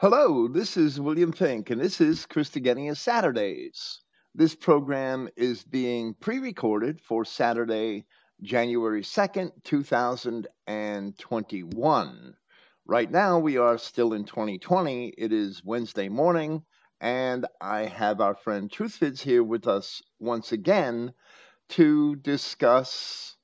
[0.00, 4.00] Hello, this is William Finck, and this is Christogenea Saturdays.
[4.34, 8.06] This program is being pre recorded for Saturday,
[8.40, 12.34] January 2nd, 2021.
[12.86, 15.08] Right now, we are still in 2020.
[15.18, 16.64] It is Wednesday morning,
[17.02, 21.12] and I have our friend Truthvids here with us once again
[21.76, 23.36] to discuss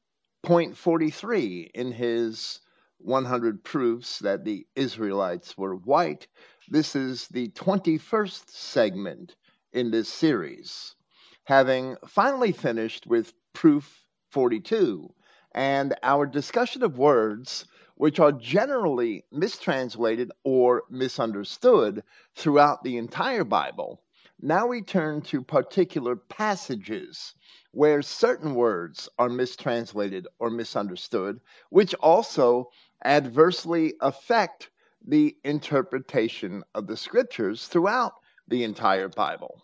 [0.42, 2.60] point 43 in his
[2.98, 6.26] 100 proofs that the Israelites were white.
[6.68, 9.36] This is the 21st segment
[9.72, 10.96] in this series,
[11.44, 15.14] having finally finished with proof 42
[15.52, 22.02] and our discussion of words which are generally mistranslated or misunderstood
[22.34, 24.02] throughout the entire Bible.
[24.40, 27.34] Now we turn to particular passages
[27.72, 31.40] where certain words are mistranslated or misunderstood,
[31.70, 32.68] which also
[33.04, 34.70] adversely affect
[35.06, 38.14] the interpretation of the scriptures throughout
[38.48, 39.62] the entire Bible.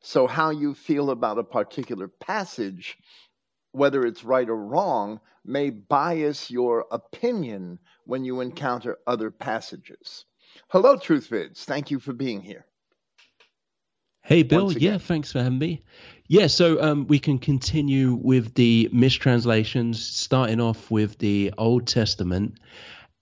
[0.00, 2.98] So, how you feel about a particular passage,
[3.70, 10.24] whether it's right or wrong, may bias your opinion when you encounter other passages.
[10.68, 11.64] Hello, Truthvids.
[11.64, 12.66] Thank you for being here.
[14.24, 14.72] Hey, Bill.
[14.72, 15.82] Yeah, thanks for having me.
[16.28, 22.58] Yeah, so um, we can continue with the mistranslations, starting off with the Old Testament.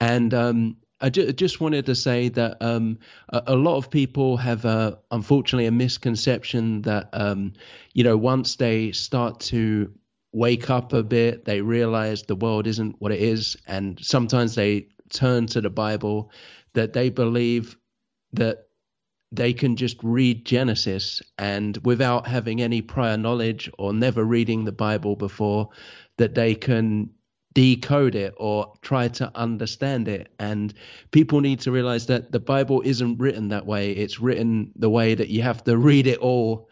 [0.00, 2.98] And um, I ju- just wanted to say that um,
[3.30, 7.54] a, a, lot of people have, uh, unfortunately, a misconception that, um,
[7.94, 9.92] you know, once they start to
[10.32, 13.56] wake up a bit, they realize the world isn't what it is.
[13.66, 16.30] And sometimes they turn to the Bible,
[16.74, 17.76] that they believe
[18.34, 18.68] that
[19.32, 24.72] they can just read Genesis and without having any prior knowledge or never reading the
[24.72, 25.68] Bible before,
[26.16, 27.10] that they can
[27.52, 30.32] decode it or try to understand it.
[30.38, 30.74] And
[31.10, 33.92] people need to realize that the Bible isn't written that way.
[33.92, 36.68] It's written the way that you have to read it all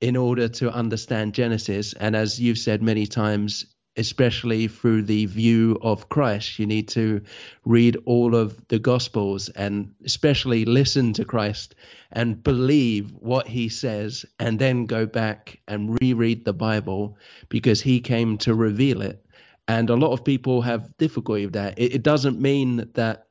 [0.00, 1.94] in order to understand Genesis.
[1.94, 6.58] And as you've said many times, especially through the view of Christ.
[6.58, 7.20] You need to
[7.64, 11.74] read all of the Gospels and especially listen to Christ
[12.12, 17.18] and believe what he says, and then go back and reread the Bible
[17.48, 19.24] because he came to reveal it.
[19.66, 21.78] And a lot of people have difficulty with that.
[21.78, 23.26] It, it doesn't mean that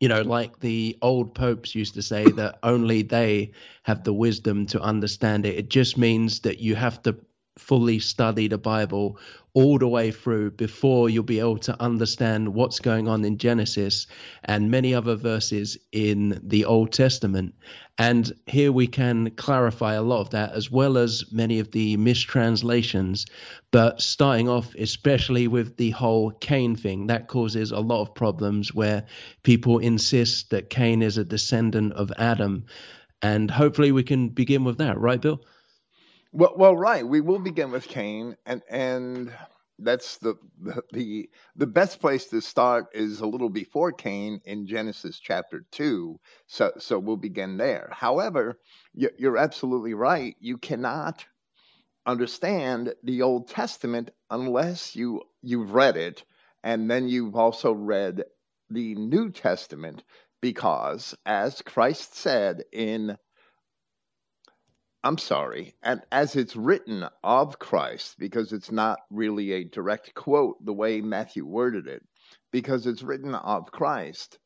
[0.00, 3.52] you know, like the old popes used to say that only they
[3.84, 5.56] have the wisdom to understand it.
[5.56, 7.16] It just means that you have to
[7.58, 9.18] fully study the Bible
[9.52, 14.08] all the way through before you'll be able to understand what's going on in Genesis
[14.42, 17.54] and many other verses in the Old Testament.
[17.96, 21.96] And here we can clarify a lot of that as well as many of the
[21.96, 23.26] mistranslations.
[23.70, 28.74] But starting off, especially with the whole Cain thing, that causes a lot of problems
[28.74, 29.04] where
[29.44, 32.64] people insist that Cain is a descendant of Adam.
[33.22, 35.40] And hopefully we can begin with that, right, Bill?
[36.34, 37.06] Well, well, right.
[37.06, 39.32] We will begin with Cain, and and
[39.78, 44.66] that's the, the the the best place to start is a little before Cain in
[44.66, 46.18] Genesis chapter two.
[46.46, 47.88] So so we'll begin there.
[47.92, 48.58] However,
[48.92, 50.36] you're absolutely right.
[50.40, 51.24] You cannot
[52.06, 56.24] understand the Old Testament unless you you've read it,
[56.64, 58.24] and then you've also read
[58.70, 60.04] the New Testament,
[60.42, 63.16] because as Christ said in
[65.04, 70.64] I'm sorry, and as it's written of Christ, because it's not really a direct quote
[70.64, 72.02] the way Matthew worded it,
[72.50, 74.38] because it's written of Christ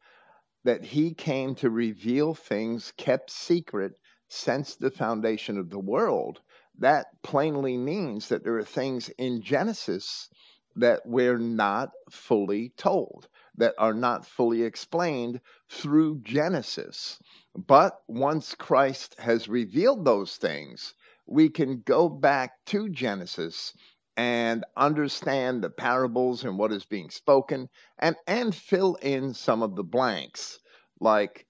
[0.64, 3.92] that he came to reveal things kept secret
[4.26, 6.40] since the foundation of the world.
[6.80, 10.28] That plainly means that there are things in Genesis
[10.74, 17.20] that we're not fully told, that are not fully explained through Genesis.
[17.66, 20.94] But once Christ has revealed those things,
[21.26, 23.76] we can go back to Genesis
[24.16, 29.74] and understand the parables and what is being spoken and, and fill in some of
[29.74, 30.60] the blanks.
[31.00, 31.48] Like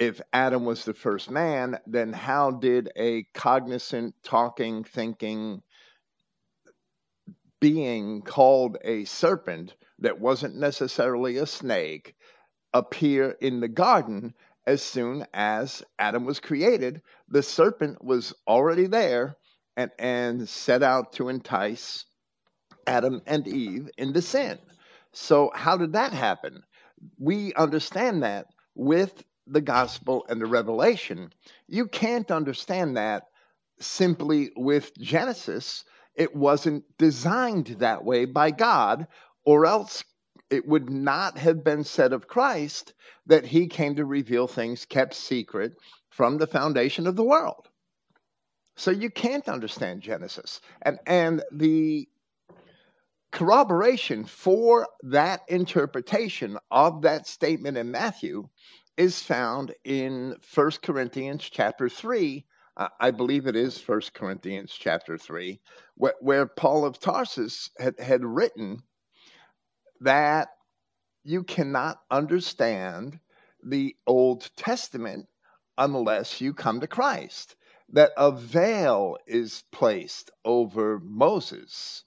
[0.00, 5.62] if Adam was the first man, then how did a cognizant, talking, thinking
[7.60, 12.16] being called a serpent that wasn't necessarily a snake
[12.74, 14.34] appear in the garden
[14.66, 19.36] as soon as Adam was created, the serpent was already there
[19.76, 22.04] and, and set out to entice
[22.86, 24.58] Adam and Eve into sin.
[25.12, 26.62] So, how did that happen?
[27.18, 31.32] We understand that with the gospel and the revelation.
[31.68, 33.24] You can't understand that
[33.78, 35.84] simply with Genesis.
[36.14, 39.06] It wasn't designed that way by God,
[39.44, 40.02] or else
[40.50, 42.94] it would not have been said of Christ
[43.26, 45.74] that he came to reveal things kept secret
[46.10, 47.68] from the foundation of the world.
[48.76, 50.60] So you can't understand Genesis.
[50.82, 52.08] And, and the
[53.32, 58.48] corroboration for that interpretation of that statement in Matthew
[58.96, 62.44] is found in 1 Corinthians chapter 3.
[62.76, 65.60] Uh, I believe it is 1 Corinthians chapter 3,
[65.96, 68.82] where, where Paul of Tarsus had, had written
[70.00, 70.48] that
[71.24, 73.18] you cannot understand
[73.62, 75.26] the Old Testament
[75.76, 77.56] unless you come to Christ.
[77.90, 82.04] That a veil is placed over Moses.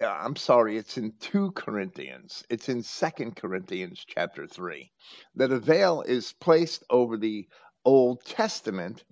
[0.00, 2.44] Uh, I'm sorry, it's in 2 Corinthians.
[2.50, 4.90] It's in 2 Corinthians chapter 3.
[5.36, 7.48] That a veil is placed over the
[7.84, 9.04] Old Testament,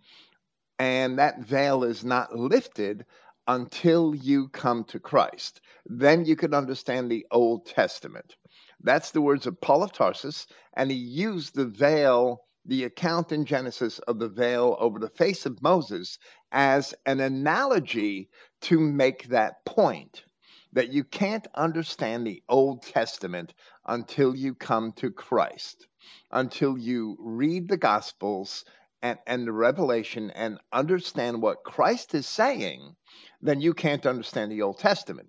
[0.78, 3.06] and that veil is not lifted
[3.46, 5.60] until you come to Christ.
[5.86, 8.36] Then you can understand the Old Testament.
[8.80, 13.44] That's the words of Paul of Tarsus, and he used the veil, the account in
[13.44, 16.18] Genesis of the veil over the face of Moses,
[16.50, 18.28] as an analogy
[18.62, 20.24] to make that point
[20.72, 23.52] that you can't understand the Old Testament
[23.86, 25.86] until you come to Christ,
[26.30, 28.64] until you read the Gospels
[29.02, 32.96] and, and the Revelation and understand what Christ is saying,
[33.42, 35.28] then you can't understand the Old Testament.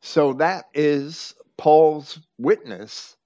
[0.00, 3.16] So that is Paul's witness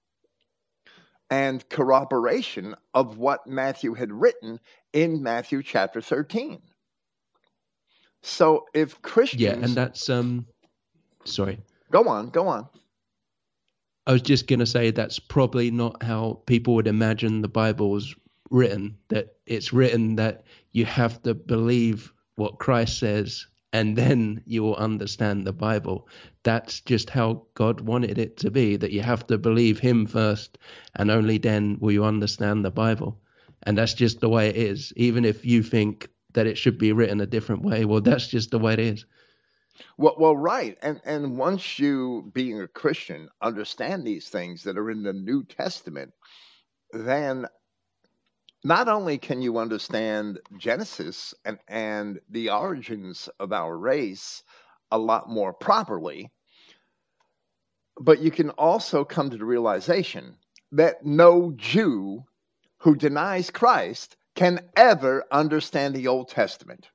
[1.29, 4.59] and corroboration of what Matthew had written
[4.91, 6.61] in Matthew chapter 13.
[8.23, 10.47] So if Christians Yeah, and that's um
[11.25, 11.59] sorry.
[11.91, 12.67] Go on, go on.
[14.05, 17.89] I was just going to say that's probably not how people would imagine the Bible
[17.89, 18.13] was
[18.49, 20.43] written that it's written that
[20.73, 26.07] you have to believe what Christ says and then you will understand the Bible.
[26.43, 30.59] That's just how God wanted it to be, that you have to believe Him first,
[30.95, 33.19] and only then will you understand the Bible.
[33.63, 34.93] And that's just the way it is.
[34.95, 38.51] Even if you think that it should be written a different way, well, that's just
[38.51, 39.05] the way it is.
[39.97, 44.91] Well, well, right, and and once you, being a Christian, understand these things that are
[44.91, 46.13] in the New Testament,
[46.91, 47.47] then
[48.63, 54.43] not only can you understand Genesis and, and the origins of our race
[54.91, 56.31] a lot more properly,
[57.99, 60.37] but you can also come to the realization
[60.71, 62.23] that no Jew
[62.79, 66.89] who denies Christ can ever understand the Old Testament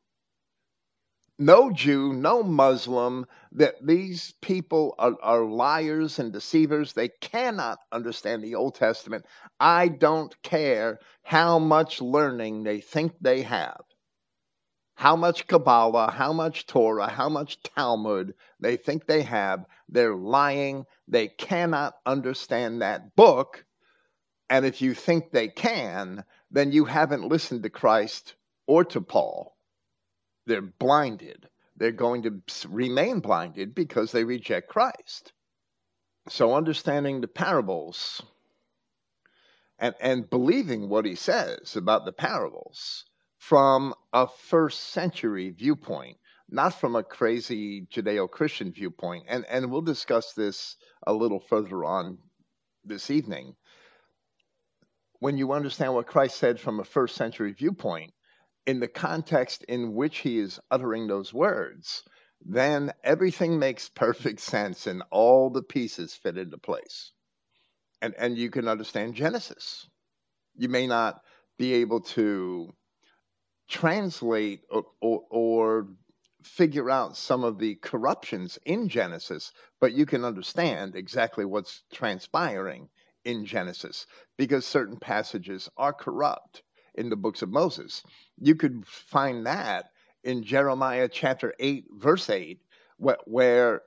[1.39, 6.93] no Jew, no Muslim, that these people are, are, liars and deceivers.
[6.93, 9.25] They cannot understand the Old Testament.
[9.61, 13.83] I don't care how much learning they think they have,
[14.97, 19.65] how much Kabbalah, how much Torah, how much Talmud they think they have.
[19.89, 20.87] They're lying.
[21.07, 23.65] They cannot understand that book.
[24.51, 28.35] And if you think they can, then you haven't listened to Christ
[28.67, 29.58] or to Paul
[30.49, 31.49] they're blinded.
[31.77, 35.33] They're going to remain blinded because they reject Christ.
[36.29, 38.21] So, understanding the parables
[39.79, 43.05] and, and believing what he says about the parables
[43.39, 46.17] from a first century viewpoint,
[46.51, 49.25] not from a crazy Judeo Christian viewpoint.
[49.29, 52.19] And, and we'll discuss this a little further on
[52.85, 53.55] this evening.
[55.21, 58.13] When you understand what Christ said from a first century viewpoint,
[58.69, 62.03] in the context in which he is uttering those words,
[62.45, 67.13] then everything makes perfect sense and all the pieces fit into place.
[68.03, 69.89] And, and you can understand Genesis.
[70.55, 71.23] You may not
[71.57, 72.75] be able to
[73.71, 75.89] translate or, or, or
[76.43, 82.91] figure out some of the corruptions in Genesis, but you can understand exactly what's transpiring
[83.25, 84.07] in Genesis
[84.37, 86.63] because certain passages are corrupt
[86.95, 88.03] in the books of Moses.
[88.41, 89.91] You could find that
[90.23, 92.61] in Jeremiah chapter 8, verse 8,
[92.99, 93.83] where,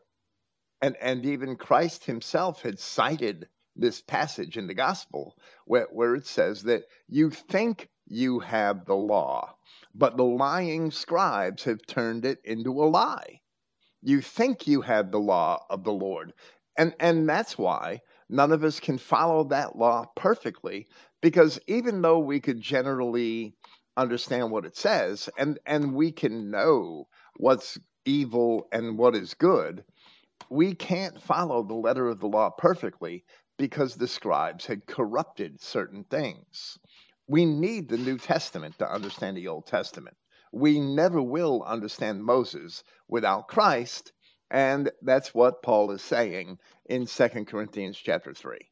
[0.82, 6.28] and, and even Christ himself had cited this passage in the gospel where, where it
[6.28, 9.56] says that you think you have the law,
[9.96, 13.40] but the lying scribes have turned it into a lie.
[14.02, 16.34] You think you have the law of the Lord.
[16.78, 20.88] And, and that's why none of us can follow that law perfectly
[21.22, 23.56] because even though we could generally
[23.98, 27.08] understand what it says and and we can know
[27.38, 29.84] what's evil and what is good
[30.50, 33.24] we can't follow the letter of the law perfectly
[33.58, 36.80] because the scribes had corrupted certain things
[37.28, 40.18] we need the new testament to understand the old testament
[40.54, 44.12] we never will understand moses without christ
[44.52, 48.71] And that's what Paul is saying in 2 Corinthians chapter 3.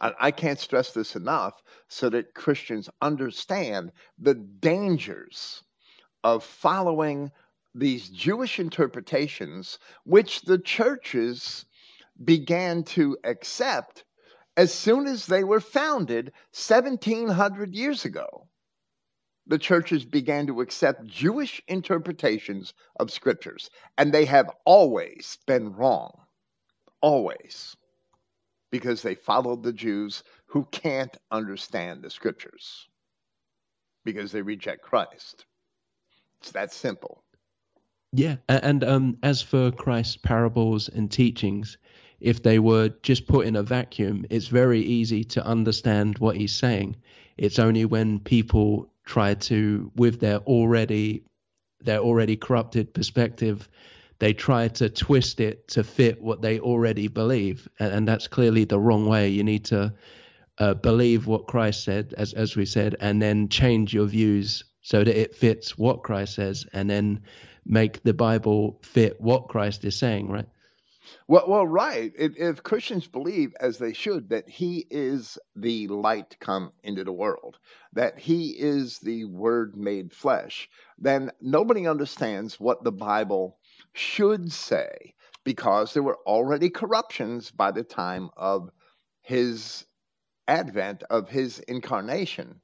[0.00, 5.62] I can't stress this enough so that Christians understand the dangers
[6.24, 7.30] of following
[7.74, 11.66] these Jewish interpretations, which the churches
[12.24, 14.04] began to accept
[14.56, 18.48] as soon as they were founded 1700 years ago.
[19.46, 26.12] The churches began to accept Jewish interpretations of scriptures, and they have always been wrong.
[27.00, 27.76] Always.
[28.70, 32.88] Because they followed the Jews who can't understand the scriptures
[34.04, 35.44] because they reject Christ.
[36.40, 37.22] It's that simple.
[38.12, 41.78] Yeah, and um, as for Christ's parables and teachings,
[42.20, 46.54] if they were just put in a vacuum, it's very easy to understand what he's
[46.54, 46.96] saying.
[47.36, 51.22] It's only when people try to, with their already
[51.82, 53.66] their already corrupted perspective,
[54.20, 58.64] they try to twist it to fit what they already believe, and, and that's clearly
[58.64, 59.28] the wrong way.
[59.28, 59.92] You need to
[60.58, 65.02] uh, believe what Christ said, as as we said, and then change your views so
[65.02, 67.22] that it fits what Christ says, and then
[67.64, 70.48] make the Bible fit what Christ is saying, right?
[71.26, 72.12] Well, well, right.
[72.16, 77.12] If, if, Christians believe, as they should, that He is the light come into the
[77.12, 77.58] world,
[77.94, 83.58] that He is the Word made flesh, then nobody understands what the Bible
[83.92, 88.70] should say because there were already corruptions by the time of
[89.22, 89.86] His
[90.46, 92.60] advent, of His incarnation.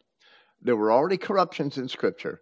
[0.61, 2.41] There were already corruptions in Scripture,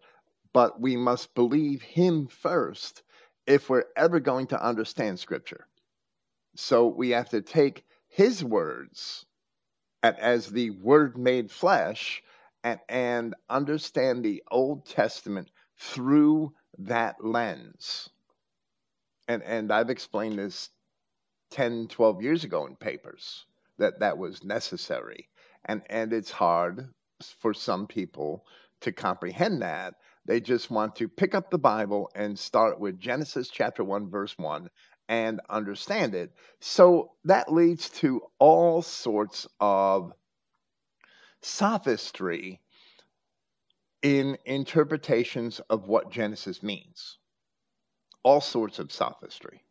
[0.53, 3.03] but we must believe Him first
[3.47, 5.67] if we're ever going to understand Scripture.
[6.57, 9.27] So we have to take his words
[10.03, 12.23] as the word made flesh
[12.63, 18.09] and, and understand the Old Testament through that lens.
[19.29, 20.71] And, and I've explained this
[21.51, 23.47] 10, 12 years ago in papers
[23.79, 25.29] that that was necessary.
[25.65, 26.89] And, and it's hard
[27.41, 28.45] for some people
[28.83, 29.95] to comprehend that.
[30.27, 34.37] They just want to pick up the Bible and start with Genesis chapter 1, verse
[34.39, 34.69] 1,
[35.09, 36.33] and understand it.
[36.61, 40.13] So that leads to all sorts of
[41.43, 42.61] sophistry
[44.03, 47.19] in interpretations of what Genesis means.
[48.25, 49.63] All sorts of sophistry.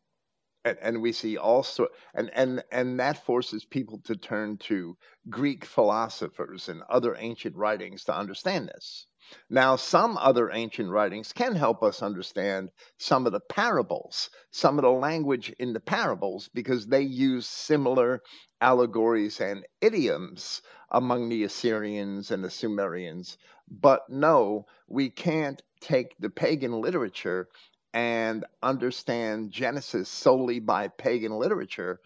[0.65, 4.95] And, and we see all sort and, and and that forces people to turn to
[5.29, 9.07] Greek philosophers and other ancient writings to understand this.
[9.49, 14.83] Now, some other ancient writings can help us understand some of the parables, some of
[14.83, 18.21] the language in the parables, because they use similar
[18.59, 23.37] allegories and idioms among the Assyrians and the Sumerians.
[23.69, 27.47] But no, we can't take the pagan literature
[27.93, 31.99] and understand Genesis solely by pagan literature.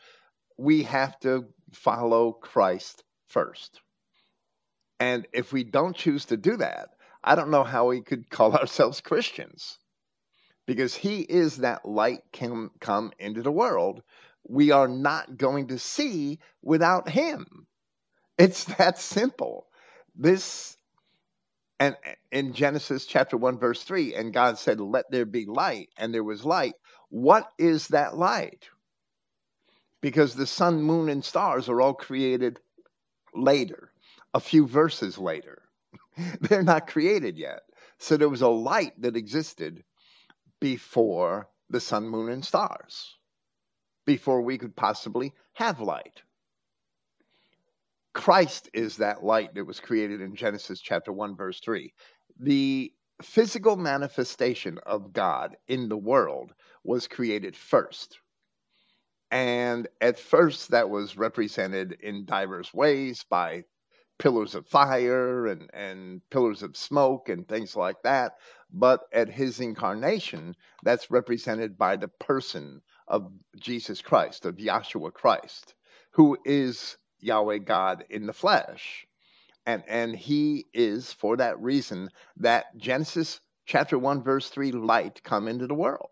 [0.57, 3.81] We have to follow Christ first.
[4.99, 6.89] And if we don't choose to do that,
[7.23, 9.79] I don't know how we could call ourselves Christians
[10.65, 14.03] because he is that light can come into the world.
[14.47, 17.67] We are not going to see without him.
[18.37, 19.67] It's that simple.
[20.15, 20.76] This
[21.79, 21.95] and
[22.31, 26.23] in Genesis chapter 1 verse 3 and God said let there be light and there
[26.23, 26.75] was light.
[27.09, 28.69] What is that light?
[30.01, 32.59] Because the sun, moon and stars are all created
[33.33, 33.91] later,
[34.33, 35.63] a few verses later.
[36.41, 37.61] They're not created yet.
[37.99, 39.83] So there was a light that existed
[40.59, 43.17] before the sun, moon, and stars,
[44.05, 46.21] before we could possibly have light.
[48.17, 51.93] Christ is that light that was created in Genesis chapter 1, verse 3.
[52.39, 56.51] The physical manifestation of God in the world
[56.83, 58.19] was created first.
[59.29, 63.65] And at first, that was represented in diverse ways by
[64.17, 68.33] pillars of fire and, and pillars of smoke and things like that.
[68.73, 75.75] But at his incarnation, that's represented by the person of Jesus Christ, of Yahshua Christ,
[76.13, 79.05] who is Yahweh God in the flesh.
[79.65, 85.47] And, and he is, for that reason, that Genesis chapter 1, verse 3 light come
[85.47, 86.11] into the world.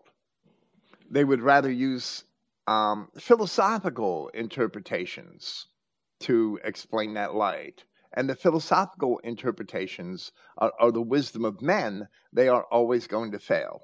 [1.09, 2.23] They would rather use
[2.67, 5.67] um, philosophical interpretations
[6.21, 7.85] to explain that light
[8.15, 13.39] and the philosophical interpretations are, are the wisdom of men, they are always going to
[13.39, 13.81] fail.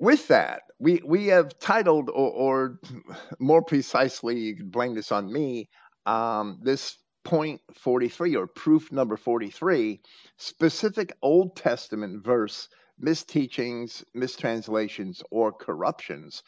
[0.00, 2.80] With that, we, we have titled, or, or
[3.38, 5.68] more precisely, you could blame this on me,
[6.08, 10.00] um, this point 43 or proof number 43,
[10.38, 12.70] specific Old Testament verse
[13.02, 16.42] misteachings, mistranslations, or corruptions.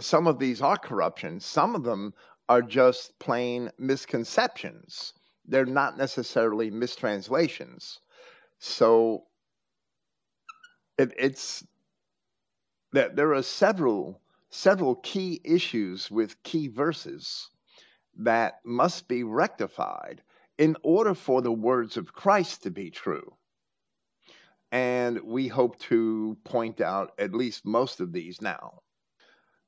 [0.00, 2.12] Some of these are corruptions, some of them
[2.48, 5.14] are just plain misconceptions.
[5.46, 8.00] They're not necessarily mistranslations.
[8.58, 9.26] So
[10.98, 11.64] it, it's
[12.92, 14.20] that there are several
[14.50, 17.48] several key issues with key verses
[18.18, 20.22] that must be rectified
[20.58, 23.36] in order for the words of Christ to be true.
[24.70, 28.80] And we hope to point out at least most of these now.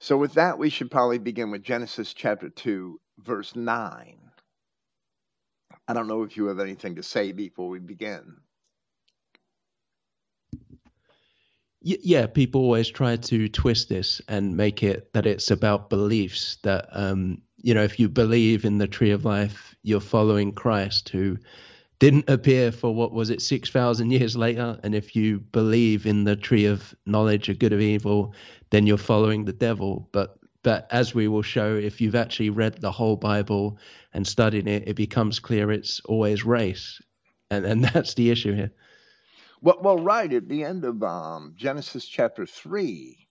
[0.01, 4.19] So, with that, we should probably begin with Genesis chapter 2, verse 9.
[5.87, 8.39] I don't know if you have anything to say before we begin.
[11.85, 16.57] yeah, people always try to twist this and make it that it's about beliefs.
[16.63, 21.09] That um, you know, if you believe in the tree of life, you're following Christ,
[21.09, 21.39] who
[21.99, 24.79] didn't appear for what was it six thousand years later.
[24.83, 28.35] And if you believe in the tree of knowledge of good of evil,
[28.69, 30.11] then you're following the devil.
[30.13, 33.79] But but as we will show, if you've actually read the whole Bible
[34.13, 37.01] and studied it, it becomes clear it's always race,
[37.51, 38.73] and and that's the issue here.
[39.63, 43.27] Well, well, right at the end of um, Genesis chapter three,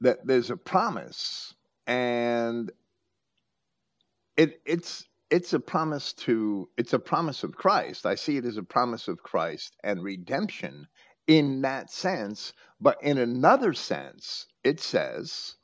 [0.00, 1.54] that there's a promise,
[1.86, 2.72] and
[4.36, 8.06] it it's it's a promise to it's a promise of Christ.
[8.06, 10.86] I see it as a promise of Christ and redemption
[11.26, 15.56] in that sense, but in another sense, it says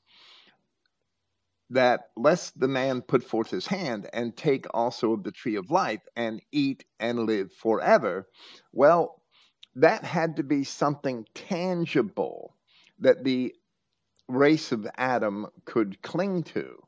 [1.68, 5.70] that lest the man put forth his hand and take also of the tree of
[5.70, 8.26] life and eat and live forever.
[8.72, 9.22] Well,
[9.76, 12.56] that had to be something tangible
[12.98, 13.54] that the
[14.28, 16.82] race of Adam could cling to.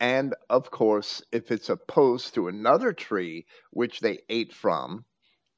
[0.00, 5.04] And of course, if it's opposed to another tree which they ate from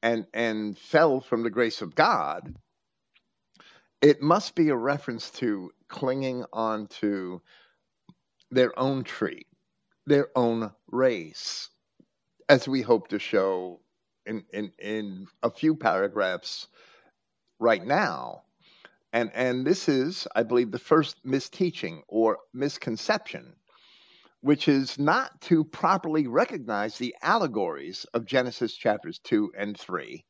[0.01, 2.53] and, and fell from the grace of God,
[4.01, 7.41] it must be a reference to clinging on to
[8.51, 9.45] their own tree,
[10.05, 11.69] their own race,
[12.49, 13.79] as we hope to show
[14.25, 16.67] in, in, in a few paragraphs
[17.59, 18.43] right now.
[19.13, 23.55] And, and this is, I believe, the first misteaching or misconception,
[24.43, 30.21] which is not to properly recognize the allegories of Genesis chapters 2 and 3,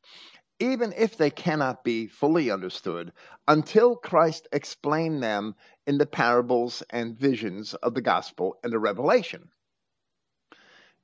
[0.60, 3.12] even if they cannot be fully understood
[3.48, 9.48] until Christ explained them in the parables and visions of the gospel and the revelation.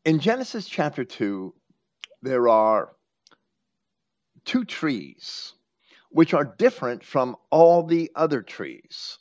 [0.05, 1.53] In Genesis chapter 2,
[2.23, 2.93] there are
[4.45, 5.55] two trees
[6.11, 9.19] which are different from all the other trees.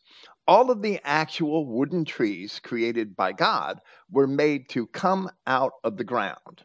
[0.49, 5.95] All of the actual wooden trees created by God were made to come out of
[5.95, 6.63] the ground,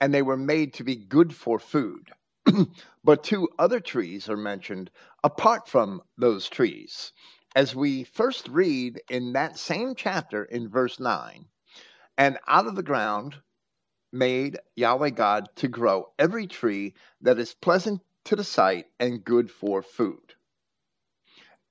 [0.00, 2.12] and they were made to be good for food.
[3.04, 4.88] but two other trees are mentioned
[5.24, 7.10] apart from those trees.
[7.56, 11.48] As we first read in that same chapter in verse 9,
[12.16, 13.34] and out of the ground
[14.12, 19.50] made Yahweh God to grow every tree that is pleasant to the sight and good
[19.50, 20.23] for food.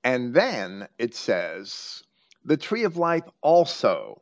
[0.04, 2.02] And then it says,
[2.44, 4.20] the tree of life also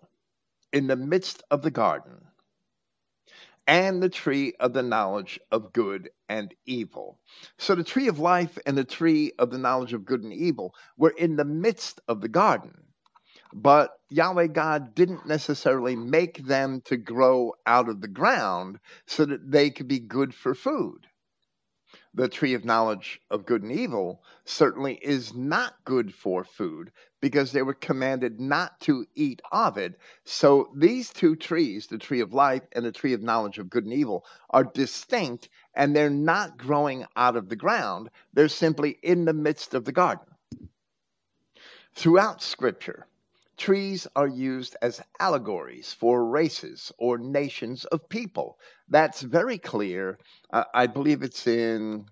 [0.73, 2.25] in the midst of the garden,
[3.67, 7.19] and the tree of the knowledge of good and evil.
[7.59, 10.75] So the tree of life and the tree of the knowledge of good and evil
[10.97, 12.75] were in the midst of the garden.
[13.53, 19.51] But Yahweh God didn't necessarily make them to grow out of the ground so that
[19.51, 21.07] they could be good for food.
[22.15, 27.53] The tree of knowledge of good and evil certainly is not good for food because
[27.53, 29.99] they were commanded not to eat of it.
[30.25, 33.85] So these two trees, the tree of life and the tree of knowledge of good
[33.85, 38.11] and evil, are distinct and they're not growing out of the ground.
[38.35, 40.27] They're simply in the midst of the garden.
[41.95, 43.07] Throughout Scripture,
[43.57, 48.59] Trees are used as allegories for races or nations of people.
[48.89, 50.19] That's very clear.
[50.53, 52.07] Uh, I believe it's in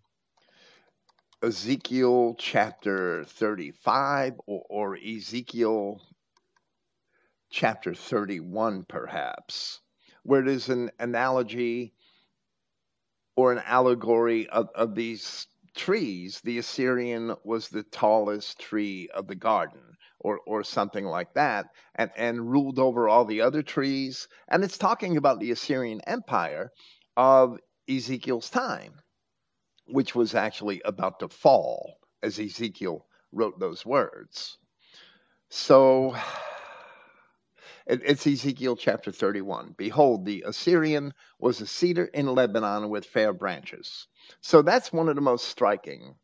[1.42, 6.00] Ezekiel chapter 35 or, or Ezekiel
[7.50, 9.80] chapter 31, perhaps,
[10.22, 11.94] where there's an analogy
[13.34, 16.40] or an allegory of, of these trees.
[16.44, 19.89] The Assyrian was the tallest tree of the garden
[20.20, 24.28] or or something like that, and and ruled over all the other trees.
[24.48, 26.70] And it's talking about the Assyrian Empire
[27.16, 29.00] of Ezekiel's time,
[29.86, 34.58] which was actually about to fall as Ezekiel wrote those words.
[35.48, 36.14] So
[37.86, 39.74] it's Ezekiel chapter 31.
[39.76, 44.06] Behold, the Assyrian was a cedar in Lebanon with fair branches.
[44.40, 46.14] So that's one of the most striking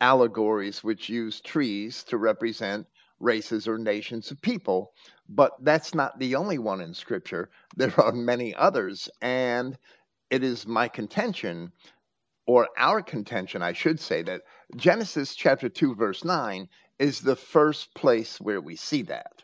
[0.00, 2.86] allegories which use trees to represent
[3.20, 4.92] races or nations of people.
[5.28, 7.50] But that's not the only one in Scripture.
[7.76, 9.08] There are many others.
[9.20, 9.78] And
[10.30, 11.72] it is my contention,
[12.46, 14.42] or our contention, I should say, that
[14.76, 19.42] Genesis chapter 2, verse 9 is the first place where we see that.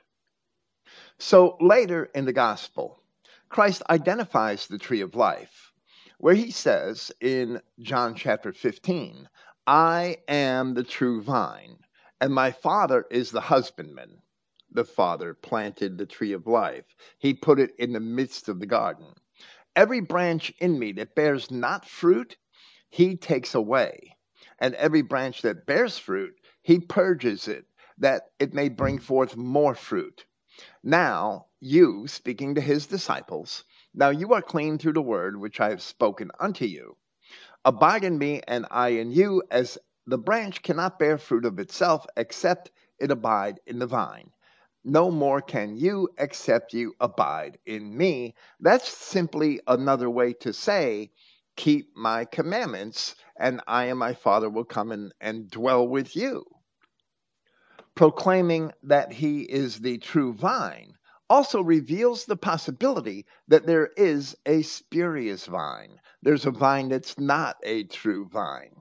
[1.19, 3.03] So later in the gospel,
[3.49, 5.73] Christ identifies the tree of life,
[6.19, 9.29] where he says in John chapter 15,
[9.67, 11.79] I am the true vine,
[12.21, 14.23] and my Father is the husbandman.
[14.71, 16.85] The Father planted the tree of life,
[17.19, 19.15] he put it in the midst of the garden.
[19.75, 22.37] Every branch in me that bears not fruit,
[22.89, 24.17] he takes away.
[24.59, 27.65] And every branch that bears fruit, he purges it,
[27.99, 30.25] that it may bring forth more fruit.
[30.83, 35.71] Now, you, speaking to his disciples, now you are clean through the word which I
[35.71, 36.97] have spoken unto you.
[37.65, 39.79] Abide in me, and I in you, as
[40.11, 44.31] the branch cannot bear fruit of itself except it abide in the vine.
[44.85, 48.35] No more can you except you abide in me.
[48.61, 51.13] That's simply another way to say,
[51.57, 56.45] keep my commandments, and I and my Father will come in and dwell with you
[57.95, 60.95] proclaiming that he is the true vine,
[61.29, 66.01] also reveals the possibility that there is a spurious vine.
[66.23, 68.75] There's a vine that's not a true vine.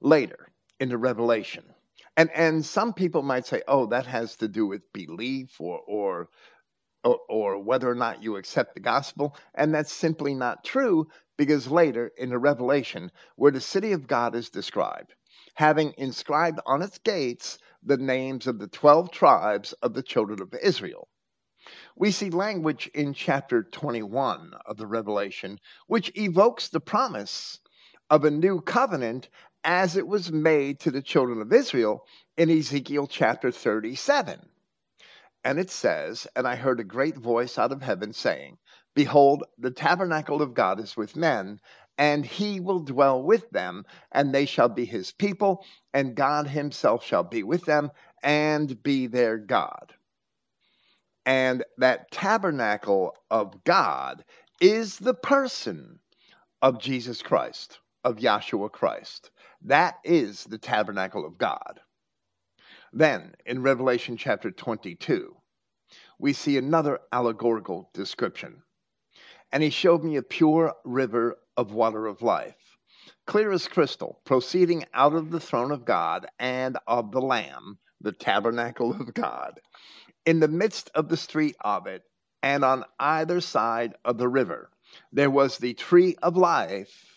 [0.00, 1.64] Later in the Revelation,
[2.16, 6.28] and, and some people might say, oh, that has to do with belief or, or,
[7.04, 9.36] or, whether or not you accept the gospel.
[9.54, 14.34] And that's simply not true because later in the Revelation, where the city of God
[14.34, 15.14] is described,
[15.54, 20.54] having inscribed on its gates the names of the 12 tribes of the children of
[20.62, 21.08] Israel.
[21.96, 27.60] We see language in chapter 21 of the Revelation which evokes the promise
[28.08, 29.28] of a new covenant
[29.66, 34.40] as it was made to the children of Israel in Ezekiel chapter 37.
[35.42, 38.58] And it says, And I heard a great voice out of heaven saying,
[38.94, 41.60] Behold, the tabernacle of God is with men,
[41.98, 47.04] and he will dwell with them, and they shall be his people, and God himself
[47.04, 47.90] shall be with them
[48.22, 49.92] and be their God.
[51.24, 54.24] And that tabernacle of God
[54.60, 55.98] is the person
[56.62, 59.30] of Jesus Christ, of Yahshua Christ.
[59.62, 61.80] That is the tabernacle of God.
[62.92, 65.36] Then in Revelation chapter 22,
[66.18, 68.62] we see another allegorical description.
[69.52, 72.76] And he showed me a pure river of water of life,
[73.26, 78.12] clear as crystal, proceeding out of the throne of God and of the Lamb, the
[78.12, 79.60] tabernacle of God,
[80.24, 82.02] in the midst of the street of it,
[82.42, 84.70] and on either side of the river,
[85.12, 87.15] there was the tree of life,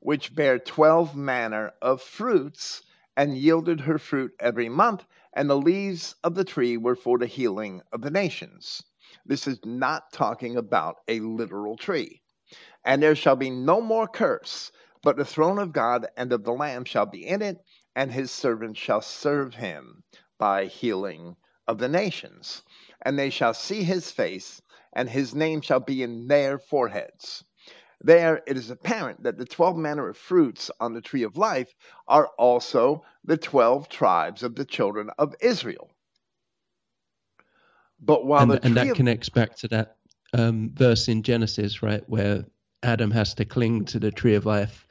[0.00, 2.82] which bare twelve manner of fruits,
[3.16, 7.26] and yielded her fruit every month, and the leaves of the tree were for the
[7.26, 8.82] healing of the nations.
[9.26, 12.22] This is not talking about a literal tree.
[12.84, 14.70] And there shall be no more curse,
[15.02, 17.58] but the throne of God and of the Lamb shall be in it,
[17.96, 20.04] and his servants shall serve him
[20.38, 22.62] by healing of the nations.
[23.02, 27.44] And they shall see his face, and his name shall be in their foreheads.
[28.00, 31.74] There it is apparent that the 12 manner of fruits on the tree of life
[32.06, 35.90] are also the 12 tribes of the children of Israel.
[38.00, 38.96] But while and, and that of...
[38.96, 39.96] connects back to that
[40.32, 42.44] um, verse in Genesis, right, where
[42.82, 44.86] Adam has to cling to the tree of life.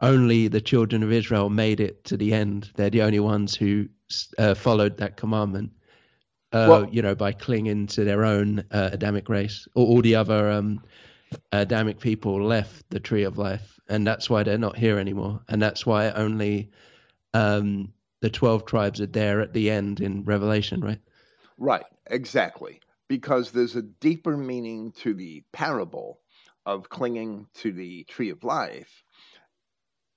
[0.00, 2.70] Only the children of Israel made it to the end.
[2.76, 3.88] They're the only ones who
[4.38, 5.72] uh, followed that commandment.
[6.52, 9.66] Uh, well, you know, by clinging to their own uh, Adamic race.
[9.74, 10.82] All, all the other um,
[11.52, 15.40] Adamic people left the tree of life, and that's why they're not here anymore.
[15.48, 16.70] And that's why only
[17.34, 21.00] um, the twelve tribes are there at the end in Revelation, right?
[21.58, 22.80] Right, exactly.
[23.08, 26.20] Because there's a deeper meaning to the parable
[26.64, 29.04] of clinging to the tree of life,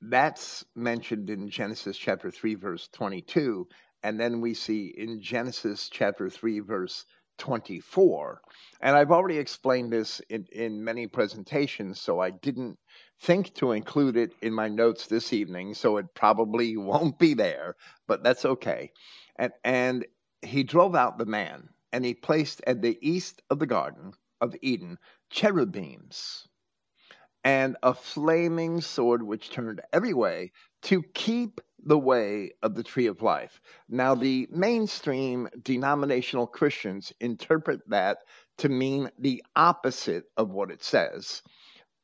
[0.01, 3.67] that's mentioned in Genesis chapter 3, verse 22.
[4.03, 7.05] And then we see in Genesis chapter 3, verse
[7.37, 8.41] 24.
[8.81, 12.77] And I've already explained this in, in many presentations, so I didn't
[13.21, 17.75] think to include it in my notes this evening, so it probably won't be there,
[18.07, 18.91] but that's okay.
[19.37, 20.05] And, and
[20.41, 24.55] he drove out the man, and he placed at the east of the garden of
[24.61, 24.97] Eden
[25.29, 26.47] cherubims
[27.45, 33.07] and a flaming sword which turned every way to keep the way of the tree
[33.07, 33.61] of life.
[33.89, 38.19] Now, the mainstream denominational Christians interpret that
[38.59, 41.41] to mean the opposite of what it says.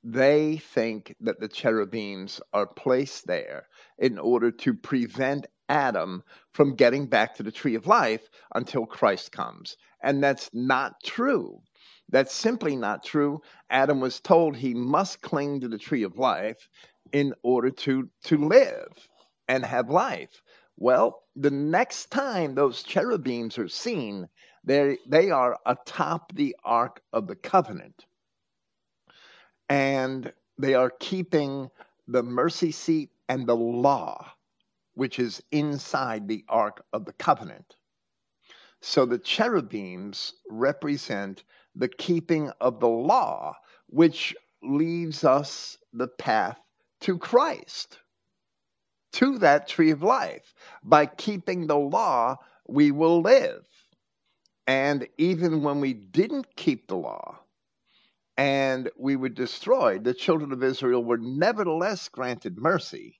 [0.04, 3.68] they think that the cherubims are placed there
[4.00, 9.32] in order to prevent Adam from getting back to the tree of life until Christ
[9.32, 9.78] comes.
[10.04, 11.62] And that's not true.
[12.10, 13.42] That's simply not true.
[13.70, 16.68] Adam was told he must cling to the tree of life
[17.14, 19.10] in order to, to live
[19.48, 20.42] and have life.
[20.78, 24.30] Well, the next time those cherubims are seen,
[24.64, 28.06] they are atop the ark of the covenant
[29.72, 31.72] and they are keeping
[32.06, 34.34] the mercy seat and the law,
[34.96, 37.78] which is inside the Ark of the Covenant.
[38.82, 43.56] So the cherubims represent the keeping of the law,
[43.88, 46.60] which leaves us the path
[47.02, 48.00] to Christ,
[49.14, 50.54] to that tree of life.
[50.84, 53.66] By keeping the law, we will live.
[54.68, 57.40] And even when we didn't keep the law,
[58.38, 63.20] and we were destroyed, the children of Israel were nevertheless granted mercy,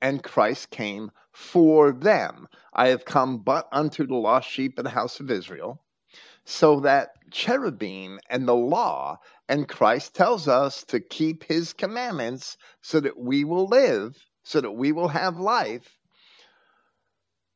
[0.00, 2.46] and Christ came for them.
[2.72, 5.82] I have come but unto the lost sheep of the house of Israel.
[6.44, 13.00] So that cherubim and the law, and Christ tells us to keep his commandments so
[13.00, 15.98] that we will live, so that we will have life.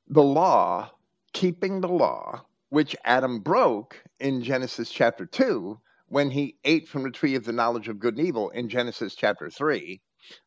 [0.09, 0.90] The law,
[1.33, 7.12] keeping the law, which Adam broke in Genesis chapter 2, when he ate from the
[7.12, 10.00] tree of the knowledge of good and evil in Genesis chapter 3,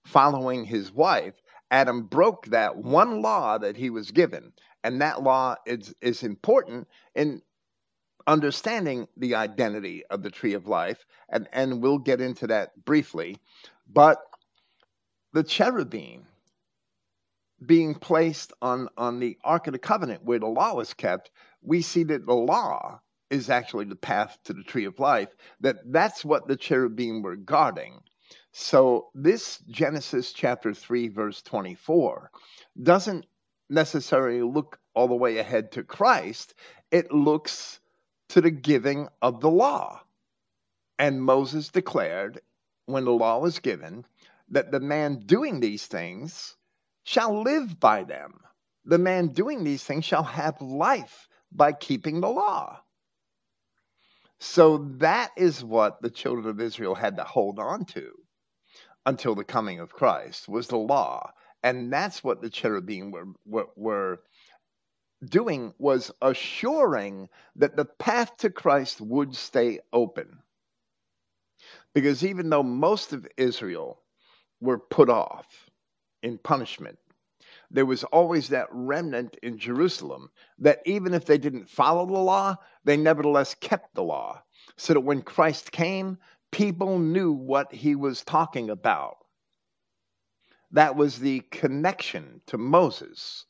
[0.03, 1.35] following his wife,
[1.71, 4.51] Adam broke that one law that he was given.
[4.83, 7.41] And that law is, is important in
[8.27, 11.05] understanding the identity of the tree of life.
[11.29, 13.37] And, and we'll get into that briefly.
[13.87, 14.21] But
[15.31, 16.25] the cherubim
[17.65, 21.81] being placed on, on the Ark of the Covenant where the law was kept, we
[21.81, 26.23] see that the law is actually the path to the tree of life, that that's
[26.23, 28.01] what the cherubim were guarding.
[28.51, 32.29] So this Genesis chapter 3 verse 24
[32.81, 33.25] doesn't
[33.69, 36.53] necessarily look all the way ahead to Christ.
[36.91, 37.79] It looks
[38.29, 40.01] to the giving of the law.
[40.99, 42.41] And Moses declared
[42.85, 44.05] when the law was given
[44.49, 46.55] that the man doing these things
[47.03, 48.39] shall live by them.
[48.85, 52.79] The man doing these things shall have life by keeping the law.
[54.39, 58.11] So that is what the children of Israel had to hold on to
[59.05, 61.31] until the coming of Christ was the law.
[61.63, 64.19] And that's what the cherubim were, were, were
[65.23, 70.39] doing was assuring that the path to Christ would stay open.
[71.93, 74.01] Because even though most of Israel
[74.59, 75.69] were put off
[76.23, 76.97] in punishment,
[77.69, 82.55] there was always that remnant in Jerusalem that even if they didn't follow the law,
[82.83, 84.41] they nevertheless kept the law.
[84.77, 86.17] So that when Christ came,
[86.51, 89.17] people knew what he was talking about.
[90.71, 93.45] That was the connection to Moses,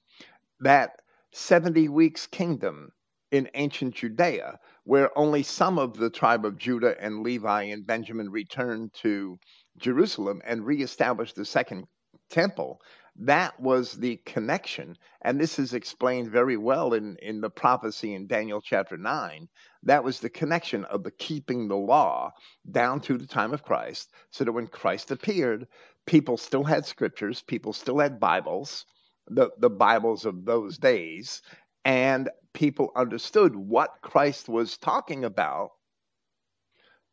[0.59, 2.91] that 70 weeks kingdom
[3.31, 8.29] in ancient Judea, where only some of the tribe of Judah and Levi and Benjamin
[8.29, 9.39] returned to
[9.77, 11.87] Jerusalem and reestablished the second
[12.33, 12.81] temple
[13.15, 14.97] that was the connection.
[15.21, 19.47] And this is explained very well in, in the prophecy in Daniel chapter 9.
[19.83, 22.33] That was the connection of the keeping the law
[22.71, 25.67] down to the time of Christ, so that when Christ appeared,
[26.07, 28.85] people still had scriptures, people still had Bibles,
[29.27, 31.43] the, the Bibles of those days,
[31.85, 35.71] and people understood what Christ was talking about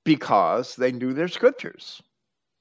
[0.05, 2.01] because they knew their scriptures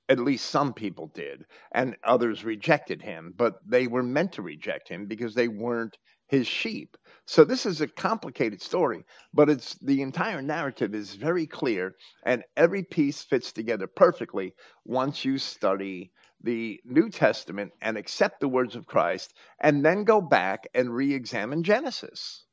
[0.10, 4.90] at least some people did, and others rejected him, but they were meant to reject
[4.90, 6.98] him because they weren't his sheep.
[7.26, 12.44] So this is a complicated story, but it's the entire narrative is very clear and
[12.58, 18.76] every piece fits together perfectly once you study the New Testament and accept the words
[18.76, 22.46] of Christ and then go back and re-examine Genesis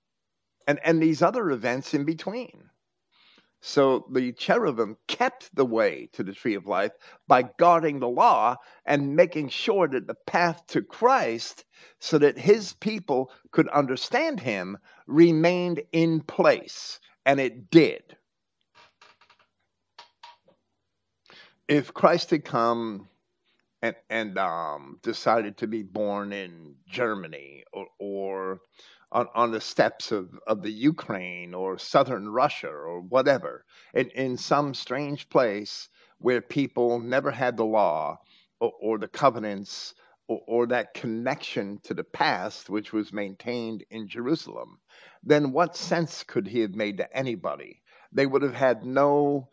[0.66, 2.70] and and these other events in between.
[3.68, 6.92] So the cherubim kept the way to the tree of life
[7.26, 11.64] by guarding the law and making sure that the path to Christ,
[11.98, 17.00] so that his people could understand him, remained in place.
[17.26, 18.16] And it did.
[21.66, 23.08] If Christ had come
[23.82, 28.60] and, and um, decided to be born in Germany or, or
[29.16, 34.36] on, on the steppes of, of the Ukraine or southern Russia or whatever, in, in
[34.36, 38.18] some strange place where people never had the law
[38.60, 39.94] or, or the covenants
[40.28, 44.80] or, or, that connection to the past which was maintained in Jerusalem,
[45.22, 47.80] then what sense could he have made to anybody?
[48.12, 49.48] They would have had no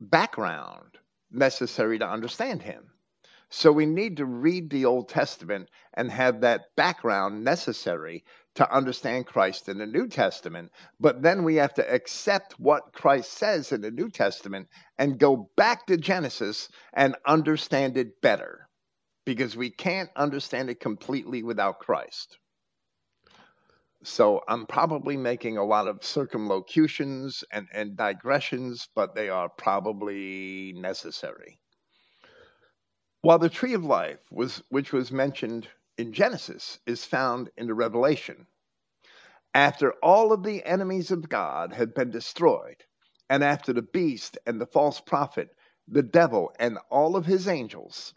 [0.00, 0.96] background.
[1.32, 2.92] necessary to understand him.
[3.54, 9.26] So we need to read the Old Testament and have that background necessary to understand
[9.26, 10.70] Christ in the New Testament.
[11.00, 15.50] But then we have to accept what Christ says in the New Testament and go
[15.56, 18.68] back to Genesis and understand it better
[19.24, 22.38] because we can't understand it completely without Christ.
[24.04, 30.74] So I'm probably making a lot of circumlocutions and, and digressions, but they are probably
[30.76, 31.58] necessary.
[33.20, 35.68] While the tree of life was which was mentioned
[36.02, 38.48] in Genesis is found in the Revelation.
[39.54, 42.82] After all of the enemies of God had been destroyed,
[43.30, 45.50] and after the beast and the false prophet,
[45.86, 48.14] the devil and all of his angels,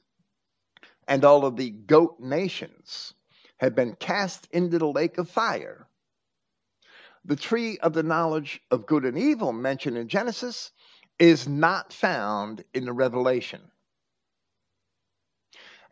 [1.07, 3.13] and all of the goat nations
[3.57, 5.87] had been cast into the lake of fire.
[7.23, 10.71] The tree of the knowledge of good and evil mentioned in Genesis
[11.19, 13.61] is not found in the Revelation.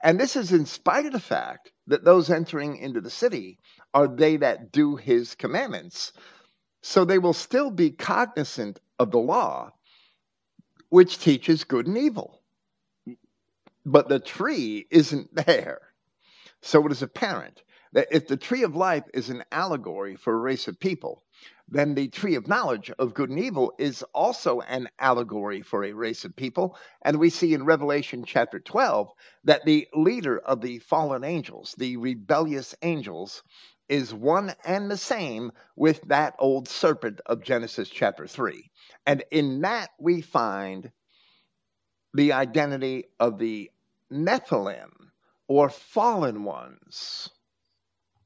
[0.02, 3.60] And this is in spite of the fact that those entering into the city
[3.94, 6.14] are they that do his commandments.
[6.82, 9.72] So they will still be cognizant of the law,
[10.90, 12.42] which teaches good and evil.
[13.86, 15.82] But the tree isn't there.
[16.62, 20.38] So it is apparent that if the tree of life is an allegory for a
[20.38, 21.24] race of people,
[21.68, 25.94] then the tree of knowledge of good and evil is also an allegory for a
[25.94, 26.78] race of people.
[27.02, 29.10] And we see in Revelation chapter 12
[29.46, 33.44] that the leader of the fallen angels, the rebellious angels,
[33.90, 38.70] is one and the same with that old serpent of Genesis chapter 3.
[39.06, 40.92] And in that we find
[42.14, 43.72] the identity of the
[44.12, 44.92] Nephilim
[45.48, 47.30] or fallen ones.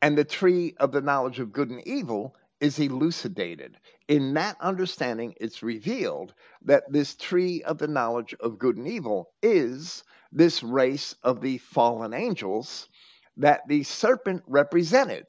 [0.01, 3.77] And the tree of the knowledge of good and evil is elucidated.
[4.07, 9.29] In that understanding, it's revealed that this tree of the knowledge of good and evil
[9.41, 12.89] is this race of the fallen angels
[13.37, 15.25] that the serpent represented.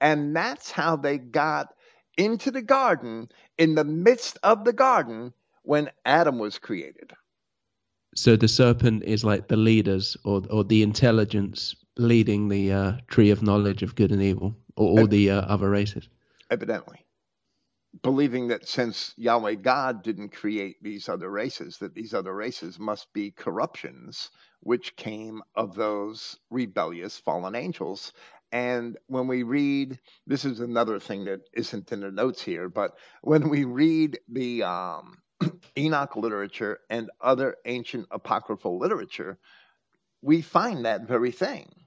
[0.00, 1.74] And that's how they got
[2.18, 7.12] into the garden in the midst of the garden when Adam was created.
[8.14, 13.30] So the serpent is like the leaders or, or the intelligence leading the uh, tree
[13.30, 16.08] of knowledge of good and evil or all the uh, other races
[16.50, 17.06] evidently,
[18.02, 23.12] believing that since Yahweh God didn't create these other races, that these other races must
[23.12, 24.30] be corruptions
[24.60, 28.12] which came of those rebellious fallen angels.
[28.52, 32.92] And when we read, this is another thing that isn't in the notes here, but
[33.22, 35.18] when we read the um,
[35.78, 39.38] Enoch literature and other ancient apocryphal literature,
[40.22, 41.85] we find that very thing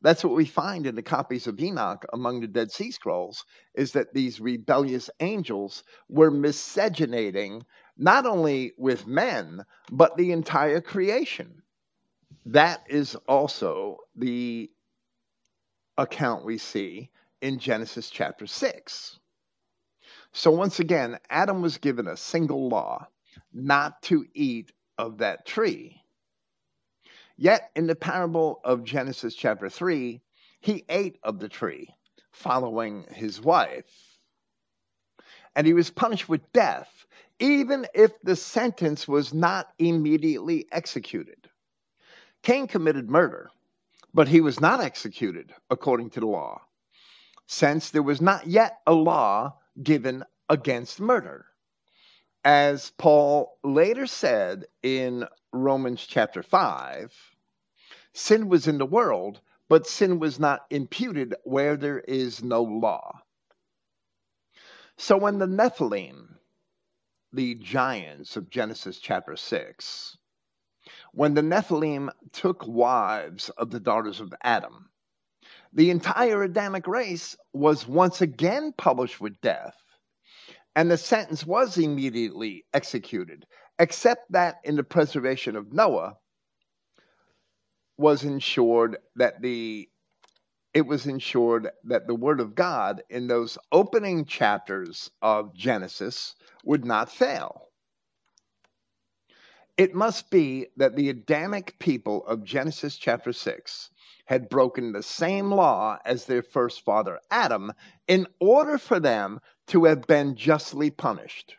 [0.00, 3.92] that's what we find in the copies of Enoch among the Dead Sea Scrolls is
[3.92, 7.64] that these rebellious angels were miscegenating
[7.96, 11.62] not only with men, but the entire creation.
[12.46, 14.70] That is also the
[15.96, 19.18] account we see in Genesis chapter 6.
[20.32, 23.08] So, once again, Adam was given a single law
[23.52, 26.00] not to eat of that tree.
[27.40, 30.20] Yet in the parable of Genesis chapter 3,
[30.60, 31.88] he ate of the tree,
[32.32, 34.18] following his wife.
[35.54, 37.06] And he was punished with death,
[37.38, 41.48] even if the sentence was not immediately executed.
[42.42, 43.50] Cain committed murder,
[44.12, 46.60] but he was not executed according to the law,
[47.46, 51.46] since there was not yet a law given against murder.
[52.44, 57.12] As Paul later said in Romans chapter 5,
[58.12, 63.20] sin was in the world, but sin was not imputed where there is no law.
[64.96, 66.38] So when the Nephilim,
[67.32, 70.16] the giants of Genesis chapter 6,
[71.12, 74.90] when the Nephilim took wives of the daughters of Adam,
[75.72, 79.76] the entire Adamic race was once again published with death,
[80.74, 83.46] and the sentence was immediately executed,
[83.78, 86.16] except that in the preservation of Noah,
[87.98, 89.88] was ensured that the
[90.72, 96.84] it was ensured that the word of God in those opening chapters of Genesis would
[96.84, 97.68] not fail.
[99.76, 103.90] It must be that the Adamic people of Genesis chapter 6
[104.26, 107.72] had broken the same law as their first father Adam
[108.06, 111.56] in order for them to have been justly punished.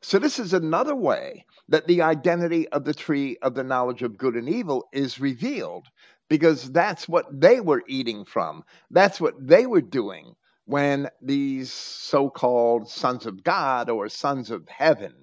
[0.00, 4.16] So, this is another way that the identity of the tree of the knowledge of
[4.18, 5.86] good and evil is revealed
[6.28, 8.64] because that's what they were eating from.
[8.90, 14.68] That's what they were doing when these so called sons of God or sons of
[14.68, 15.14] heaven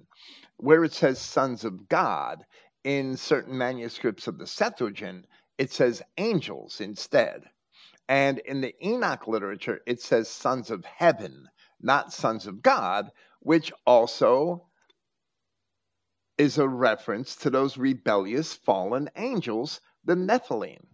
[0.56, 2.44] where it says sons of God,
[2.84, 5.26] in certain manuscripts of the Septuagint,
[5.58, 7.42] it says angels instead.
[8.08, 11.48] And in the Enoch literature, it says sons of heaven,
[11.80, 14.66] not sons of God, which also
[16.38, 20.84] is a reference to those rebellious fallen angels, the Nephilim.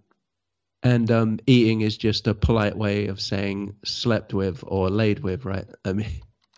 [0.82, 5.45] And um, eating is just a polite way of saying slept with or laid with,
[5.45, 5.66] right?
[5.84, 6.09] I mean,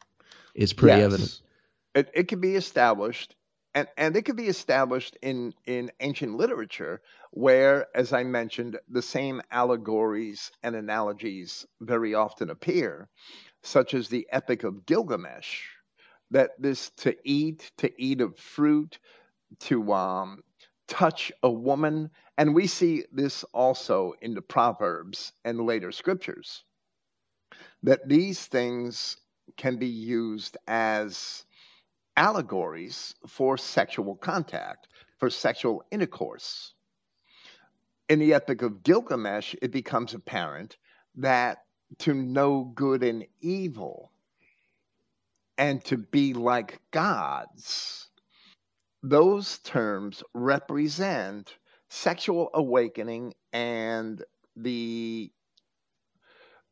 [0.54, 1.06] it's pretty yes.
[1.06, 1.40] evident.
[1.94, 3.34] It, it can be established,
[3.74, 7.02] and, and it could be established in, in ancient literature
[7.32, 13.08] where, as I mentioned, the same allegories and analogies very often appear,
[13.62, 15.62] such as the Epic of Gilgamesh,
[16.32, 18.98] that this to eat, to eat of fruit,
[19.60, 20.42] to um,
[20.88, 22.10] touch a woman.
[22.38, 26.64] And we see this also in the Proverbs and later scriptures
[27.82, 29.16] that these things
[29.56, 31.44] can be used as
[32.16, 36.74] allegories for sexual contact, for sexual intercourse.
[38.08, 40.76] In the Epic of Gilgamesh, it becomes apparent
[41.16, 41.64] that
[41.98, 44.11] to know good and evil
[45.62, 48.08] and to be like gods
[49.02, 51.56] those terms represent
[51.88, 54.24] sexual awakening and
[54.56, 55.30] the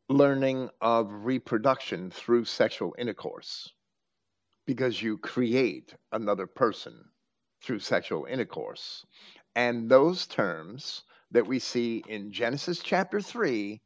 [0.09, 3.71] learning of reproduction through sexual intercourse
[4.65, 6.93] because you create another person
[7.61, 9.05] through sexual intercourse.
[9.55, 13.81] And those terms that we see in Genesis chapter 3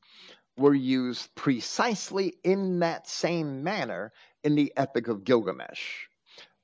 [0.58, 4.12] were used precisely in that same manner
[4.46, 6.06] in the Epic of Gilgamesh.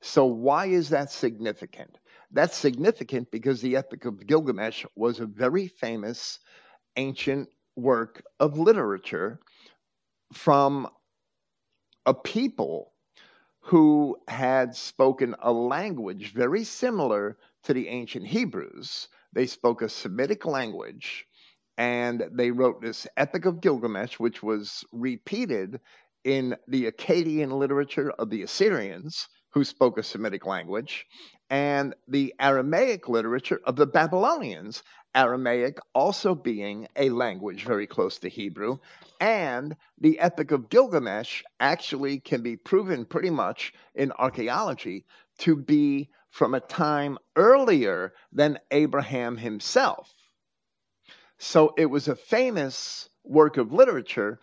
[0.01, 1.97] So, why is that significant?
[2.31, 6.39] That's significant because the Epic of Gilgamesh was a very famous
[6.95, 9.39] ancient work of literature
[10.33, 10.87] from
[12.05, 12.93] a people
[13.61, 19.07] who had spoken a language very similar to the ancient Hebrews.
[19.33, 21.25] They spoke a Semitic language
[21.77, 25.79] and they wrote this Epic of Gilgamesh, which was repeated
[26.23, 31.05] in the Akkadian literature of the Assyrians who spoke a Semitic language,
[31.49, 38.29] and the Aramaic literature of the Babylonians, Aramaic also being a language very close to
[38.29, 38.77] Hebrew,
[39.19, 45.05] and the Epic of Gilgamesh actually can be proven pretty much in archaeology
[45.39, 50.13] to be from a time earlier than Abraham himself.
[51.39, 54.39] So it was a famous work of literature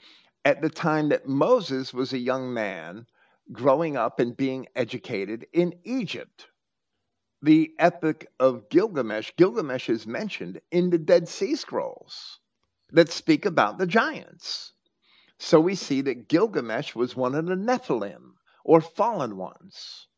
[0.48, 3.04] at the time that Moses was a young man
[3.52, 6.46] growing up and being educated in Egypt.
[7.42, 12.40] The Epic of Gilgamesh, Gilgamesh is mentioned in the Dead Sea Scrolls
[12.90, 14.72] that speak about the giants.
[15.38, 18.32] So we see that Gilgamesh was one of the Nephilim
[18.64, 20.08] or fallen ones.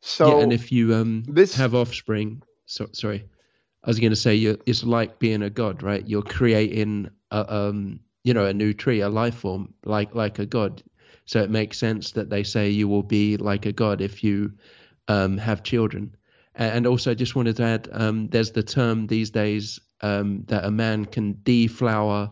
[0.00, 3.28] So yeah, and if you um this, have offspring, so, sorry,
[3.84, 6.08] I was going to say you it's like being a god, right?
[6.08, 10.46] You're creating a um you know a new tree, a life form, like like a
[10.46, 10.82] god.
[11.26, 14.52] So it makes sense that they say you will be like a god if you
[15.08, 16.16] um, have children.
[16.56, 20.64] And also, I just wanted to add um, there's the term these days um, that
[20.64, 22.30] a man can deflower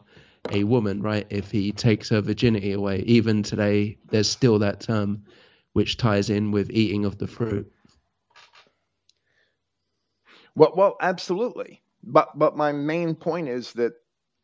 [0.50, 1.26] a woman, right?
[1.30, 3.00] If he takes her virginity away.
[3.06, 5.24] Even today, there's still that term
[5.74, 7.72] which ties in with eating of the fruit.
[10.54, 11.82] Well, well, absolutely.
[12.04, 13.94] But but my main point is that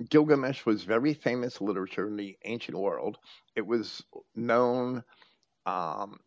[0.09, 3.19] Gilgamesh was very famous literature in the ancient world.
[3.57, 4.03] It was
[4.35, 5.03] known
[5.67, 6.21] um,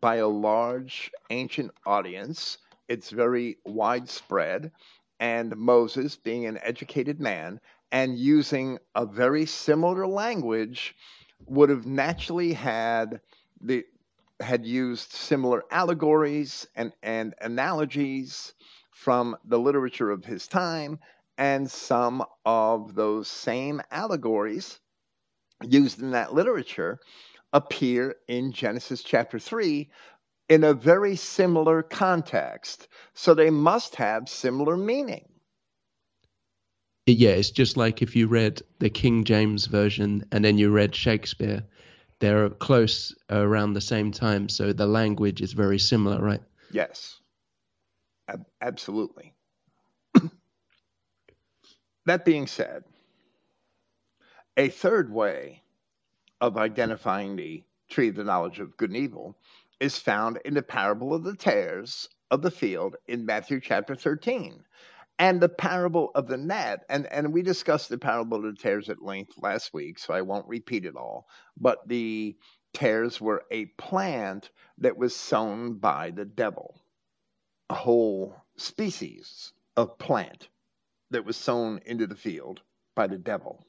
[0.00, 2.58] by a large ancient audience.
[2.88, 4.72] It's very widespread.
[5.20, 7.60] And Moses, being an educated man
[7.90, 10.94] and using a very similar language,
[11.46, 13.20] would have naturally had
[13.60, 13.84] the
[14.40, 18.54] had used similar allegories and, and analogies
[18.92, 21.00] from the literature of his time
[21.38, 24.80] and some of those same allegories
[25.62, 26.98] used in that literature
[27.52, 29.88] appear in Genesis chapter 3
[30.48, 32.88] in a very similar context.
[33.14, 35.28] So they must have similar meaning.
[37.06, 40.94] Yeah, it's just like if you read the King James Version and then you read
[40.94, 41.62] Shakespeare,
[42.18, 44.48] they're close around the same time.
[44.48, 46.42] So the language is very similar, right?
[46.70, 47.18] Yes,
[48.28, 49.34] Ab- absolutely.
[52.08, 52.84] That being said,
[54.56, 55.62] a third way
[56.40, 59.36] of identifying the tree of the knowledge of good and evil
[59.78, 64.64] is found in the parable of the tares of the field in Matthew chapter 13
[65.18, 66.86] and the parable of the net.
[66.88, 70.22] And, and we discussed the parable of the tares at length last week, so I
[70.22, 71.28] won't repeat it all.
[71.58, 72.38] But the
[72.72, 76.80] tares were a plant that was sown by the devil,
[77.68, 80.48] a whole species of plant
[81.10, 82.62] that was sown into the field
[82.94, 83.64] by the devil.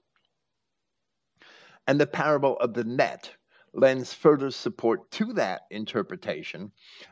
[1.88, 3.32] And the parable of the net
[3.74, 6.72] lends further support to that interpretation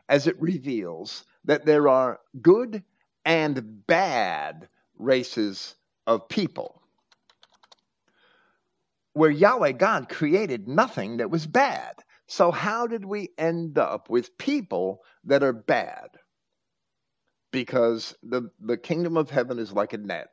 [0.10, 2.84] as it reveals that there are good
[3.26, 4.68] and bad
[4.98, 5.76] races
[6.06, 6.82] of people.
[9.14, 11.96] Where Yahweh God created nothing that was bad.
[12.28, 16.10] So, how did we end up with people that are bad?
[17.58, 20.30] Because the, the kingdom of heaven is like a net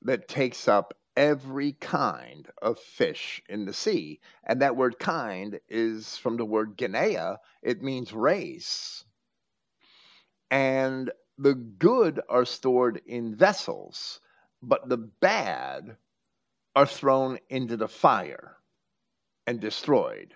[0.00, 4.20] that takes up every kind of fish in the sea.
[4.44, 9.04] And that word kind is from the word Genea, it means race.
[10.50, 14.18] And the good are stored in vessels,
[14.62, 15.94] but the bad
[16.74, 18.56] are thrown into the fire
[19.46, 20.32] and destroyed.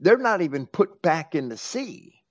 [0.00, 2.22] They're not even put back in the sea.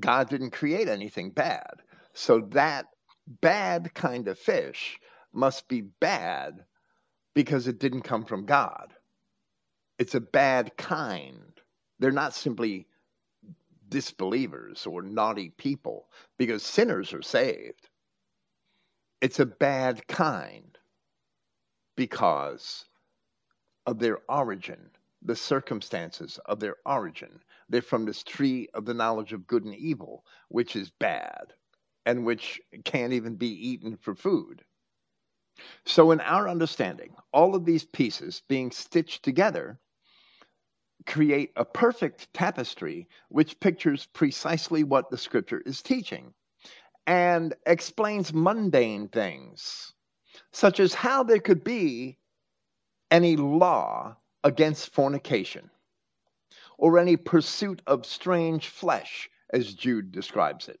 [0.00, 1.82] God didn't create anything bad.
[2.14, 2.86] So that
[3.26, 4.98] bad kind of fish
[5.32, 6.64] must be bad
[7.34, 8.94] because it didn't come from God.
[9.98, 11.60] It's a bad kind.
[11.98, 12.88] They're not simply
[13.88, 16.08] disbelievers or naughty people
[16.38, 17.88] because sinners are saved.
[19.20, 20.76] It's a bad kind
[21.96, 22.86] because
[23.86, 24.90] of their origin,
[25.22, 27.40] the circumstances of their origin.
[27.68, 31.52] They're from this tree of the knowledge of good and evil, which is bad
[32.10, 34.64] and which can't even be eaten for food.
[35.84, 39.78] So, in our understanding, all of these pieces being stitched together
[41.06, 46.34] create a perfect tapestry which pictures precisely what the scripture is teaching
[47.06, 49.92] and explains mundane things,
[50.50, 52.18] such as how there could be
[53.12, 55.70] any law against fornication
[56.76, 60.80] or any pursuit of strange flesh, as Jude describes it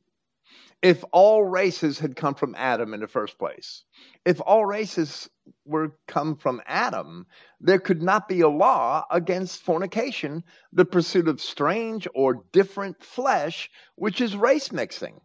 [0.82, 3.84] if all races had come from Adam in the first place,
[4.24, 5.28] if all races
[5.64, 7.26] were come from Adam,
[7.60, 13.70] there could not be a law against fornication, the pursuit of strange or different flesh,
[13.96, 15.20] which is race mixing.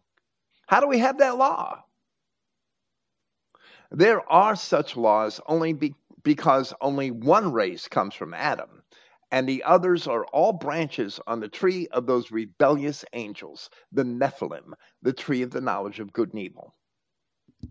[0.66, 1.82] How do we have that law?
[3.90, 8.82] There are such laws only be, because only one race comes from Adam
[9.30, 14.72] and the others are all branches on the tree of those rebellious angels, the Nephilim,
[15.02, 16.74] the tree of the knowledge of good and evil.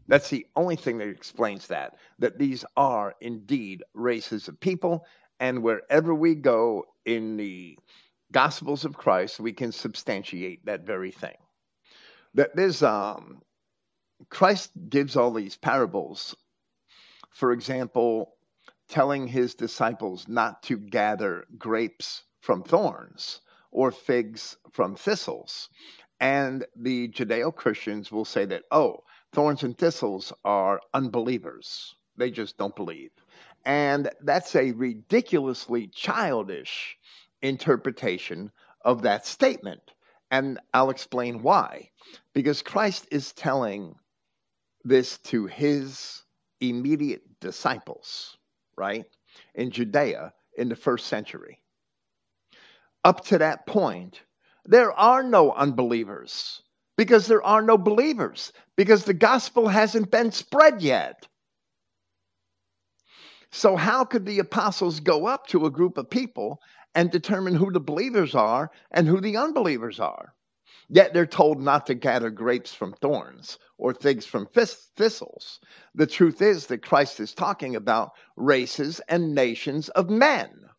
[0.08, 5.06] That's the only thing that explains that, that these are indeed races of people,
[5.40, 7.78] and wherever we go in the
[8.32, 11.38] Gospels of Christ, we can substantiate that very thing.
[12.34, 13.42] That there's um,
[14.30, 16.36] Christ gives all these parables.
[17.32, 18.35] For example,
[18.88, 25.70] telling his disciples not to gather grapes from thorns or figs from thistles.
[26.20, 31.96] And the Judeo Christians will say that, oh, thorns and thistles are unbelievers.
[32.18, 33.12] They just don't believe.
[33.66, 36.98] And that's a ridiculously childish
[37.42, 39.82] interpretation of that statement.
[40.32, 41.90] And I'll explain why.
[42.34, 43.96] Because Christ is telling
[44.84, 46.24] this to his
[46.62, 48.38] immediate disciples
[48.78, 49.06] right,
[49.56, 51.60] in Judea in the first century.
[53.04, 54.22] Up to that point,
[54.66, 56.62] there are no unbelievers
[56.98, 61.28] because there are no believers, because the gospel hasn't been spread yet.
[63.52, 66.60] So, how could the apostles go up to a group of people
[66.94, 70.35] and determine who the believers are and who the unbelievers are?
[70.88, 75.60] Yet they're told not to gather grapes from thorns or figs from thistles.
[75.96, 80.70] The truth is that Christ is talking about races and nations of men.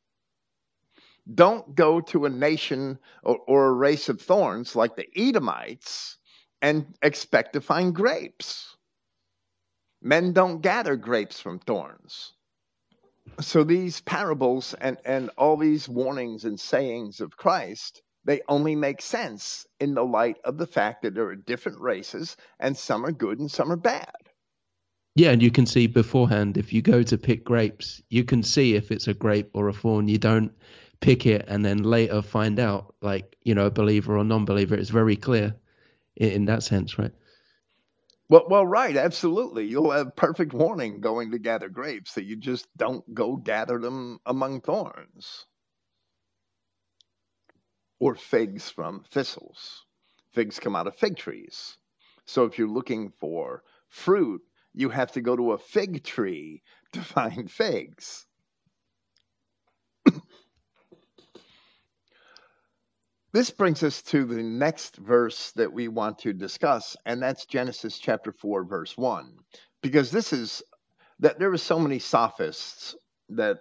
[1.34, 6.18] Don't go to a nation or, or a race of thorns like the Edomites
[6.62, 8.76] and expect to find grapes.
[10.00, 12.32] Men don't gather grapes from thorns.
[13.40, 19.00] So these parables and, and all these warnings and sayings of Christ they only make
[19.00, 23.12] sense in the light of the fact that there are different races and some are
[23.12, 24.10] good and some are bad.
[25.14, 28.74] Yeah, and you can see beforehand if you go to pick grapes, you can see
[28.74, 30.08] if it's a grape or a thorn.
[30.08, 30.52] You don't
[31.00, 34.74] pick it and then later find out, like, you know, a believer or non believer.
[34.74, 35.54] It's very clear
[36.16, 37.12] in, in that sense, right?
[38.28, 39.66] Well, well, right, absolutely.
[39.66, 44.18] You'll have perfect warning going to gather grapes that you just don't go gather them
[44.26, 45.46] among thorns
[47.98, 49.84] or figs from thistles.
[50.32, 51.78] Figs come out of fig trees.
[52.26, 54.42] So if you're looking for fruit,
[54.74, 58.26] you have to go to a fig tree to find figs.
[63.32, 67.98] this brings us to the next verse that we want to discuss, and that's Genesis
[67.98, 69.38] chapter 4, verse 1.
[69.82, 70.62] Because this is
[71.18, 72.94] that there are so many sophists
[73.30, 73.58] that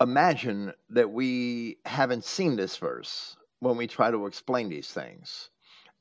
[0.00, 5.50] imagine that we haven't seen this verse when we try to explain these things.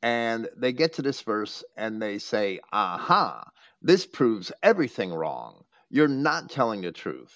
[0.01, 3.49] And they get to this verse and they say, aha,
[3.81, 5.63] this proves everything wrong.
[5.89, 7.33] You're not telling the truth.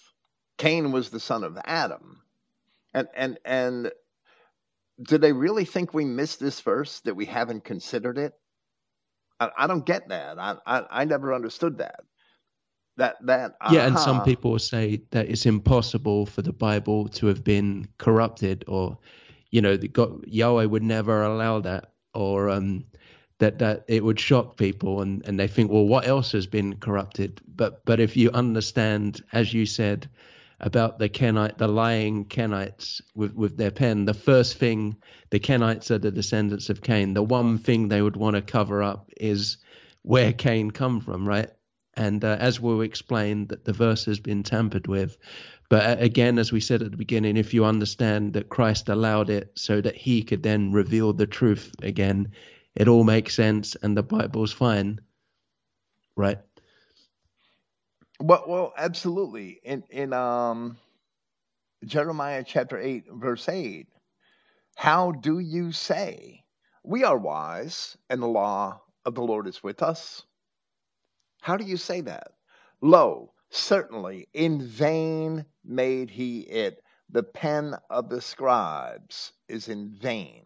[0.58, 2.22] Cain was the son of Adam.
[2.94, 3.92] And and and
[5.02, 8.34] do they really think we missed this verse that we haven't considered it?
[9.40, 10.38] I, I don't get that.
[10.38, 12.02] I, I, I never understood that.
[13.00, 13.74] That that uh-huh.
[13.74, 18.66] yeah, and some people say that it's impossible for the Bible to have been corrupted,
[18.68, 18.98] or
[19.52, 22.84] you know, God, Yahweh would never allow that, or um,
[23.38, 26.76] that that it would shock people, and and they think, well, what else has been
[26.76, 27.40] corrupted?
[27.56, 30.10] But but if you understand, as you said,
[30.60, 34.04] about the Kenite, the lying Kenites with, with their pen.
[34.04, 34.98] The first thing
[35.30, 37.14] the Kenites are the descendants of Cain.
[37.14, 39.56] The one thing they would want to cover up is
[40.02, 41.50] where Cain come from, right?
[42.00, 45.18] And uh, as we'll explain, that the verse has been tampered with.
[45.70, 49.30] But uh, again, as we said at the beginning, if you understand that Christ allowed
[49.30, 52.32] it so that he could then reveal the truth again,
[52.76, 55.02] it all makes sense and the Bible's fine,
[56.16, 56.40] right?
[58.22, 59.60] Well, well, absolutely.
[59.64, 60.78] In in um
[61.86, 63.88] Jeremiah chapter 8 verse 8,
[64.78, 66.46] how do you say,
[66.84, 70.24] we are wise and the law of the Lord is with us?
[71.42, 72.34] How do you say that?
[72.82, 76.84] Lo, certainly in vain made he it.
[77.10, 80.46] The pen of the scribes is in vain.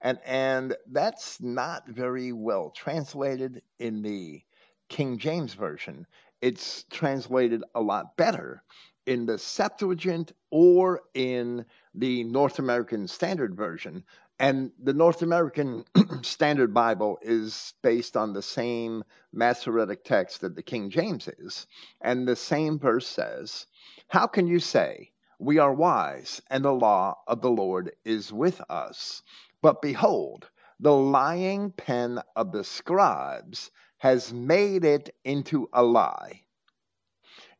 [0.00, 4.42] And and that's not very well translated in the
[4.88, 6.06] King James version
[6.44, 8.62] it's translated a lot better
[9.06, 11.64] in the Septuagint or in
[11.94, 14.04] the North American Standard Version.
[14.40, 15.84] And the North American
[16.22, 21.66] Standard Bible is based on the same Masoretic text that the King James is.
[22.00, 23.66] And the same verse says,
[24.08, 28.60] How can you say, We are wise, and the law of the Lord is with
[28.68, 29.22] us?
[29.62, 36.43] But behold, the lying pen of the scribes has made it into a lie.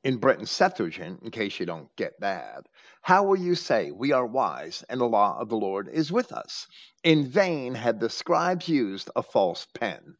[0.05, 2.69] In Brenton Septuagint, in case you don't get that,
[3.01, 6.31] how will you say, We are wise, and the law of the Lord is with
[6.31, 6.69] us?
[7.03, 10.19] In vain had the scribes used a false pen.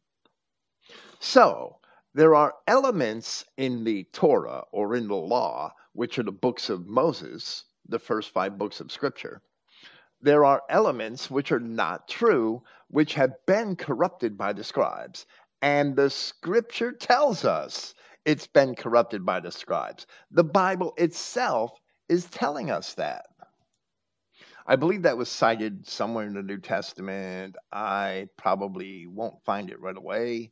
[1.19, 1.77] So,
[2.15, 6.87] there are elements in the Torah or in the law, which are the books of
[6.87, 9.43] Moses, the first five books of Scripture.
[10.19, 15.27] There are elements which are not true, which have been corrupted by the scribes.
[15.61, 17.94] And the scripture tells us
[18.25, 20.07] it's been corrupted by the scribes.
[20.31, 21.71] The Bible itself
[22.09, 23.27] is telling us that.
[24.67, 27.55] I believe that was cited somewhere in the New Testament.
[27.71, 30.51] I probably won't find it right away.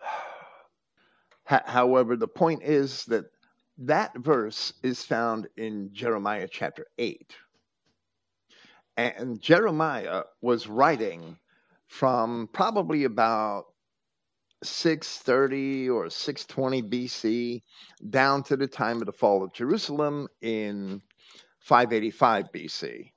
[1.44, 3.24] However, the point is that
[3.78, 7.34] that verse is found in Jeremiah chapter 8.
[8.98, 11.38] And Jeremiah was writing
[11.86, 13.71] from probably about
[14.62, 17.62] 630 or 620 BC
[18.10, 21.02] down to the time of the fall of Jerusalem in
[21.60, 23.10] 585 BC.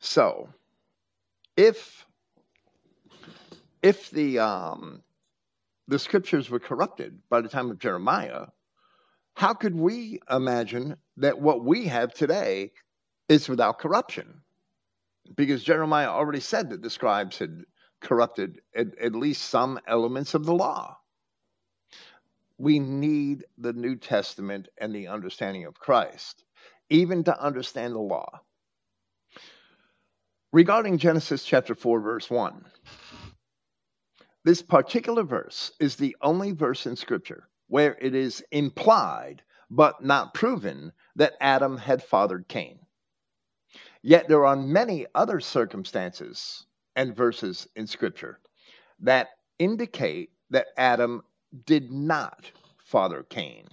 [0.00, 0.48] So,
[1.56, 2.06] if
[3.82, 5.02] if the um,
[5.88, 8.46] the scriptures were corrupted by the time of Jeremiah,
[9.34, 12.72] how could we imagine that what we have today
[13.28, 14.42] is without corruption?
[15.34, 17.64] Because Jeremiah already said that the scribes had
[18.00, 20.98] corrupted at, at least some elements of the law.
[22.58, 26.44] We need the New Testament and the understanding of Christ,
[26.90, 28.40] even to understand the law.
[30.52, 32.64] Regarding Genesis chapter 4, verse 1,
[34.44, 40.32] this particular verse is the only verse in Scripture where it is implied but not
[40.32, 42.78] proven that Adam had fathered Cain.
[44.02, 46.64] Yet there are many other circumstances
[46.98, 48.40] and verses in Scripture
[48.98, 49.28] that
[49.60, 51.22] indicate that Adam
[51.64, 52.50] did not
[52.84, 53.68] father Cain.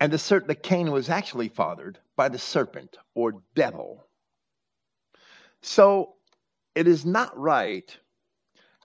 [0.00, 4.04] And assert that Cain was actually fathered by the serpent or devil.
[5.62, 6.14] So
[6.74, 7.96] it is not right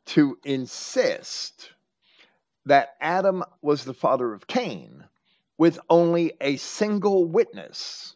[0.06, 1.72] to insist
[2.66, 5.04] that Adam was the father of Cain
[5.58, 8.16] with only a single witness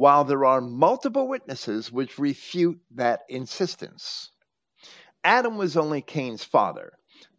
[0.00, 4.30] while there are multiple witnesses which refute that insistence.
[5.22, 6.90] Adam was only Cain's father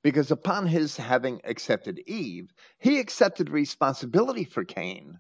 [0.03, 5.20] because upon his having accepted Eve, he accepted responsibility for Cain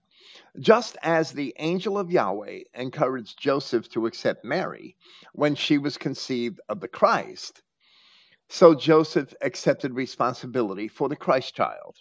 [0.59, 4.95] Just as the angel of Yahweh encouraged Joseph to accept Mary
[5.33, 7.63] when she was conceived of the Christ,
[8.49, 11.97] so Joseph accepted responsibility for the Christ child.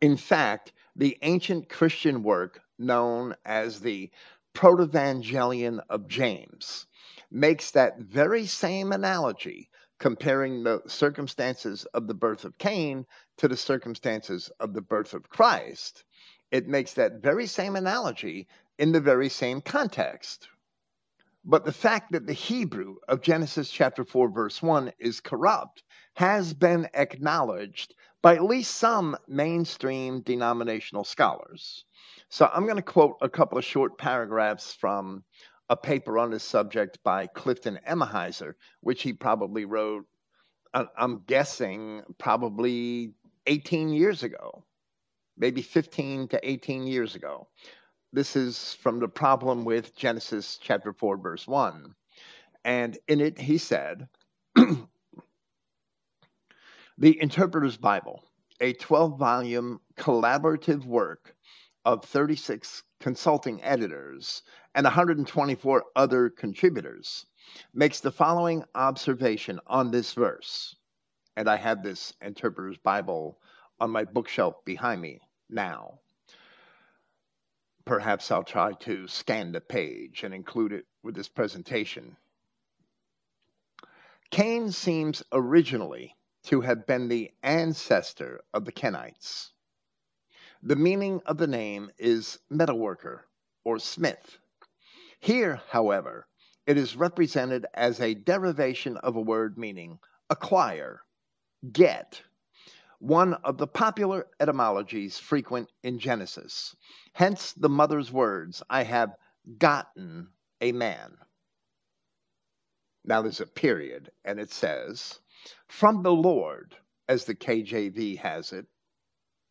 [0.00, 4.10] In fact, the ancient Christian work known as the
[4.54, 6.86] Protevangelion of James
[7.30, 13.06] makes that very same analogy comparing the circumstances of the birth of Cain
[13.38, 16.04] to the circumstances of the birth of Christ
[16.52, 18.46] it makes that very same analogy
[18.78, 20.48] in the very same context.
[21.44, 25.82] But the fact that the Hebrew of Genesis chapter 4, verse 1 is corrupt
[26.14, 31.86] has been acknowledged by at least some mainstream denominational scholars.
[32.32, 35.22] So I'm going to quote a couple of short paragraphs from
[35.68, 40.06] a paper on this subject by Clifton Emahiser, which he probably wrote,
[40.72, 43.12] uh, I'm guessing, probably
[43.46, 44.64] 18 years ago
[45.36, 47.48] maybe 15 to 18 years ago.
[48.12, 51.94] This is from the problem with Genesis chapter 4, verse 1.
[52.64, 54.08] And in it, he said,
[56.98, 58.22] The Interpreter's Bible,
[58.60, 61.34] a 12 volume collaborative work
[61.84, 64.42] of 36 consulting editors
[64.74, 67.26] and 124 other contributors,
[67.74, 70.76] makes the following observation on this verse.
[71.36, 73.38] And I have this Interpreter's Bible
[73.80, 75.20] on my bookshelf behind me
[75.50, 75.98] now.
[77.84, 82.16] Perhaps I'll try to scan the page and include it with this presentation.
[84.30, 89.50] Cain seems originally to have been the ancestor of the Kenites.
[90.64, 93.22] The meaning of the name is metalworker
[93.64, 94.38] or smith.
[95.18, 96.28] Here, however,
[96.68, 99.98] it is represented as a derivation of a word meaning
[100.30, 101.02] acquire,
[101.72, 102.22] get,
[103.00, 106.76] one of the popular etymologies frequent in Genesis.
[107.12, 109.16] Hence the mother's words, I have
[109.58, 110.28] gotten
[110.60, 111.16] a man.
[113.04, 115.18] Now there's a period, and it says,
[115.66, 116.76] From the Lord,
[117.08, 118.66] as the KJV has it,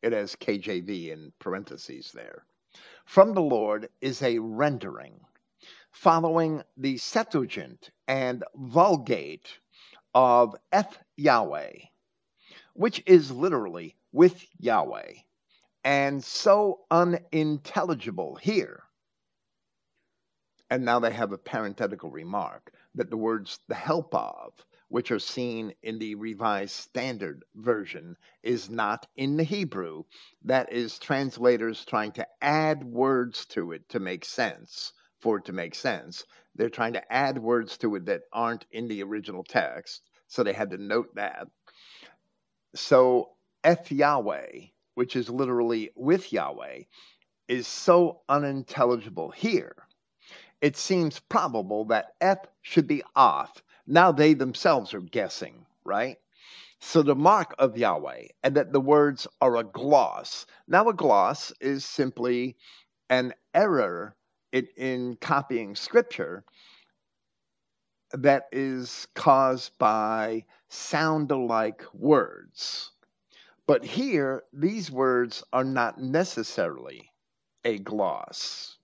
[0.01, 2.45] it has KJV in parentheses there.
[3.05, 5.19] From the Lord is a rendering
[5.91, 9.59] following the Septuagint and Vulgate
[10.13, 11.73] of Eth Yahweh
[12.73, 15.13] which is literally with Yahweh,
[15.83, 18.83] and so unintelligible here.
[20.69, 24.53] And now they have a parenthetical remark that the words the help of,
[24.91, 30.03] which are seen in the Revised Standard Version, is not in the Hebrew.
[30.43, 35.53] That is translators trying to add words to it to make sense, for it to
[35.53, 36.25] make sense.
[36.55, 40.51] They're trying to add words to it that aren't in the original text, so they
[40.51, 41.47] had to note that.
[42.75, 43.29] So
[43.63, 44.59] Eth Yahweh,
[44.95, 46.81] which is literally with Yahweh,
[47.47, 49.75] is so unintelligible here.
[50.59, 53.61] It seems probable that Eth should be oth.
[53.87, 56.17] Now they themselves are guessing, right?
[56.79, 60.45] So the mark of Yahweh, and that the words are a gloss.
[60.67, 62.57] Now, a gloss is simply
[63.09, 64.15] an error
[64.51, 66.43] in, in copying scripture
[68.13, 72.91] that is caused by sound alike words.
[73.67, 77.11] But here, these words are not necessarily
[77.63, 78.77] a gloss.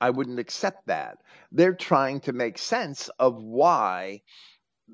[0.00, 1.18] I wouldn't accept that.
[1.52, 4.22] They're trying to make sense of why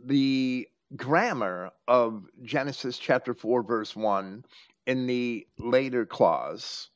[0.05, 4.45] the grammar of Genesis chapter 4, verse 1
[4.87, 6.91] in the later clause,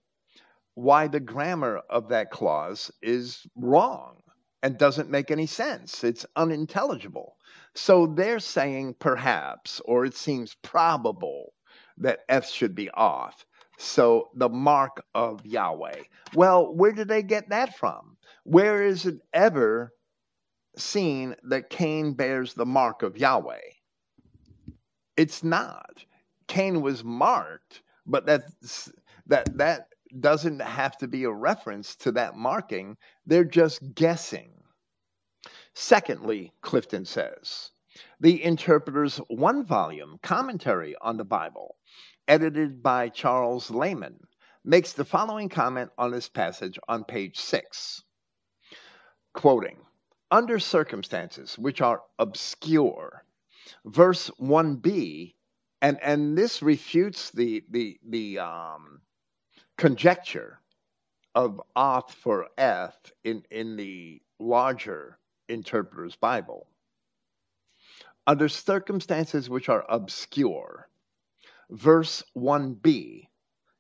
[0.75, 4.23] why the grammar of that clause is wrong
[4.63, 6.05] and doesn't make any sense.
[6.05, 7.37] It's unintelligible.
[7.75, 11.53] So they're saying perhaps, or it seems probable,
[11.99, 13.45] that Eth should be oth.
[13.79, 16.03] So the mark of Yahweh.
[16.35, 18.17] Well, where did they get that from?
[18.45, 19.93] Where is it ever
[20.77, 23.61] seen that Cain bears the mark of Yahweh?
[25.17, 26.05] It's not.
[26.49, 28.91] Cain was marked, but that's,
[29.27, 29.89] that that
[30.21, 32.97] doesn't have to be a reference to that marking.
[33.27, 34.51] They're just guessing.
[35.75, 37.71] Secondly, Clifton says,
[38.19, 41.77] the interpreter's one volume commentary on the Bible,
[42.29, 44.21] edited by Charles Laymon,
[44.65, 48.05] makes the following comment on this passage on page 6.
[49.33, 49.79] Quoting,
[50.31, 53.25] under circumstances which are obscure,
[53.87, 55.35] verse 1b,
[55.81, 59.01] and, and this refutes the, the, the um,
[59.79, 60.61] conjecture
[61.35, 65.19] of oth for eth in, in the larger
[65.49, 66.67] interpreter's Bible.
[68.27, 70.89] Under circumstances which are obscure,
[71.71, 73.29] verse 1b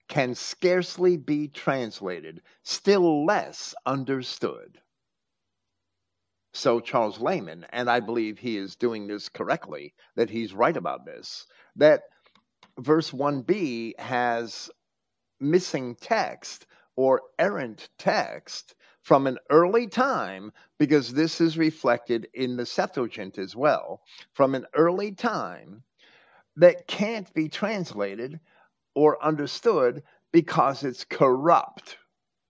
[0.08, 4.80] can scarcely be translated, still less understood.
[6.54, 11.04] So Charles Laymon, and I believe he is doing this correctly, that he's right about
[11.04, 12.02] this, that
[12.78, 14.70] verse 1b has
[15.40, 16.66] missing text
[16.96, 23.54] or errant text from an early time, because this is reflected in the Septuagint as
[23.54, 25.84] well, from an early time
[26.58, 28.40] that can't be translated
[28.94, 30.02] or understood
[30.32, 31.96] because it's corrupt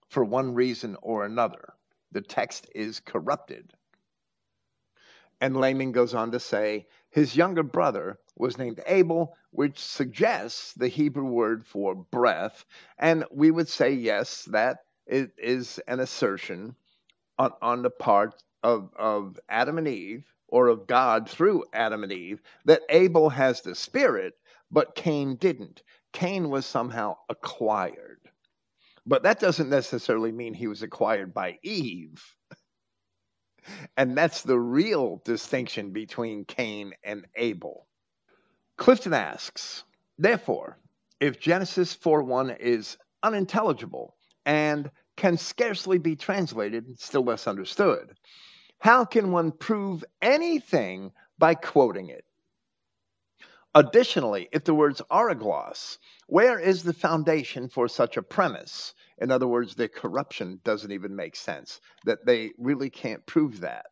[0.08, 1.74] for one reason or another.
[2.12, 3.72] The text is corrupted.
[5.40, 10.88] And Laymon goes on to say his younger brother was named Abel, which suggests the
[10.88, 12.64] Hebrew word for breath.
[12.98, 16.74] And we would say, yes, that it is an assertion
[17.38, 22.12] on, on the part of, of Adam and Eve, or of God through Adam and
[22.12, 24.34] Eve, that Abel has the spirit,
[24.70, 25.82] but Cain didn't.
[26.12, 28.20] Cain was somehow acquired.
[29.06, 32.22] But that doesn't necessarily mean he was acquired by Eve.
[33.96, 37.86] And that's the real distinction between Cain and Abel.
[38.76, 39.84] Clifton asks,
[40.18, 40.78] therefore,
[41.20, 48.16] if Genesis 4:1 is unintelligible and can scarcely be translated, still less understood,
[48.78, 52.24] how can one prove anything by quoting it?
[53.74, 58.94] Additionally, if the words are a gloss, where is the foundation for such a premise?
[59.18, 63.86] In other words, their corruption doesn't even make sense, that they really can't prove that.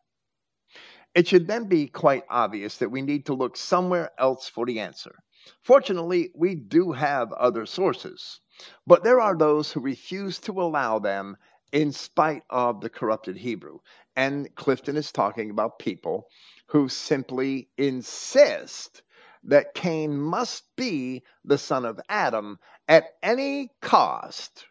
[1.13, 4.79] It should then be quite obvious that we need to look somewhere else for the
[4.79, 5.15] answer.
[5.63, 8.41] Fortunately, we do have other sources,
[8.85, 11.37] but there are those who refuse to allow them
[11.71, 13.79] in spite of the corrupted Hebrew.
[14.15, 16.27] And Clifton is talking about people
[16.67, 19.01] who simply insist
[19.43, 24.65] that Cain must be the son of Adam at any cost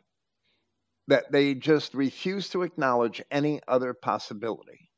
[1.09, 4.91] that they just refuse to acknowledge any other possibility.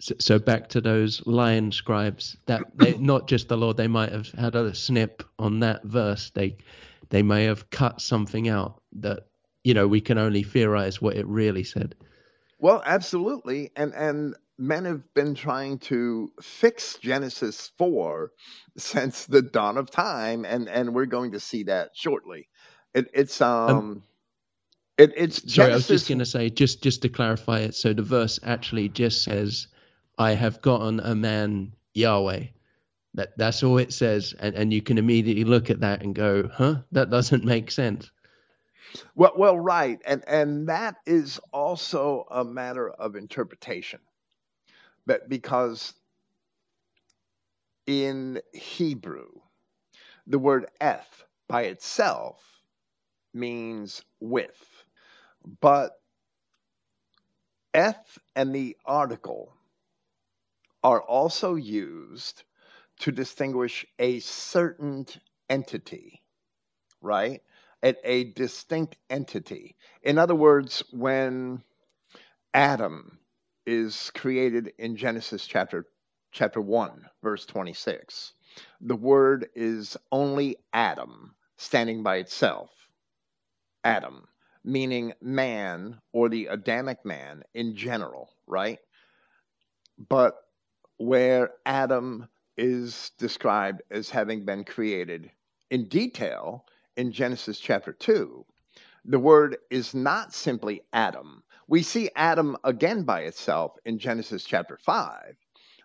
[0.00, 4.12] So, so back to those lion scribes that they, not just the Lord, they might
[4.12, 6.30] have had a snip on that verse.
[6.30, 6.56] They
[7.10, 9.26] they may have cut something out that
[9.66, 11.96] you know we can only theorize what it really said.
[12.60, 18.30] Well, absolutely, and and men have been trying to fix Genesis four
[18.76, 22.48] since the dawn of time, and and we're going to see that shortly.
[22.94, 24.02] It, it's um, um
[24.98, 25.72] it, it's sorry.
[25.72, 27.74] I was just going to say, just just to clarify it.
[27.74, 29.66] So the verse actually just says,
[30.16, 32.44] "I have gotten a man Yahweh."
[33.14, 36.48] That that's all it says, and and you can immediately look at that and go,
[36.52, 36.82] "Huh?
[36.92, 38.12] That doesn't make sense."
[39.14, 44.00] Well, well, right, and and that is also a matter of interpretation,
[45.06, 45.94] but because
[47.86, 49.28] in Hebrew,
[50.26, 52.42] the word "eth" by itself
[53.34, 54.84] means with.
[55.60, 55.92] But
[57.74, 59.54] Eth and the article
[60.84, 62.44] are also used
[63.00, 65.06] to distinguish a certain
[65.50, 66.22] entity,
[67.02, 67.42] right?
[67.82, 69.76] At a distinct entity.
[70.02, 71.62] In other words, when
[72.54, 73.18] Adam
[73.66, 75.86] is created in Genesis chapter
[76.32, 78.34] chapter 1 verse 26
[78.82, 82.70] the word is only adam standing by itself
[83.84, 84.26] adam
[84.66, 88.80] meaning man or the Adamic man in general, right?
[90.08, 90.34] But
[90.98, 95.30] where Adam is described as having been created
[95.70, 96.64] in detail
[96.96, 98.44] in Genesis chapter 2,
[99.04, 101.42] the word is not simply Adam.
[101.68, 105.36] We see Adam again by itself in Genesis chapter 5,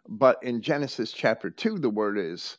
[0.08, 2.58] but in Genesis chapter 2, the word is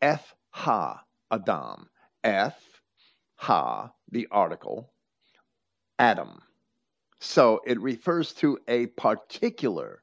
[0.00, 1.88] Eth Ha Adam.
[2.22, 2.62] Eth
[3.36, 4.92] Ha, the article,
[5.98, 6.42] Adam.
[7.20, 10.02] So it refers to a particular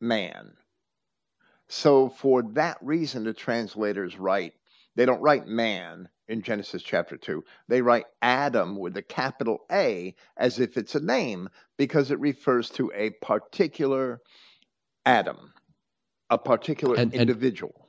[0.00, 0.54] man.
[1.68, 4.54] So for that reason, the translators write,
[4.96, 7.44] they don't write man in Genesis chapter 2.
[7.68, 12.70] They write Adam with a capital A as if it's a name because it refers
[12.70, 14.20] to a particular
[15.06, 15.52] Adam,
[16.30, 17.74] a particular and, individual.
[17.76, 17.84] And,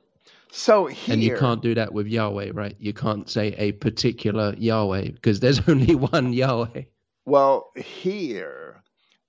[0.52, 2.76] so here, and you can't do that with Yahweh, right?
[2.78, 6.82] You can't say a particular Yahweh because there's only one Yahweh.
[7.24, 8.82] Well, here,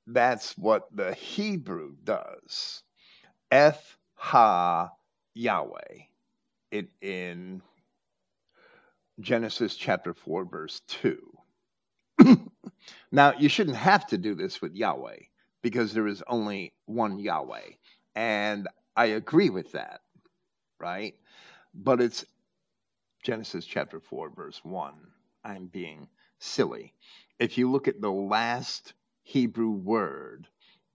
[0.05, 2.84] that's what the Hebrew does.
[3.51, 4.91] Eth ha
[5.34, 6.03] Yahweh.
[6.72, 7.62] It in
[9.20, 11.18] Genesis chapter 4, verse 2.
[13.11, 15.18] now, you shouldn't have to do this with Yahweh
[15.61, 17.70] because there is only one Yahweh.
[18.15, 20.01] And I agree with that,
[20.80, 21.15] right?
[21.74, 22.26] But it's
[23.24, 24.93] Genesis chapter 4, verse 1.
[25.43, 26.07] I'm being
[26.39, 26.93] silly.
[27.39, 28.93] If you look at the last
[29.24, 30.47] Hebrew word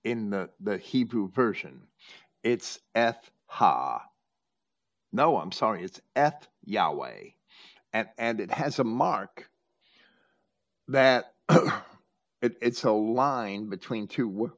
[0.04, 1.82] in the, the Hebrew version,
[2.42, 4.02] it's Eth Ha.
[5.12, 7.30] No, I'm sorry, it's Eth Yahweh.
[7.92, 9.48] And, and it has a mark
[10.88, 14.52] that it, it's a line between two,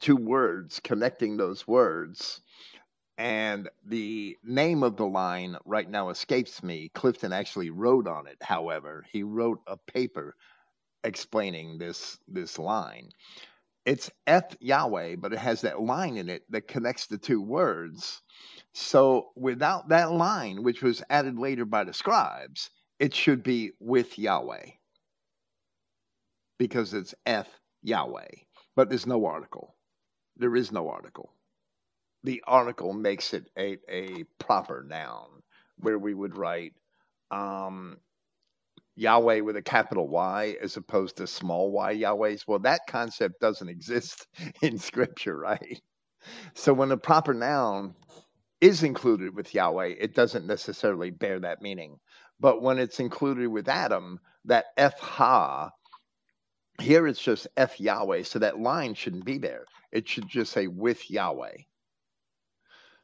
[0.00, 2.40] two words, connecting those words.
[3.16, 6.90] And the name of the line right now escapes me.
[6.94, 9.04] Clifton actually wrote on it, however.
[9.10, 10.36] He wrote a paper
[11.04, 13.10] explaining this this line.
[13.84, 18.22] It's Eth Yahweh, but it has that line in it that connects the two words.
[18.80, 22.70] So without that line, which was added later by the scribes,
[23.00, 24.66] it should be with Yahweh
[26.58, 28.30] because it's Eth Yahweh.
[28.76, 29.74] But there's no article.
[30.36, 31.34] There is no article.
[32.22, 35.42] The article makes it a, a proper noun
[35.78, 36.74] where we would write
[37.32, 37.98] um,
[38.94, 42.46] Yahweh with a capital Y as opposed to small y Yahwehs.
[42.46, 44.28] Well, that concept doesn't exist
[44.62, 45.82] in scripture, right?
[46.54, 47.94] So when a proper noun
[48.60, 51.98] is included with Yahweh, it doesn't necessarily bear that meaning.
[52.40, 55.70] But when it's included with Adam, that Eth Ha,
[56.80, 58.22] here it's just Eth Yahweh.
[58.22, 59.64] So that line shouldn't be there.
[59.92, 61.56] It should just say with Yahweh.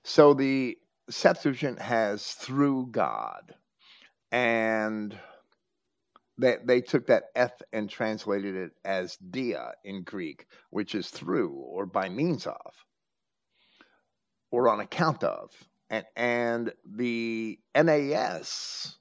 [0.05, 0.78] So the
[1.11, 3.55] Septuagint has through God.
[4.30, 5.16] And
[6.38, 11.50] they, they took that Eth and translated it as dia in Greek, which is through
[11.50, 12.72] or by means of
[14.55, 15.50] or on account of.
[15.90, 18.96] And, and the NAS,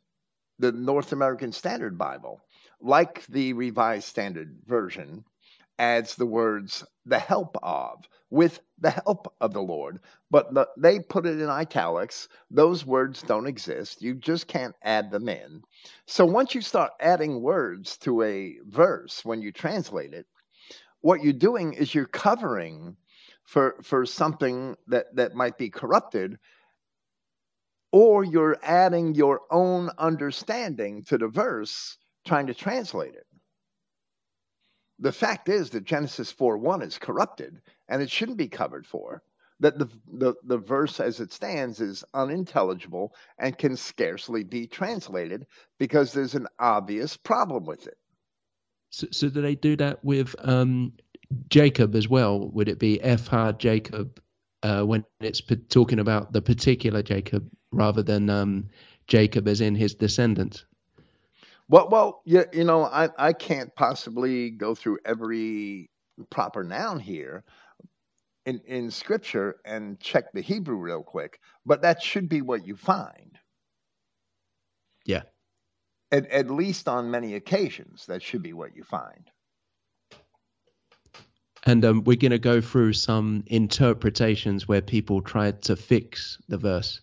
[0.58, 2.42] the North American Standard Bible,
[2.82, 5.24] like the Revised Standard Version,
[5.78, 10.00] adds the words the help of with the help of the Lord.
[10.32, 12.28] But the, they put it in italics.
[12.50, 14.02] Those words don't exist.
[14.02, 15.62] You just can't add them in.
[16.08, 20.26] So once you start adding words to a verse when you translate it,
[21.02, 22.98] what you're doing is you're covering
[23.46, 26.38] for for something that that might be corrupted
[27.92, 33.26] or you're adding your own understanding to the verse trying to translate it
[35.00, 39.22] the fact is that Genesis 4 1 is corrupted and it shouldn't be covered for.
[39.60, 45.46] That the, the, the verse as it stands is unintelligible and can scarcely be translated
[45.78, 47.98] because there's an obvious problem with it.
[48.90, 50.94] So, so do they do that with um,
[51.50, 52.50] Jacob as well?
[52.52, 54.22] Would it be Eth hard Jacob
[54.64, 58.70] uh, when it's p- talking about the particular Jacob rather than um,
[59.08, 60.66] Jacob as in his descendants?
[61.70, 65.90] Well, well, yeah, you know, I, I can't possibly go through every
[66.30, 67.44] proper noun here
[68.46, 72.76] in, in scripture and check the Hebrew real quick, but that should be what you
[72.76, 73.38] find.
[75.06, 75.24] Yeah.
[76.12, 79.30] At, at least on many occasions, that should be what you find.
[81.66, 86.58] And um, we're going to go through some interpretations where people tried to fix the
[86.58, 87.00] verse,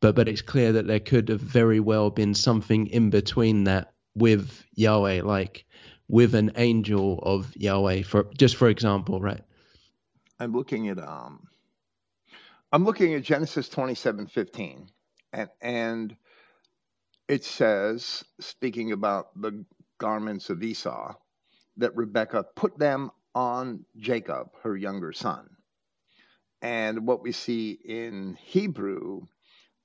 [0.00, 3.92] but but it's clear that there could have very well been something in between that
[4.14, 5.64] with Yahweh, like
[6.08, 9.42] with an angel of Yahweh, for just for example, right?
[10.40, 11.46] I'm looking at um
[12.72, 14.88] I'm looking at Genesis 27, 15,
[15.32, 16.16] and and
[17.28, 19.64] it says, speaking about the
[19.98, 21.14] garments of Esau,
[21.76, 25.48] that Rebekah put them on Jacob, her younger son.
[26.62, 29.22] And what we see in Hebrew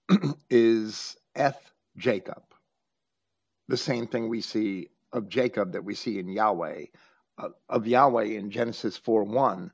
[0.50, 2.44] is Eth Jacob
[3.68, 6.86] the same thing we see of Jacob that we see in Yahweh,
[7.38, 9.72] uh, of Yahweh in Genesis 4 1.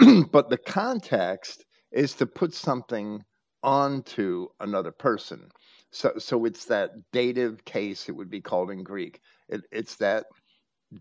[0.30, 3.24] but the context is to put something
[3.62, 5.50] onto another person.
[5.90, 9.20] So, so it's that dative case, it would be called in Greek.
[9.48, 10.26] It, it's that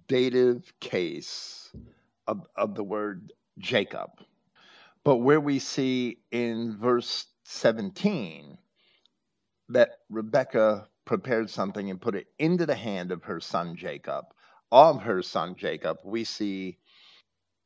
[0.07, 1.71] dative case
[2.27, 4.09] of, of the word Jacob.
[5.03, 8.57] But where we see in verse 17
[9.69, 14.25] that Rebecca prepared something and put it into the hand of her son Jacob,
[14.71, 16.77] of her son Jacob, we see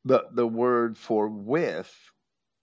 [0.05, 1.93] the the word for with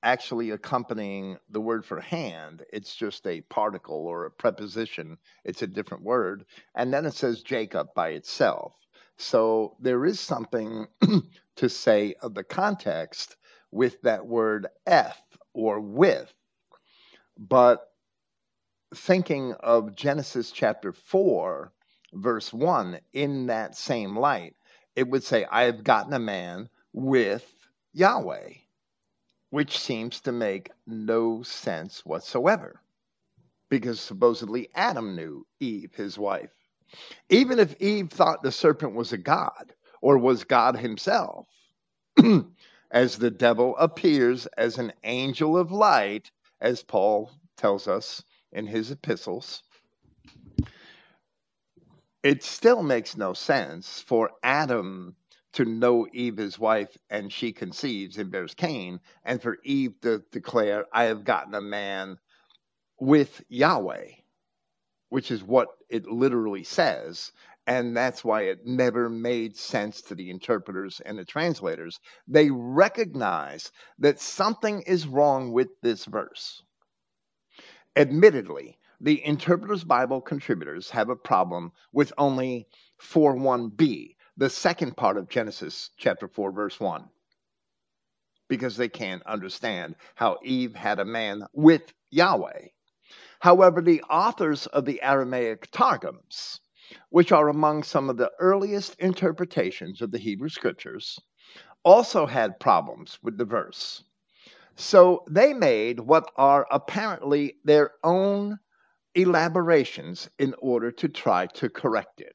[0.03, 2.63] actually accompanying the word for hand.
[2.73, 5.19] It's just a particle or a preposition.
[5.45, 6.45] It's a different word.
[6.75, 8.75] And then it says Jacob by itself.
[9.17, 10.87] So there is something
[11.57, 13.37] to say of the context
[13.71, 16.33] with that word eth or with.
[17.39, 17.89] But
[18.95, 21.73] thinking of Genesis chapter 4,
[22.13, 24.55] verse 1, in that same light,
[24.95, 27.45] it would say, I have gotten a man with
[27.93, 28.51] Yahweh,
[29.51, 32.81] which seems to make no sense whatsoever.
[33.69, 36.51] Because supposedly Adam knew Eve, his wife.
[37.29, 39.74] Even if Eve thought the serpent was a god
[40.05, 41.47] or was God himself,
[42.91, 46.31] as the devil appears as an angel of light,
[46.61, 49.63] as Paul tells us in his epistles,
[52.23, 55.17] it still makes no sense for Adam
[55.55, 60.23] to know Eve, his wife, and she conceives and bears Cain, and for Eve to
[60.31, 62.19] declare, I have gotten a man
[63.01, 64.09] with Yahweh,
[65.09, 67.33] which is what it literally says.
[67.67, 71.99] And that's why it never made sense to the interpreters and the translators.
[72.29, 76.63] They recognize that something is wrong with this verse.
[77.97, 82.67] Admittedly, the Interpreter's Bible contributors have a problem with only
[82.99, 87.09] 4 1b, the second part of Genesis chapter 4, verse 1,
[88.49, 92.67] because they can't understand how Eve had a man with Yahweh.
[93.41, 96.61] However, the authors of the Aramaic Targums,
[97.11, 101.19] which are among some of the earliest interpretations of the Hebrew Scriptures,
[101.83, 104.05] also had problems with the verse.
[104.77, 108.59] So they made what are apparently their own
[109.15, 112.35] elaborations in order to try to correct it.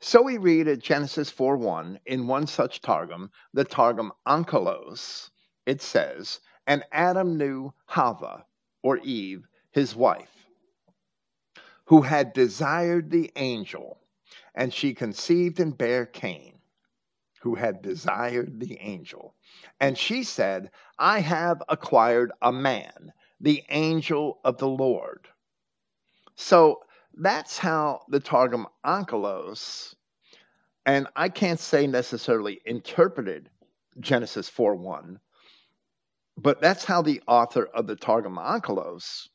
[0.00, 5.30] So we read at Genesis 4:1 in one such Targum, the Targum Onkelos,
[5.66, 8.46] it says, And Adam knew Hava,
[8.82, 10.37] or Eve, his wife,
[11.88, 13.98] who had desired the angel,
[14.54, 16.58] and she conceived and bare Cain,
[17.40, 19.34] who had desired the angel.
[19.80, 23.10] And she said, I have acquired a man,
[23.40, 25.28] the angel of the Lord.
[26.34, 26.82] So
[27.14, 29.94] that's how the Targum Onkelos,
[30.84, 33.48] and I can't say necessarily interpreted
[33.98, 35.18] Genesis 4 1,
[36.36, 39.30] but that's how the author of the Targum Onkelos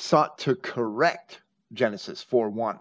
[0.00, 1.42] sought to correct
[1.72, 2.78] Genesis 4 1.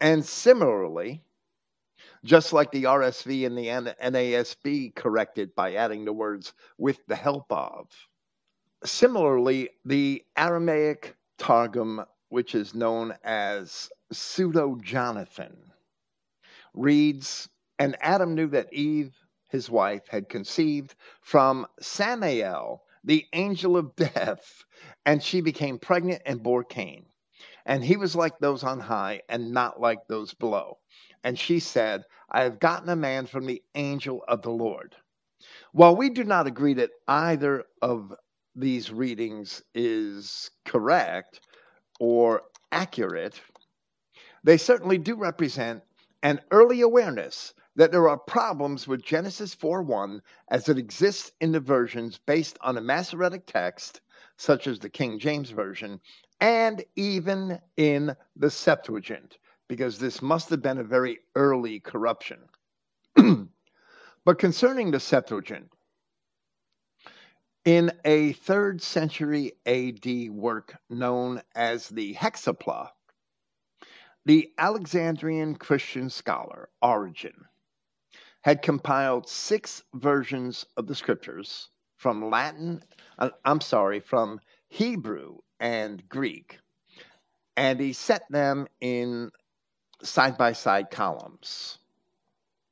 [0.00, 1.22] And similarly,
[2.24, 3.66] just like the RSV and the
[4.02, 7.88] NASB corrected by adding the words with the help of.
[8.84, 15.56] Similarly, the Aramaic Targum, which is known as Pseudo Jonathan,
[16.74, 19.14] reads And Adam knew that Eve,
[19.48, 24.64] his wife, had conceived from Samael, the angel of death,
[25.06, 27.06] and she became pregnant and bore Cain.
[27.66, 30.78] And he was like those on high and not like those below.
[31.24, 34.96] And she said, I have gotten a man from the angel of the Lord.
[35.72, 38.14] While we do not agree that either of
[38.56, 41.40] these readings is correct
[42.00, 42.42] or
[42.72, 43.40] accurate,
[44.44, 45.82] they certainly do represent
[46.22, 51.60] an early awareness that there are problems with Genesis 4:1 as it exists in the
[51.60, 54.00] versions based on a Masoretic text,
[54.36, 56.00] such as the King James Version,
[56.40, 62.48] and even in the Septuagint, because this must have been a very early corruption.
[64.24, 65.70] but concerning the Septuagint,
[67.64, 72.90] in a third century AD work known as the Hexapla,
[74.24, 77.44] the Alexandrian Christian scholar Origen
[78.42, 82.82] had compiled six versions of the scriptures from Latin,
[83.18, 86.58] uh, I'm sorry, from Hebrew and Greek,
[87.56, 89.30] and he set them in
[90.02, 91.78] side by side columns.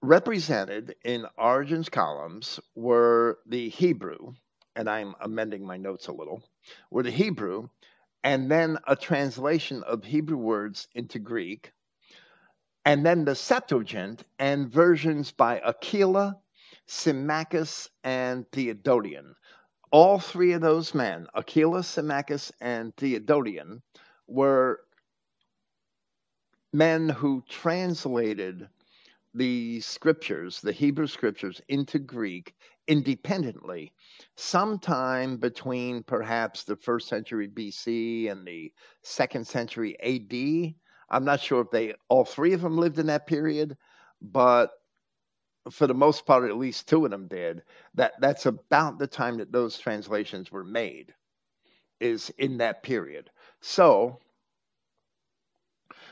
[0.03, 4.35] Represented in Origen's columns were the Hebrew,
[4.77, 6.43] and I'm amending my notes a little,
[6.91, 7.69] were the Hebrew,
[8.23, 11.73] and then a translation of Hebrew words into Greek,
[12.87, 16.39] and then the Septuagint and versions by Aquila,
[16.87, 19.35] Symmachus, and Theodotion.
[19.91, 23.83] All three of those men, Aquila, Symmachus, and Theodotion,
[24.29, 24.83] were
[26.73, 28.69] men who translated
[29.35, 32.55] the scriptures, the Hebrew scriptures, into Greek
[32.87, 33.93] independently
[34.37, 38.73] sometime between perhaps the first century BC and the
[39.03, 40.77] second century AD.
[41.09, 43.77] I'm not sure if they all three of them lived in that period,
[44.21, 44.71] but
[45.71, 47.63] for the most part, at least two of them did.
[47.95, 51.15] That that's about the time that those translations were made,
[52.01, 53.31] is in that period.
[53.61, 54.19] So,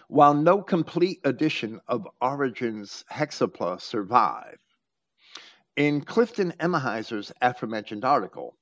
[0.08, 4.58] while no complete edition of Origen's Hexapla survived,
[5.76, 8.56] in Clifton Emahiser's aforementioned article,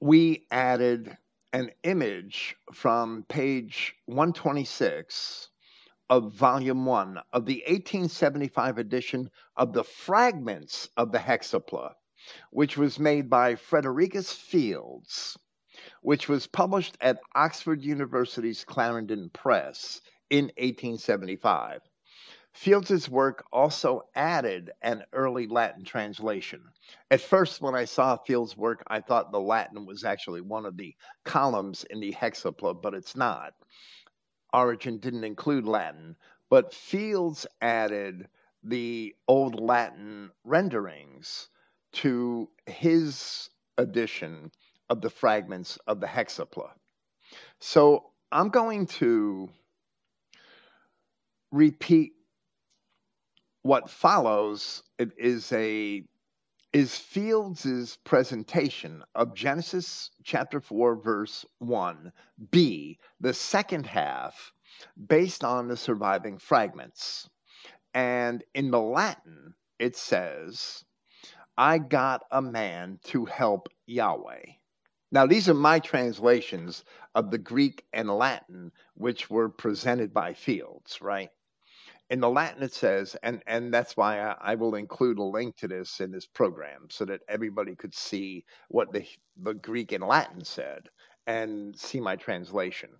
[0.00, 1.16] we added
[1.56, 5.48] an image from page 126
[6.10, 11.94] of volume 1 of the 1875 edition of the fragments of the hexapla
[12.50, 15.38] which was made by Fredericus Fields
[16.02, 21.80] which was published at Oxford University's Clarendon Press in 1875.
[22.56, 26.62] Fields's work also added an early Latin translation.
[27.10, 30.78] At first, when I saw Fields' work, I thought the Latin was actually one of
[30.78, 33.52] the columns in the Hexapla, but it's not.
[34.54, 36.16] Origen didn't include Latin,
[36.48, 38.26] but Fields added
[38.62, 41.50] the Old Latin renderings
[41.92, 44.50] to his edition
[44.88, 46.70] of the fragments of the Hexapla.
[47.60, 49.50] So I'm going to
[51.52, 52.15] repeat
[53.66, 56.04] what follows is a
[56.72, 62.12] is Fields's presentation of Genesis chapter 4 verse 1
[62.52, 64.52] B the second half
[65.08, 67.28] based on the surviving fragments.
[67.92, 70.84] And in the Latin it says
[71.58, 74.44] I got a man to help Yahweh.
[75.10, 76.84] Now these are my translations
[77.16, 81.30] of the Greek and Latin which were presented by Fields right
[82.10, 85.56] in the Latin it says, and and that's why I, I, will include a link
[85.56, 89.04] to this in this program so that everybody could see what the
[89.42, 90.88] the Greek and Latin said
[91.26, 92.90] and see my translation.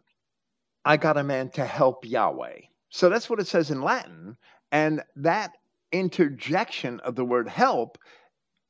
[0.85, 2.61] I got a man to help Yahweh.
[2.91, 4.37] So that's what it says in Latin,
[4.73, 5.53] and that
[5.93, 7.99] interjection of the word help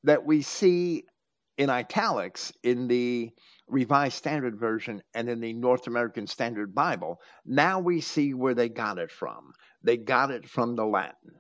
[0.05, 1.05] that we see
[1.59, 3.31] in italics in the
[3.69, 8.69] Revised Standard Version and in the North American Standard Bible, now we see where they
[8.69, 9.53] got it from.
[9.87, 11.37] They got it from the Latin.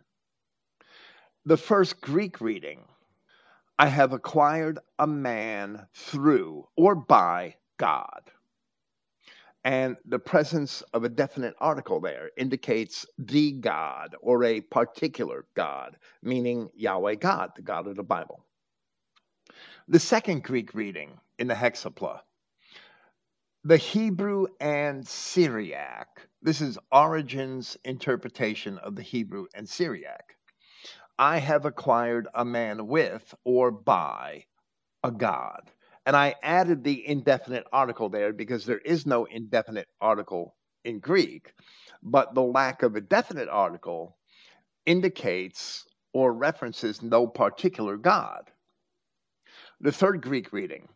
[1.44, 2.85] The first Greek reading
[3.77, 8.31] I have acquired a man through or by God.
[9.64, 15.97] And the presence of a definite article there indicates the God or a particular God,
[16.23, 18.44] meaning Yahweh God, the God of the Bible.
[19.89, 22.20] The second Greek reading in the Hexapla
[23.66, 26.28] the Hebrew and Syriac.
[26.40, 30.36] This is Origen's interpretation of the Hebrew and Syriac.
[31.18, 34.44] I have acquired a man with or by
[35.02, 35.72] a God.
[36.06, 41.52] And I added the indefinite article there because there is no indefinite article in Greek,
[42.05, 44.16] but the lack of a definite article
[44.84, 48.48] indicates or references no particular God.
[49.80, 50.88] The third Greek reading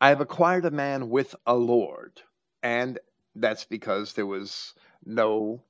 [0.00, 2.22] I have acquired a man with a Lord.
[2.62, 3.00] And
[3.34, 5.64] that's because there was no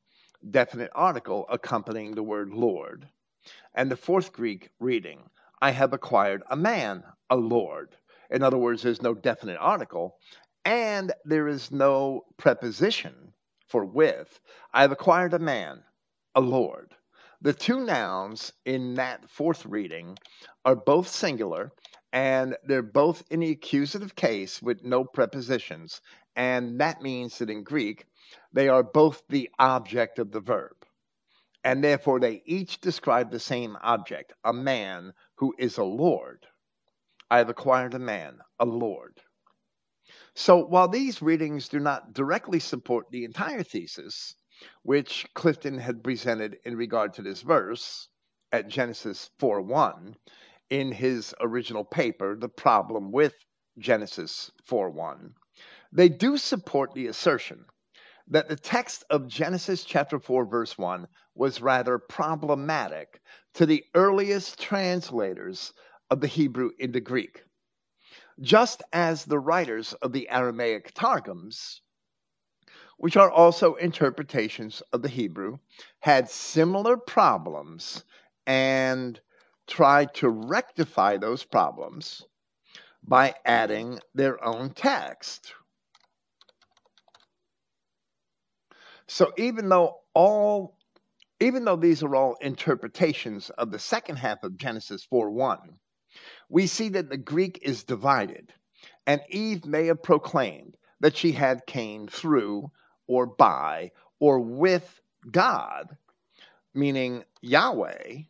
[0.50, 3.08] definite article accompanying the word Lord.
[3.74, 5.30] And the fourth Greek reading,
[5.62, 7.96] I have acquired a man, a Lord.
[8.30, 10.18] In other words, there's no definite article,
[10.64, 13.32] and there is no preposition
[13.66, 14.40] for with.
[14.74, 15.82] I have acquired a man,
[16.34, 16.94] a Lord.
[17.40, 20.18] The two nouns in that fourth reading
[20.64, 21.72] are both singular
[22.12, 26.00] and they're both in the accusative case with no prepositions.
[26.36, 28.06] And that means that in Greek,
[28.52, 30.76] they are both the object of the verb.
[31.64, 36.46] And therefore, they each describe the same object a man who is a lord.
[37.30, 39.20] I have acquired a man, a lord.
[40.34, 44.34] So while these readings do not directly support the entire thesis,
[44.82, 48.08] which Clifton had presented in regard to this verse
[48.52, 50.16] at Genesis 4 1,
[50.70, 53.34] in his original paper, The Problem with
[53.78, 55.34] Genesis 4 1,
[55.92, 57.64] they do support the assertion
[58.26, 63.20] that the text of Genesis chapter 4, verse 1 was rather problematic
[63.54, 65.72] to the earliest translators
[66.10, 67.44] of the Hebrew into Greek.
[68.40, 71.80] Just as the writers of the Aramaic Targums,
[72.98, 75.58] which are also interpretations of the Hebrew,
[76.00, 78.04] had similar problems
[78.46, 79.20] and
[79.68, 82.24] tried to rectify those problems
[83.04, 85.54] by adding their own text.
[89.06, 90.76] So even though all
[91.40, 95.78] even though these are all interpretations of the second half of Genesis 4:1,
[96.48, 98.52] we see that the Greek is divided,
[99.06, 102.70] and Eve may have proclaimed that she had Cain through
[103.06, 105.00] or by or with
[105.30, 105.96] God,
[106.74, 108.22] meaning Yahweh,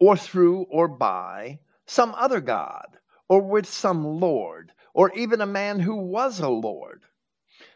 [0.00, 2.98] or through or by some other God,
[3.28, 7.04] or with some Lord, or even a man who was a Lord.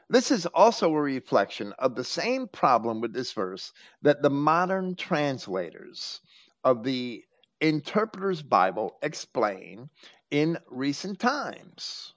[0.09, 3.73] This is also a reflection of the same problem with this verse
[4.03, 6.21] that the modern translators
[6.65, 7.25] of the
[7.61, 9.89] Interpreter's Bible explain
[10.31, 12.15] in recent times.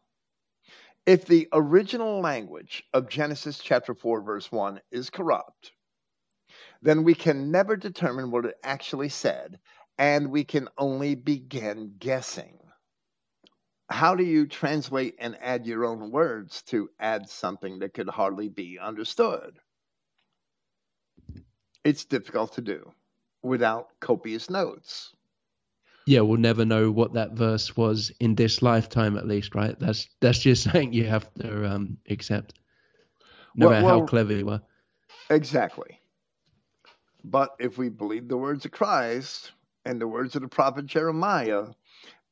[1.06, 5.74] If the original language of Genesis chapter 4, verse 1 is corrupt,
[6.82, 9.60] then we can never determine what it actually said
[9.98, 12.60] and we can only begin guessing.
[13.90, 18.50] how do you translate and add your own words to add something that could hardly
[18.50, 19.60] be understood?
[21.84, 22.94] It's difficult to do
[23.42, 25.14] without copious notes.
[26.06, 29.78] Yeah, we'll never know what that verse was in this lifetime, at least, right?
[29.80, 32.54] That's that's just something you have to um, accept,
[33.56, 34.62] no well, matter well, how clever you are.
[35.30, 36.00] Exactly.
[37.24, 39.52] But if we believe the words of Christ
[39.86, 41.68] and the words of the prophet Jeremiah,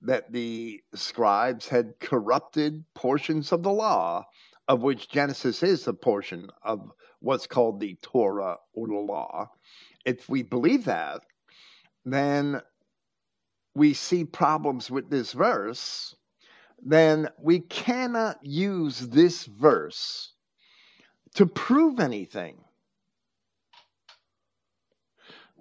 [0.01, 4.25] that the scribes had corrupted portions of the law,
[4.67, 9.49] of which Genesis is a portion of what's called the Torah or the law.
[10.05, 11.21] If we believe that,
[12.05, 12.61] then
[13.75, 16.15] we see problems with this verse,
[16.83, 20.33] then we cannot use this verse
[21.35, 22.57] to prove anything.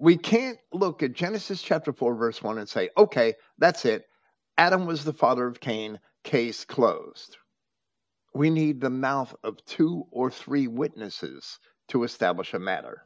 [0.01, 4.07] We can't look at Genesis chapter 4, verse 1 and say, okay, that's it.
[4.57, 7.37] Adam was the father of Cain, case closed.
[8.33, 11.59] We need the mouth of two or three witnesses
[11.89, 13.05] to establish a matter.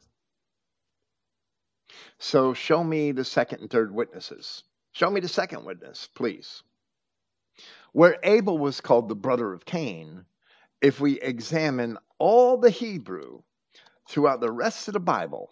[2.17, 4.63] So show me the second and third witnesses.
[4.93, 6.63] Show me the second witness, please.
[7.91, 10.23] Where Abel was called the brother of Cain,
[10.81, 13.41] if we examine all the Hebrew
[14.07, 15.51] throughout the rest of the Bible,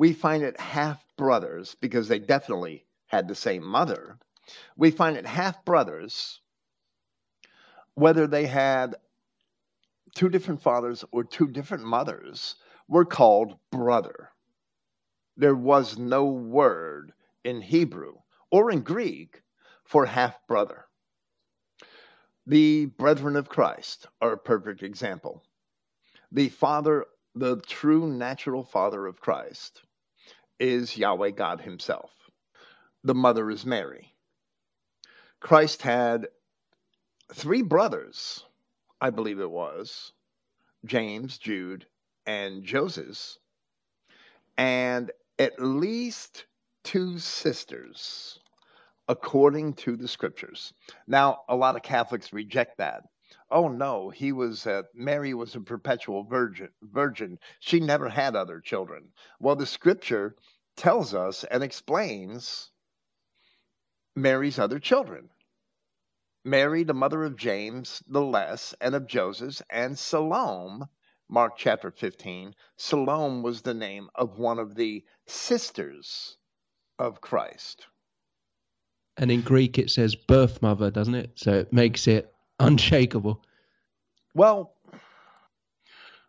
[0.00, 4.18] we find it half brothers because they definitely had the same mother
[4.76, 6.40] we find it half brothers,
[7.94, 8.96] whether they had
[10.14, 12.56] two different fathers or two different mothers,
[12.88, 14.30] were called brother.
[15.36, 17.12] There was no word
[17.44, 18.14] in Hebrew
[18.50, 19.42] or in Greek
[19.84, 20.86] for half brother.
[22.46, 25.44] The brethren of Christ are a perfect example.
[26.32, 29.82] The father, the true natural father of Christ,
[30.60, 32.10] is Yahweh God Himself.
[33.02, 34.14] The mother is Mary.
[35.40, 36.28] Christ had
[37.32, 38.44] three brothers,
[39.00, 40.12] I believe it was
[40.84, 41.86] James, Jude,
[42.26, 43.38] and Joseph,
[44.58, 46.44] and at least
[46.84, 48.38] two sisters,
[49.08, 50.72] according to the scriptures.
[51.06, 53.04] Now, a lot of Catholics reject that.
[53.50, 56.68] Oh no, he was uh, Mary was a perpetual virgin.
[56.82, 57.38] Virgin.
[57.58, 59.12] She never had other children.
[59.40, 60.36] Well, the scripture
[60.76, 62.70] tells us and explains
[64.14, 65.30] Mary's other children.
[66.44, 70.84] Mary, the mother of James the Less and of Joseph, and Salome,
[71.28, 72.54] Mark chapter 15.
[72.76, 76.38] Salome was the name of one of the sisters
[76.98, 77.86] of Christ.
[79.16, 81.32] And in Greek it says birth mother, doesn't it?
[81.34, 83.42] So it makes it unshakable.
[84.34, 84.74] Well,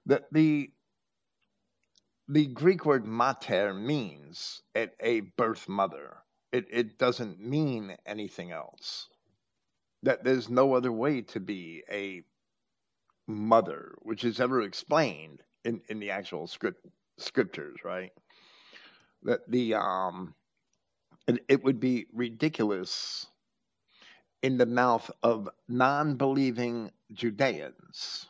[0.05, 0.71] the the
[2.29, 6.17] the Greek word mater means a, a birth mother.
[6.51, 9.07] It, it doesn't mean anything else.
[10.03, 12.23] That there's no other way to be a
[13.27, 16.85] mother, which is ever explained in, in the actual script
[17.17, 18.11] scriptures, right?
[19.23, 20.35] That the um
[21.27, 23.27] it, it would be ridiculous
[24.41, 28.27] in the mouth of non-believing Judeans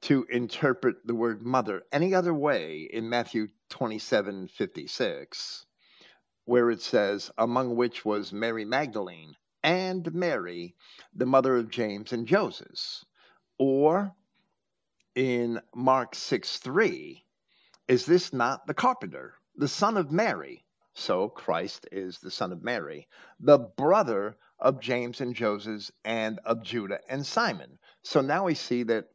[0.00, 5.66] to interpret the word mother any other way in Matthew 27 56,
[6.44, 10.76] where it says, among which was Mary Magdalene and Mary,
[11.14, 13.04] the mother of James and Joseph.
[13.58, 14.14] Or
[15.16, 17.24] in Mark 6 3,
[17.88, 20.64] is this not the carpenter, the son of Mary?
[20.98, 23.08] So Christ is the son of Mary,
[23.38, 27.78] the brother of James and Joseph and of Judah and Simon.
[28.02, 29.08] So now we see that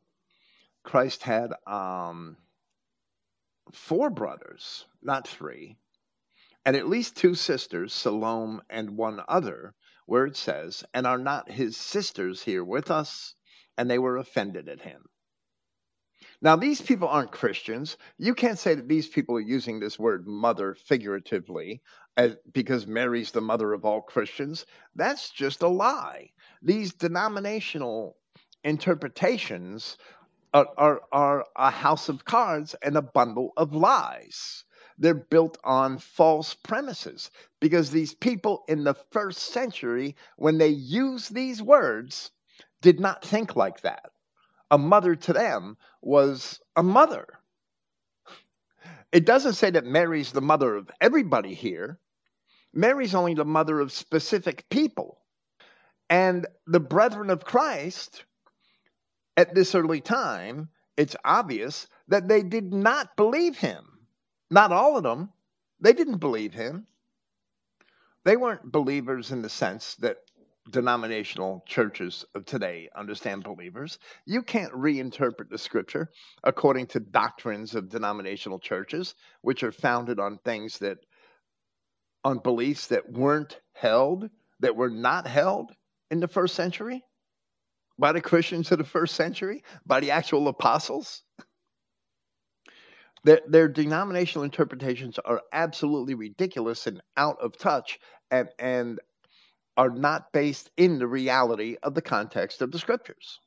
[0.84, 2.38] Christ had um,
[3.74, 5.78] four brothers, not three,
[6.66, 11.52] and at least two sisters, Salome and one other, where it says, And are not
[11.52, 13.36] his sisters here with us?
[13.78, 15.10] And they were offended at him.
[16.44, 17.96] Now, these people aren't Christians.
[18.18, 21.82] You can't say that these people are using this word mother figuratively
[22.18, 24.66] as, because Mary's the mother of all Christians.
[24.94, 26.32] That's just a lie.
[26.62, 28.18] These denominational
[28.66, 29.98] interpretations
[30.54, 34.66] are, are, are a house of cards and a bundle of lies.
[34.98, 41.34] They're built on false premises because these people in the first century, when they used
[41.34, 42.32] these words,
[42.82, 44.13] did not think like that.
[44.72, 47.28] A mother to them was a mother.
[49.12, 52.00] It doesn't say that Mary's the mother of everybody here.
[52.74, 55.20] Mary's only the mother of specific people.
[56.10, 58.26] And the brethren of Christ,
[59.38, 63.86] at this early time, it's obvious that they did not believe him.
[64.50, 65.32] Not all of them.
[65.80, 66.88] They didn't believe him.
[68.26, 70.18] They weren't believers in the sense that
[70.70, 74.00] denominational churches of today understand believers.
[74.26, 76.10] You can't reinterpret the scripture
[76.44, 80.98] according to doctrines of denominational churches, which are founded on things that,
[82.24, 84.30] on beliefs that weren't held,
[84.62, 85.72] that were not held
[86.10, 87.04] in the first century
[88.00, 91.24] by the Christians of the first century, by the actual apostles.
[93.26, 98.00] Their, their denominational interpretations are absolutely ridiculous and out of touch
[98.32, 99.00] and, and
[99.78, 103.40] are not based in the reality of the context of the scriptures,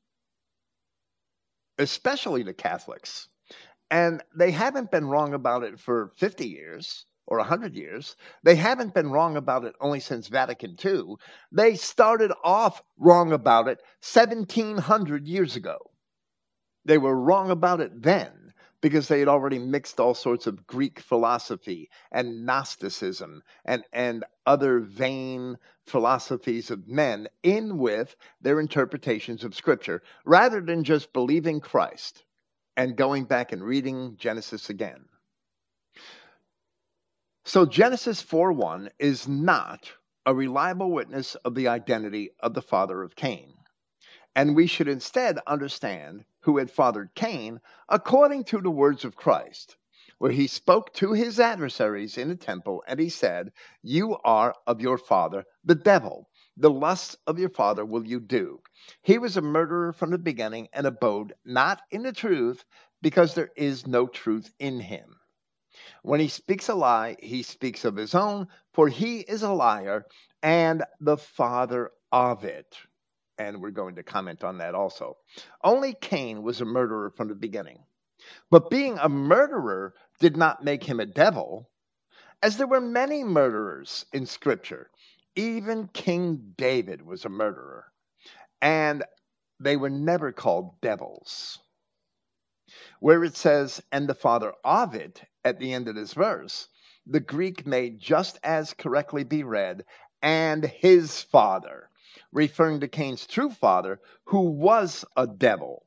[1.78, 3.28] especially the Catholics.
[3.90, 8.16] And they haven't been wrong about it for 50 years or 100 years.
[8.42, 11.14] They haven't been wrong about it only since Vatican II.
[11.52, 13.80] They started off wrong about it
[14.12, 15.78] 1700 years ago.
[16.84, 18.45] They were wrong about it then
[18.86, 24.78] because they had already mixed all sorts of Greek philosophy and Gnosticism and, and other
[24.78, 25.58] vain
[25.88, 32.22] philosophies of men in with their interpretations of Scripture, rather than just believing Christ
[32.76, 35.06] and going back and reading Genesis again.
[37.44, 39.90] So Genesis 4:1 is not
[40.26, 43.55] a reliable witness of the identity of the father of Cain.
[44.36, 47.58] And we should instead understand who had fathered Cain
[47.88, 49.78] according to the words of Christ,
[50.18, 53.50] where he spoke to his adversaries in the temple and he said,
[53.80, 56.28] You are of your father, the devil.
[56.54, 58.60] The lusts of your father will you do.
[59.00, 62.62] He was a murderer from the beginning and abode not in the truth
[63.00, 65.16] because there is no truth in him.
[66.02, 70.04] When he speaks a lie, he speaks of his own, for he is a liar
[70.42, 72.76] and the father of it
[73.38, 75.16] and we're going to comment on that also.
[75.62, 77.84] Only Cain was a murderer from the beginning.
[78.50, 81.70] But being a murderer did not make him a devil,
[82.42, 84.90] as there were many murderers in Scripture.
[85.34, 87.92] Even King David was a murderer,
[88.62, 89.04] and
[89.60, 91.58] they were never called devils.
[93.00, 96.68] Where it says, and the father of it at the end of this verse,
[97.06, 99.84] the Greek may just as correctly be read,
[100.22, 101.90] and his father
[102.32, 105.86] referring to Cain's true father, who was a devil.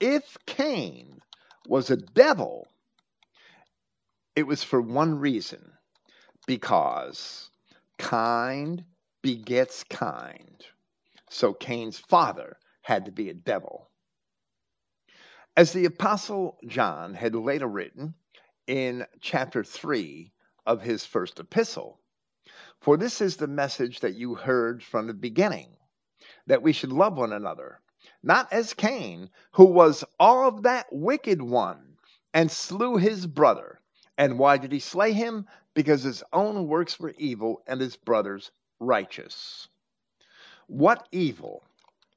[0.00, 1.20] If Cain
[1.66, 2.66] was a devil,
[4.34, 5.72] it was for one reason
[6.46, 7.50] because
[7.98, 8.84] kind
[9.22, 10.64] begets kind.
[11.30, 13.90] So Cain's father had to be a devil.
[15.56, 18.14] As the Apostle John had later written
[18.66, 20.30] in chapter 3
[20.66, 21.98] of his first epistle,
[22.80, 25.76] for this is the message that you heard from the beginning
[26.46, 27.80] that we should love one another,
[28.22, 31.96] not as Cain, who was all of that wicked one
[32.34, 33.80] and slew his brother.
[34.18, 35.46] And why did he slay him?
[35.74, 38.50] Because his own works were evil and his brother's
[38.80, 39.68] righteous.
[40.68, 41.64] What evil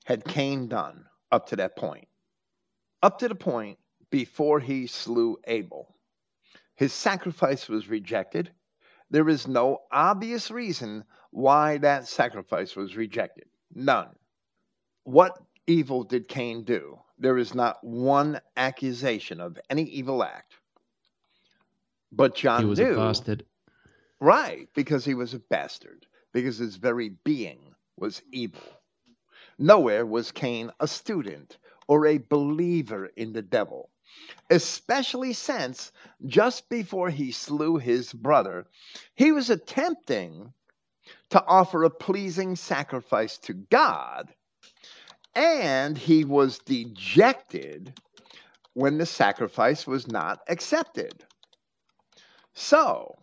[0.06, 2.08] had Cain done up to that point?
[3.02, 3.78] Up to the point
[4.10, 5.96] before he slew Abel.
[6.76, 8.52] His sacrifice was rejected.
[9.12, 13.46] There is no obvious reason why that sacrifice was rejected.
[13.74, 14.10] None.
[15.04, 17.00] What evil did Cain do?
[17.18, 20.56] There is not one accusation of any evil act.
[22.12, 23.46] But John he was knew, a bastard.
[24.20, 28.62] Right, because he was a bastard, because his very being was evil.
[29.58, 31.58] Nowhere was Cain a student
[31.88, 33.90] or a believer in the devil,
[34.50, 35.92] especially since
[36.26, 38.66] just before he slew his brother,
[39.16, 40.54] he was attempting
[41.30, 44.34] to offer a pleasing sacrifice to God
[45.36, 47.94] and he was dejected
[48.74, 51.24] when the sacrifice was not accepted.
[52.54, 53.16] So,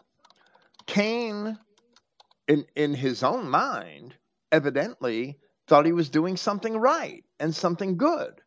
[0.86, 1.58] Cain,
[2.48, 4.14] in, in his own mind,
[4.52, 8.40] evidently thought he was doing something right and something good.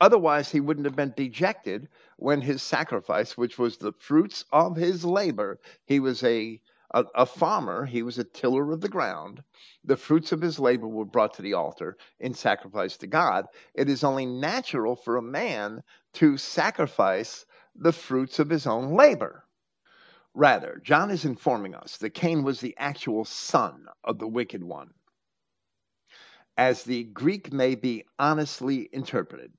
[0.00, 5.04] Otherwise, he wouldn't have been dejected when his sacrifice, which was the fruits of his
[5.04, 6.60] labor, he was a
[6.92, 9.42] a, a farmer, he was a tiller of the ground.
[9.84, 13.46] The fruits of his labor were brought to the altar in sacrifice to God.
[13.74, 15.82] It is only natural for a man
[16.14, 17.46] to sacrifice
[17.76, 19.44] the fruits of his own labor.
[20.34, 24.94] Rather, John is informing us that Cain was the actual son of the wicked one,
[26.56, 29.52] as the Greek may be honestly interpreted.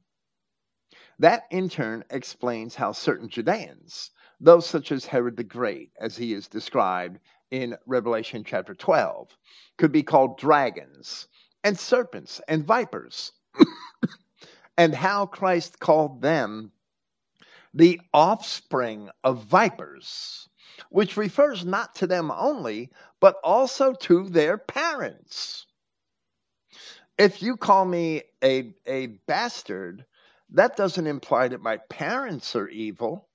[1.22, 6.34] That in turn explains how certain Judeans those such as Herod the Great, as he
[6.34, 7.19] is described
[7.52, 9.38] in Revelation chapter 12,
[9.77, 11.27] could be called dragons
[11.64, 13.34] and serpents and vipers,
[14.77, 16.72] and how Christ called them
[17.76, 20.49] the offspring of vipers,
[20.89, 22.89] which refers not to them only,
[23.19, 25.68] but also to their parents.
[27.19, 30.03] if you call me a a bastard,
[30.52, 33.30] that doesn't imply that my parents are evil.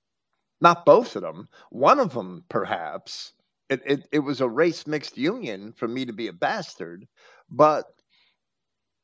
[0.61, 1.49] Not both of them.
[1.69, 3.33] One of them, perhaps.
[3.69, 7.07] It, it, it was a race mixed union for me to be a bastard.
[7.49, 7.85] But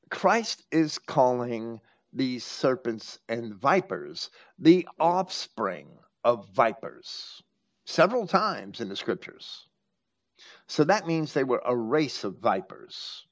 [0.10, 1.80] Christ is calling
[2.12, 4.30] these serpents and vipers
[4.60, 7.42] the offspring of vipers
[7.86, 9.68] several times in the scriptures.
[10.68, 13.26] So that means they were a race of vipers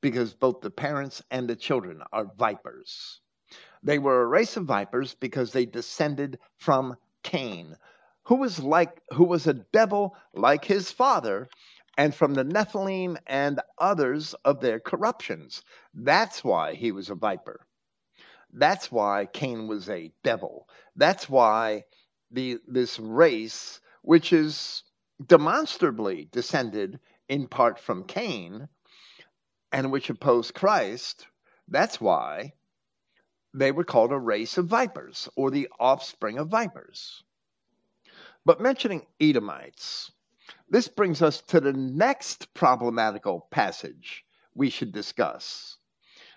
[0.00, 3.20] because both the parents and the children are vipers.
[3.82, 7.76] They were a race of vipers because they descended from Cain,
[8.24, 11.48] who was like who was a devil like his father,
[11.96, 15.62] and from the Nephilim and others of their corruptions.
[15.94, 17.66] That's why he was a viper.
[18.52, 20.68] That's why Cain was a devil.
[20.96, 21.84] That's why
[22.30, 24.82] the this race, which is
[25.24, 28.68] demonstrably descended in part from Cain,
[29.72, 31.26] and which opposed Christ,
[31.68, 32.54] that's why
[33.54, 37.22] they were called a race of vipers or the offspring of vipers.
[38.44, 40.10] But mentioning Edomites,
[40.70, 45.76] this brings us to the next problematical passage we should discuss,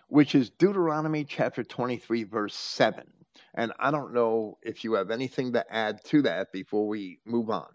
[0.07, 3.11] which is Deuteronomy chapter 23, verse 7.
[3.53, 7.49] And I don't know if you have anything to add to that before we move
[7.49, 7.67] on.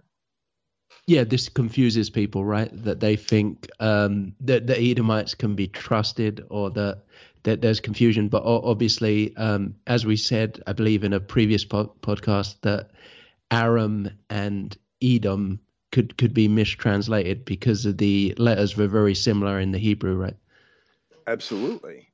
[1.07, 2.71] Yeah, this confuses people, right?
[2.85, 7.03] That they think um, that the Edomites can be trusted or that,
[7.47, 8.29] that there's confusion.
[8.29, 12.91] But obviously, um, as we said, I believe in a previous po- podcast, that
[13.51, 15.61] Aram and Edom
[15.91, 20.37] could, could be mistranslated because of the letters were very similar in the Hebrew, right?
[21.27, 22.09] Absolutely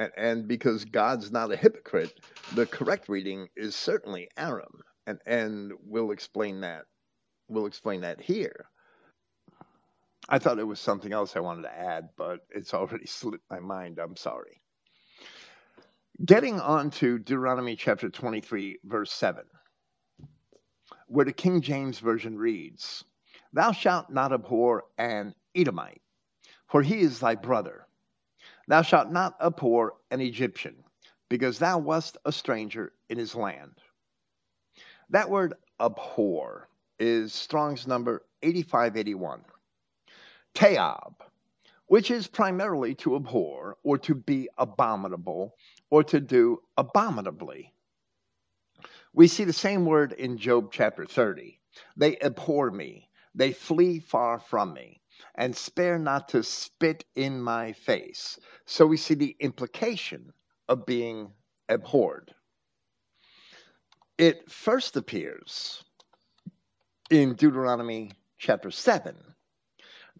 [0.00, 2.18] and, and because God's not a hypocrite,
[2.54, 6.86] the correct reading is certainly Aram, and and we'll explain that.
[7.48, 8.66] We'll explain that here.
[10.28, 13.60] I thought it was something else I wanted to add, but it's already slipped my
[13.60, 13.98] mind.
[13.98, 14.60] I'm sorry.
[16.24, 19.44] Getting on to Deuteronomy chapter 23, verse 7,
[21.06, 23.04] where the King James Version reads,
[23.52, 26.02] Thou shalt not abhor an Edomite,
[26.68, 27.86] for he is thy brother
[28.68, 30.84] Thou shalt not abhor an Egyptian,
[31.28, 33.74] because thou wast a stranger in his land.
[35.10, 36.68] That word abhor
[36.98, 39.44] is Strong's number 8581.
[40.54, 41.14] Teab,
[41.86, 45.56] which is primarily to abhor or to be abominable
[45.90, 47.72] or to do abominably.
[49.12, 51.60] We see the same word in Job chapter 30.
[51.96, 55.00] They abhor me, they flee far from me
[55.34, 58.38] and spare not to spit in my face.
[58.66, 60.32] So we see the implication
[60.68, 61.32] of being
[61.68, 62.34] abhorred.
[64.18, 65.82] It first appears
[67.10, 69.16] in Deuteronomy chapter 7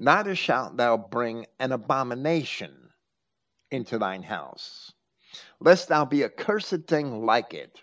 [0.02, 2.88] Neither shalt thou bring an abomination
[3.70, 4.94] into thine house,
[5.60, 7.82] lest thou be a cursed thing like it.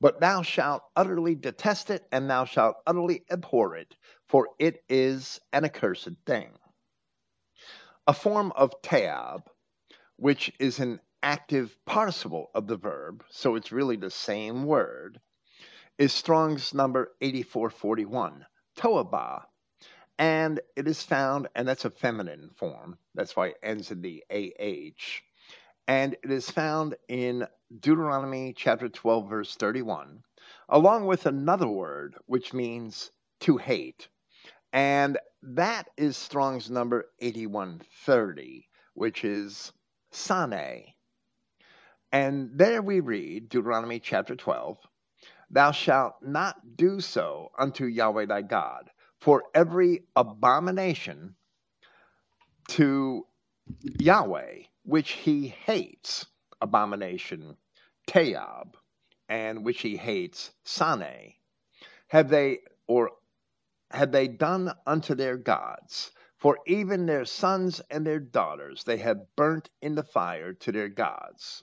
[0.00, 3.94] But thou shalt utterly detest it, and thou shalt utterly abhor it,
[4.26, 6.58] for it is an accursed thing.
[8.08, 9.46] A form of teab,
[10.16, 15.20] which is an active participle of the verb, so it's really the same word,
[15.96, 18.46] is Strong's number 8441,
[18.76, 19.44] toaba.
[20.20, 24.22] And it is found, and that's a feminine form, that's why it ends in the
[24.30, 25.22] AH.
[25.88, 27.46] And it is found in
[27.80, 30.22] Deuteronomy chapter 12, verse 31,
[30.68, 33.10] along with another word which means
[33.40, 34.08] to hate.
[34.74, 39.72] And that is Strong's number 8130, which is
[40.10, 40.92] Sane.
[42.12, 44.76] And there we read, Deuteronomy chapter 12,
[45.50, 48.90] Thou shalt not do so unto Yahweh thy God,
[49.20, 51.34] for every abomination
[52.68, 53.26] to
[53.98, 56.26] Yahweh, which he hates,
[56.60, 57.56] abomination,
[58.06, 58.74] Teab,
[59.28, 61.34] and which he hates, Sane,
[62.08, 63.10] have they, or
[63.90, 66.10] had they done unto their gods.
[66.38, 70.88] For even their sons and their daughters they have burnt in the fire to their
[70.88, 71.62] gods.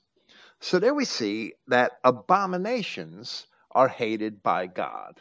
[0.60, 5.20] So there we see that abominations are hated by God.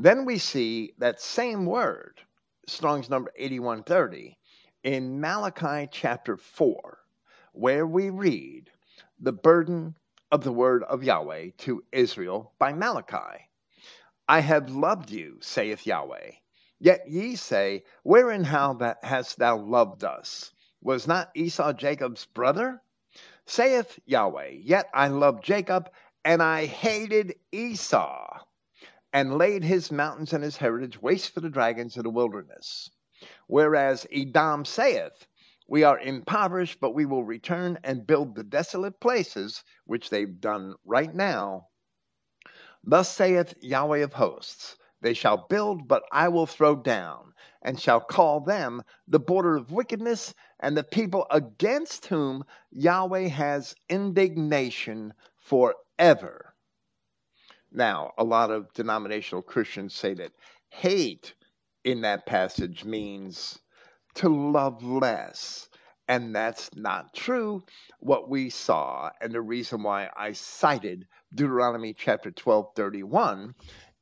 [0.00, 2.20] Then we see that same word,
[2.68, 4.38] Strong's number 8130,
[4.84, 7.00] in Malachi chapter 4,
[7.50, 8.70] where we read
[9.18, 9.96] the burden
[10.30, 13.50] of the word of Yahweh to Israel by Malachi.
[14.28, 16.30] I have loved you, saith Yahweh.
[16.78, 20.52] Yet ye say, Wherein how that hast thou loved us?
[20.80, 22.80] Was not Esau Jacob's brother?
[23.46, 25.90] Saith Yahweh, Yet I loved Jacob,
[26.24, 28.27] and I hated Esau,
[29.12, 32.90] and laid his mountains and his heritage waste for the dragons of the wilderness.
[33.46, 35.26] Whereas Edom saith,
[35.66, 40.74] We are impoverished, but we will return and build the desolate places, which they've done
[40.84, 41.68] right now.
[42.84, 48.00] Thus saith Yahweh of hosts They shall build, but I will throw down, and shall
[48.00, 56.47] call them the border of wickedness, and the people against whom Yahweh has indignation forever.
[57.72, 60.32] Now, a lot of denominational Christians say that
[60.70, 61.34] hate
[61.84, 63.58] in that passage means
[64.14, 65.68] to love less.
[66.08, 67.62] And that's not true.
[68.00, 73.54] What we saw, and the reason why I cited Deuteronomy chapter 12, 31,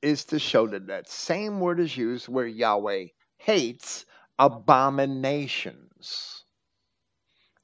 [0.02, 3.06] is to show that that same word is used where Yahweh
[3.38, 4.06] hates
[4.38, 6.35] abominations.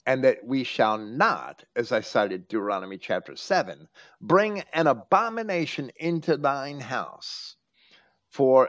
[0.04, 3.88] And that we shall not, as I cited Deuteronomy chapter 7,
[4.20, 7.56] bring an abomination into thine house.
[8.28, 8.68] For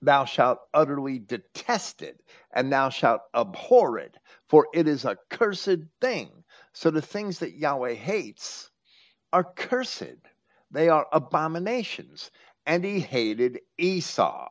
[0.00, 2.20] thou shalt utterly detest it,
[2.52, 4.16] and thou shalt abhor it,
[4.48, 6.44] for it is a cursed thing.
[6.72, 8.70] So the things that Yahweh hates
[9.32, 10.18] are cursed,
[10.70, 12.30] they are abominations.
[12.64, 14.48] And he hated Esau.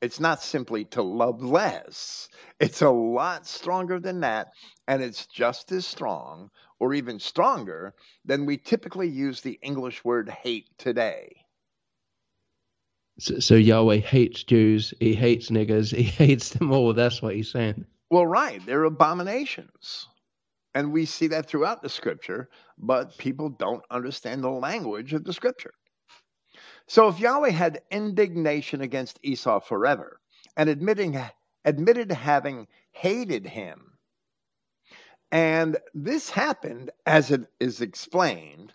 [0.00, 2.28] It's not simply to love less,
[2.58, 4.48] it's a lot stronger than that,
[4.88, 7.94] and it's just as strong or even stronger
[8.24, 11.44] than we typically use the English word hate today.
[13.18, 16.94] So, so, Yahweh hates Jews, he hates niggers, he hates them all.
[16.94, 17.84] That's what he's saying.
[18.10, 18.64] Well, right.
[18.64, 20.08] They're abominations.
[20.74, 22.48] And we see that throughout the scripture,
[22.78, 25.74] but people don't understand the language of the scripture.
[26.90, 30.20] So if Yahweh had indignation against Esau forever
[30.56, 31.16] and admitting,
[31.64, 33.96] admitted having hated him,
[35.30, 38.72] and this happened as it is explained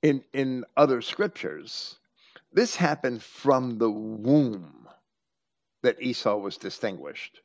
[0.00, 1.98] in, in other scriptures
[2.50, 4.88] this happened from the womb
[5.82, 7.42] that Esau was distinguished.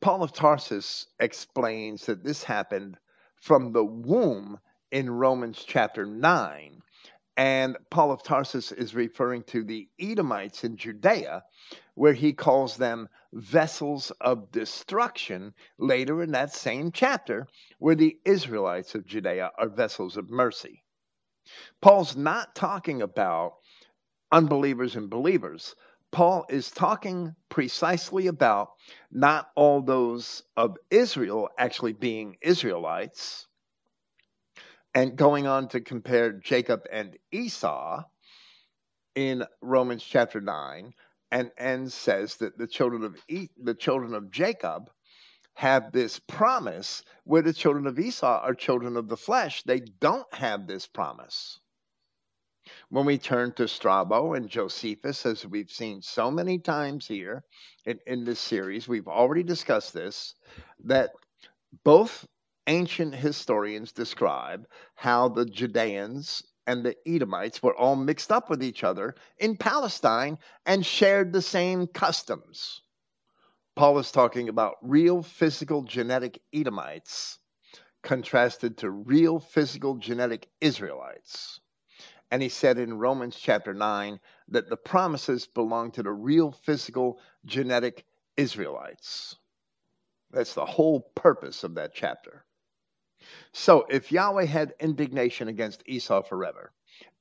[0.00, 2.96] Paul of Tarsus explains that this happened
[3.36, 4.58] from the womb
[4.90, 6.82] in Romans chapter 9.
[7.38, 11.44] And Paul of Tarsus is referring to the Edomites in Judea,
[11.94, 17.46] where he calls them vessels of destruction later in that same chapter,
[17.78, 20.82] where the Israelites of Judea are vessels of mercy.
[21.80, 23.54] Paul's not talking about
[24.32, 25.76] unbelievers and believers.
[26.10, 28.70] Paul is talking precisely about
[29.12, 33.47] not all those of Israel actually being Israelites,
[34.94, 38.02] and going on to compare Jacob and Esau
[39.14, 40.92] in Romans chapter 9
[41.30, 44.90] and and says that the children of e- the children of Jacob
[45.54, 49.62] have this promise where the children of Esau are children of the flesh.
[49.64, 51.58] They don't have this promise.
[52.90, 57.42] When we turn to Strabo and Josephus, as we've seen so many times here
[57.86, 60.34] in, in this series, we've already discussed this,
[60.84, 61.10] that
[61.82, 62.24] both
[62.68, 68.84] ancient historians describe how the Judeans and the Edomites were all mixed up with each
[68.84, 72.82] other in Palestine and shared the same customs.
[73.74, 77.38] Paul is talking about real physical genetic Edomites
[78.02, 81.60] contrasted to real physical genetic Israelites.
[82.30, 87.18] And he said in Romans chapter 9 that the promises belong to the real physical
[87.46, 88.04] genetic
[88.36, 89.36] Israelites.
[90.30, 92.44] That's the whole purpose of that chapter.
[93.52, 96.72] So if Yahweh had indignation against Esau forever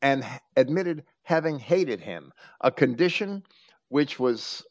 [0.02, 0.26] and
[0.56, 2.32] admitted having hated him,
[2.62, 3.44] a condition
[3.90, 4.66] which was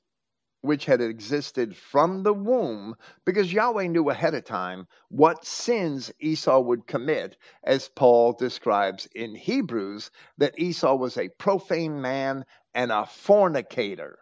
[0.63, 6.59] which had existed from the womb, because Yahweh knew ahead of time what sins Esau
[6.61, 13.07] would commit, as Paul describes in Hebrews that Esau was a profane man and a
[13.07, 14.19] fornicator.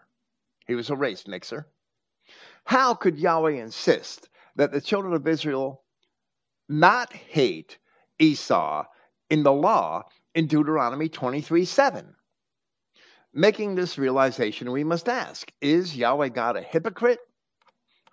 [0.66, 1.66] He was a race mixer.
[2.64, 5.83] How could Yahweh insist that the children of Israel
[6.68, 7.78] not hate
[8.18, 8.84] Esau
[9.30, 10.04] in the law
[10.34, 12.14] in Deuteronomy 23 7?
[13.34, 17.18] making this realization, we must ask Is Yahweh God a hypocrite?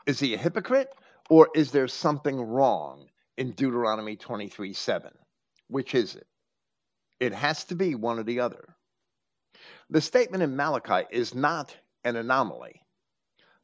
[0.07, 0.90] Is he a hypocrite?
[1.30, 3.07] Or is there something wrong
[3.38, 5.11] in Deuteronomy 23 7?
[5.68, 6.28] Which is it?
[7.19, 8.76] It has to be one or the other.
[9.90, 12.82] The statement in Malachi is not an anomaly.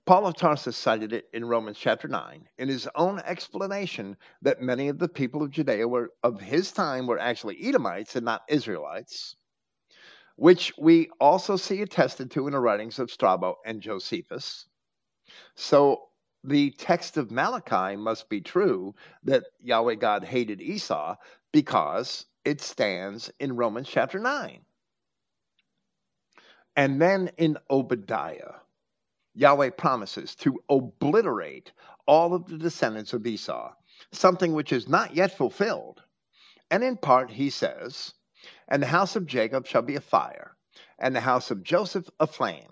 [0.08, 4.88] Paul of Tarsus cited it in Romans chapter 9 in his own explanation that many
[4.88, 9.36] of the people of Judea were of his time were actually Edomites and not Israelites
[10.38, 14.68] which we also see attested to in the writings of Strabo and Josephus.
[15.56, 16.04] So
[16.44, 18.94] the text of Malachi must be true
[19.24, 21.16] that Yahweh God hated Esau
[21.52, 24.62] because it stands in Romans chapter 9.
[26.76, 28.54] And then in Obadiah,
[29.38, 31.72] Yahweh promises to obliterate
[32.08, 33.72] all of the descendants of Esau,
[34.12, 36.02] something which is not yet fulfilled.
[36.72, 38.16] And in part, he says,
[38.68, 40.58] And the house of Jacob shall be a fire,
[40.98, 42.72] and the house of Joseph a flame,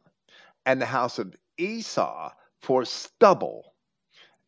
[0.66, 3.76] and the house of Esau for stubble,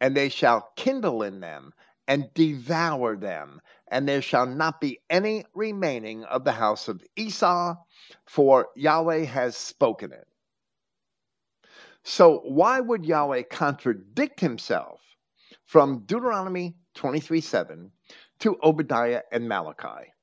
[0.01, 1.71] and they shall kindle in them
[2.07, 7.75] and devour them, and there shall not be any remaining of the house of Esau,
[8.25, 10.27] for Yahweh has spoken it.
[12.09, 15.01] So, why would Yahweh contradict himself
[15.65, 17.91] from Deuteronomy 23 7
[18.39, 20.13] to Obadiah and Malachi?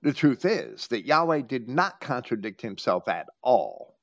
[0.00, 3.98] The truth is that Yahweh did not contradict himself at all.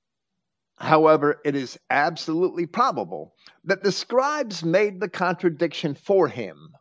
[0.76, 3.34] However, it is absolutely probable
[3.64, 6.76] that the scribes made the contradiction for him.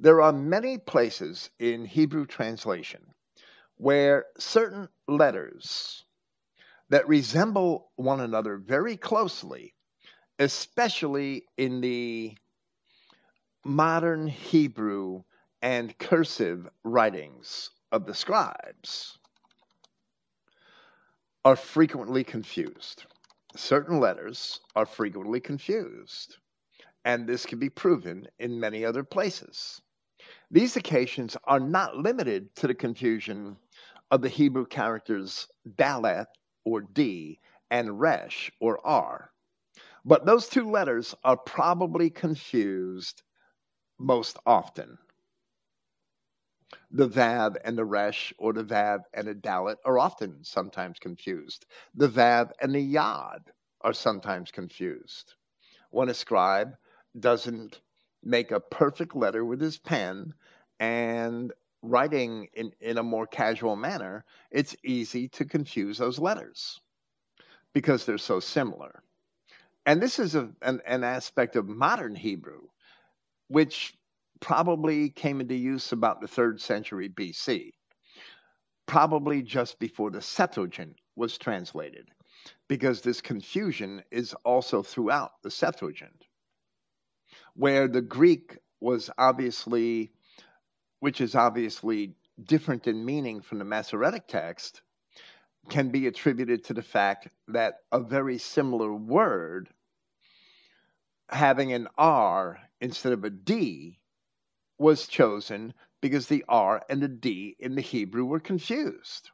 [0.00, 3.14] There are many places in Hebrew translation
[3.76, 6.04] where certain letters
[6.92, 9.72] that resemble one another very closely,
[10.38, 12.36] especially in the
[13.64, 15.22] modern Hebrew
[15.62, 19.16] and cursive writings of the scribes
[21.46, 23.06] are frequently confused.
[23.56, 26.36] Certain letters are frequently confused,
[27.06, 29.80] and this can be proven in many other places.
[30.50, 33.56] These occasions are not limited to the confusion
[34.10, 36.26] of the Hebrew characters Dalet
[36.64, 37.40] or D
[37.70, 39.30] and Resh or R,
[40.04, 43.22] but those two letters are probably confused
[43.98, 44.98] most often.
[46.90, 51.66] The Vav and the Resh, or the Vav and the Dalet, are often sometimes confused.
[51.94, 53.50] The Vav and the Yod
[53.82, 55.34] are sometimes confused.
[55.90, 56.74] When a scribe
[57.18, 57.80] doesn't
[58.22, 60.34] make a perfect letter with his pen
[60.80, 61.52] and
[61.82, 66.80] writing in, in a more casual manner, it's easy to confuse those letters
[67.72, 69.02] because they're so similar.
[69.84, 72.60] And this is a, an, an aspect of modern Hebrew,
[73.48, 73.94] which
[74.40, 77.70] probably came into use about the third century BC,
[78.86, 82.08] probably just before the Septuagint was translated,
[82.68, 86.24] because this confusion is also throughout the Septuagint,
[87.54, 90.12] where the Greek was obviously,
[91.02, 92.14] which is obviously
[92.44, 94.82] different in meaning from the Masoretic text,
[95.68, 99.68] can be attributed to the fact that a very similar word
[101.28, 103.98] having an R instead of a D
[104.78, 109.28] was chosen because the R and the D in the Hebrew were confused.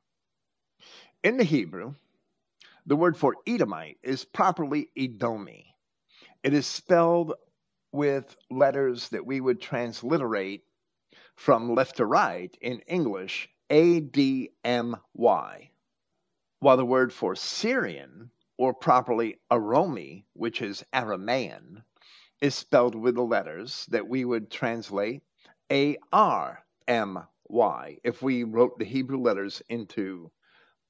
[1.23, 1.97] In the Hebrew,
[2.87, 5.67] the word for Edomite is properly Edomi.
[6.43, 7.35] It is spelled
[7.93, 10.65] with letters that we would transliterate
[11.39, 15.71] from left to right in English A D M Y,
[16.59, 21.85] while the word for Syrian, or properly Aromi, which is Aramaean,
[22.41, 25.23] is spelled with the letters that we would translate
[25.71, 27.99] a R M Y.
[28.03, 30.33] If we wrote the Hebrew letters into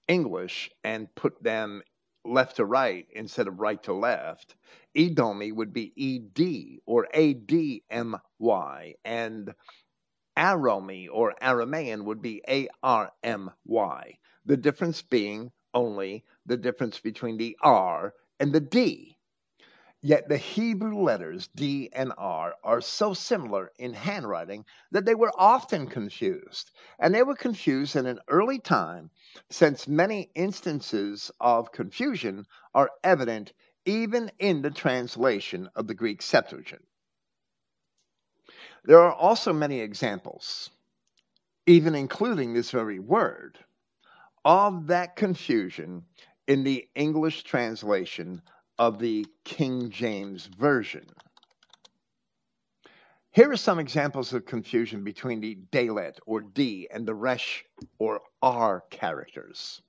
[0.09, 1.83] English and put them
[2.25, 4.57] left to right instead of right to left,
[4.97, 9.53] Edomi would be E D or A D M Y, and
[10.39, 14.19] Aromi or Aramaean would be A R M Y.
[14.47, 19.17] The difference being only the difference between the R and the D.
[20.01, 25.33] Yet the Hebrew letters D and R are so similar in handwriting that they were
[25.37, 26.71] often confused.
[27.01, 29.11] And they were confused in an early time,
[29.51, 32.47] since many instances of confusion
[32.77, 33.53] are evident
[33.85, 36.88] even in the translation of the Greek Septuagint.
[38.89, 40.71] There are also many examples,
[41.67, 43.59] even including this very word,
[44.47, 46.07] of that confusion
[46.47, 48.41] in the English translation
[48.79, 51.05] of the King James Version.
[53.31, 57.67] Here are some examples of confusion between the Dalet or D and the Resh
[57.99, 59.83] or R characters.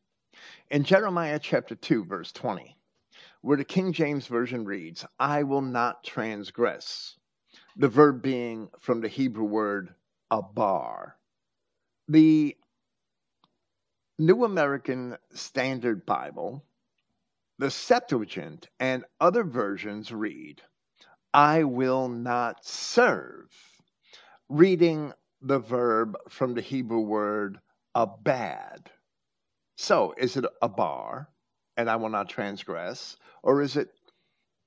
[0.71, 2.76] In Jeremiah chapter 2, verse 20,
[3.39, 7.15] where the King James Version reads, I will not transgress,
[7.80, 9.95] the verb being from the Hebrew word
[10.31, 11.14] abar.
[12.07, 12.56] The
[14.19, 16.64] New American Standard Bible
[17.60, 20.61] the Septuagint and other versions read,
[21.34, 23.49] I will not serve,
[24.47, 25.11] reading
[25.41, 27.60] the verb from the Hebrew word
[27.93, 28.89] abad.
[29.76, 31.27] So, is it abar,
[31.76, 33.89] and I will not transgress, or is it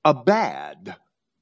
[0.05, 0.95] abad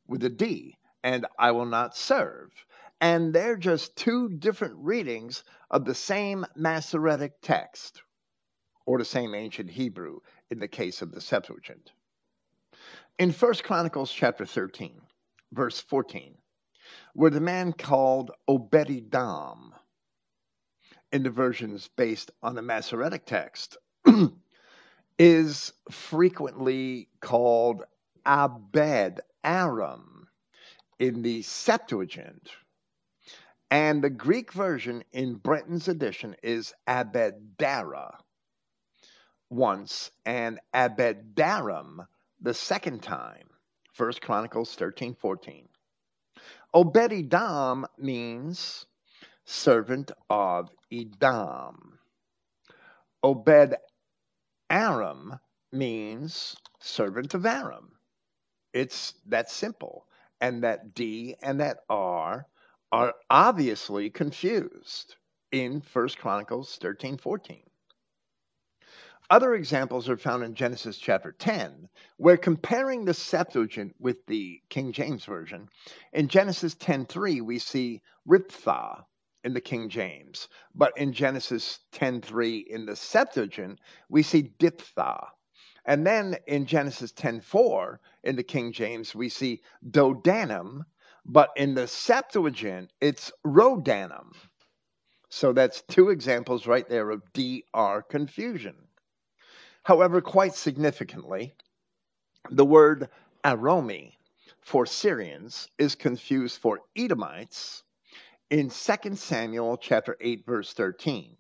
[0.08, 2.52] with a D, and I will not serve?
[3.00, 8.04] And they're just two different readings of the same Masoretic text
[8.86, 10.20] or the same ancient Hebrew
[10.50, 11.92] in the case of the Septuagint.
[13.18, 15.02] In 1 Chronicles chapter 13,
[15.52, 16.36] verse 14,
[17.14, 19.74] where the man called Obed-Edom,
[21.12, 23.78] in the versions based on the Masoretic text,
[25.20, 27.84] is frequently called
[28.26, 30.21] Abed Aram
[31.02, 32.52] in the Septuagint.
[33.72, 38.12] And the Greek version in Brenton's edition is Abedara
[39.50, 42.06] once and Abed-daram
[42.40, 43.50] the second time.
[43.94, 45.68] First Chronicles 13 14.
[46.72, 48.86] Obed-Edom means
[49.44, 51.98] servant of Edom.
[53.24, 53.76] Obed
[54.70, 55.40] Aram
[55.72, 57.92] means servant of Aram.
[58.72, 60.06] It's that simple.
[60.42, 62.48] And that D and that R
[62.92, 65.16] are obviously confused
[65.52, 67.64] in First Chronicles 13 14.
[69.30, 71.88] Other examples are found in Genesis chapter 10,
[72.18, 75.70] where comparing the Septuagint with the King James Version,
[76.12, 79.06] in Genesis 10:3 we see Riphath
[79.46, 85.30] in the King James, but in Genesis 10:3 in the Septuagint we see Diphthah.
[85.86, 90.86] And then in Genesis 10:4 in the King James we see Dodanim,
[91.26, 94.34] but in the Septuagint it's Rodanim.
[95.30, 98.76] So that's two examples right there of DR confusion.
[99.84, 101.54] However, quite significantly,
[102.50, 103.10] the word
[103.44, 104.18] Aromi
[104.60, 107.84] for Syrians is confused for Edomites
[108.50, 111.38] in 2 Samuel chapter 8 verse 13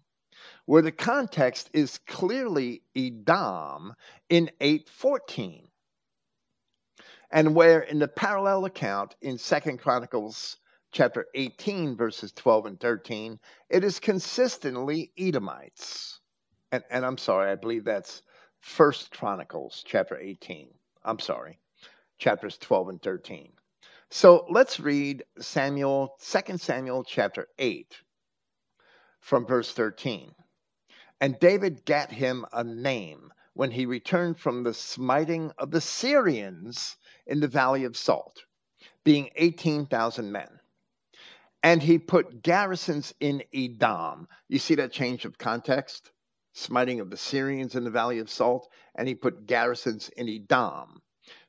[0.72, 3.94] where the context is clearly Edom
[4.30, 5.68] in 8:14
[7.30, 10.56] and where in the parallel account in 2 Chronicles
[10.94, 13.38] chapter 18 verses 12 and 13
[13.68, 16.22] it is consistently Edomites
[16.72, 18.22] and, and I'm sorry I believe that's
[18.62, 20.70] First Chronicles chapter 18.
[21.04, 21.60] I'm sorry,
[22.18, 23.52] chapters 12 and 13.
[24.10, 27.94] So let's read Samuel, 2 Samuel chapter 8
[29.20, 30.34] from verse 13.
[31.22, 36.98] And David gat him a name when he returned from the smiting of the Syrians
[37.26, 38.44] in the valley of Salt,
[39.06, 40.60] being 18,000 men.
[41.64, 44.28] And he put garrisons in Edom.
[44.50, 46.12] You see that change of context?
[46.54, 51.02] smiting of the Syrians in the Valley of Salt, and he put garrisons in Edom.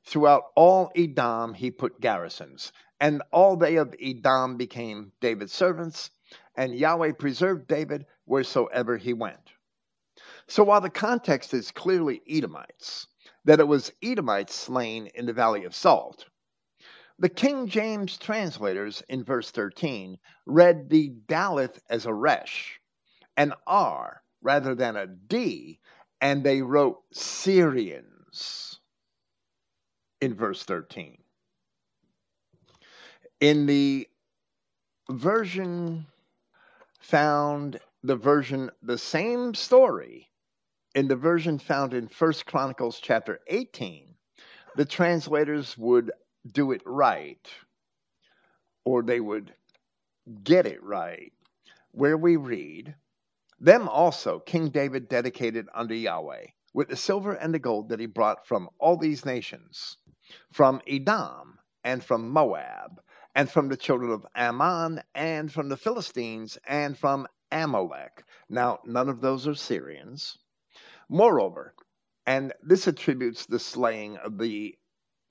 [0.04, 6.10] Throughout all Edom, he put garrisons, and all they of Edom became David's servants,
[6.54, 9.41] and Yahweh preserved David wheresoever he went.
[10.48, 13.06] So while the context is clearly Edomites,
[13.44, 16.26] that it was Edomites slain in the Valley of Salt,
[17.18, 22.80] the King James translators in verse 13 read the Daleth as a resh,
[23.36, 25.78] an R rather than a D,
[26.20, 28.80] and they wrote Syrians
[30.20, 31.18] in verse 13.
[33.40, 34.08] In the
[35.10, 36.06] version
[37.00, 40.28] found, the version, the same story,
[40.94, 44.14] in the version found in First Chronicles chapter 18,
[44.76, 46.10] the translators would
[46.50, 47.48] do it right,
[48.84, 49.54] or they would
[50.44, 51.32] get it right,
[51.92, 52.94] where we read,
[53.58, 58.06] them also King David dedicated unto Yahweh with the silver and the gold that he
[58.06, 59.96] brought from all these nations,
[60.52, 63.00] from Edom and from Moab,
[63.34, 68.24] and from the children of Ammon, and from the Philistines, and from Amalek.
[68.48, 70.38] Now, none of those are Syrians.
[71.14, 71.74] Moreover,
[72.24, 74.78] and this attributes the slaying of the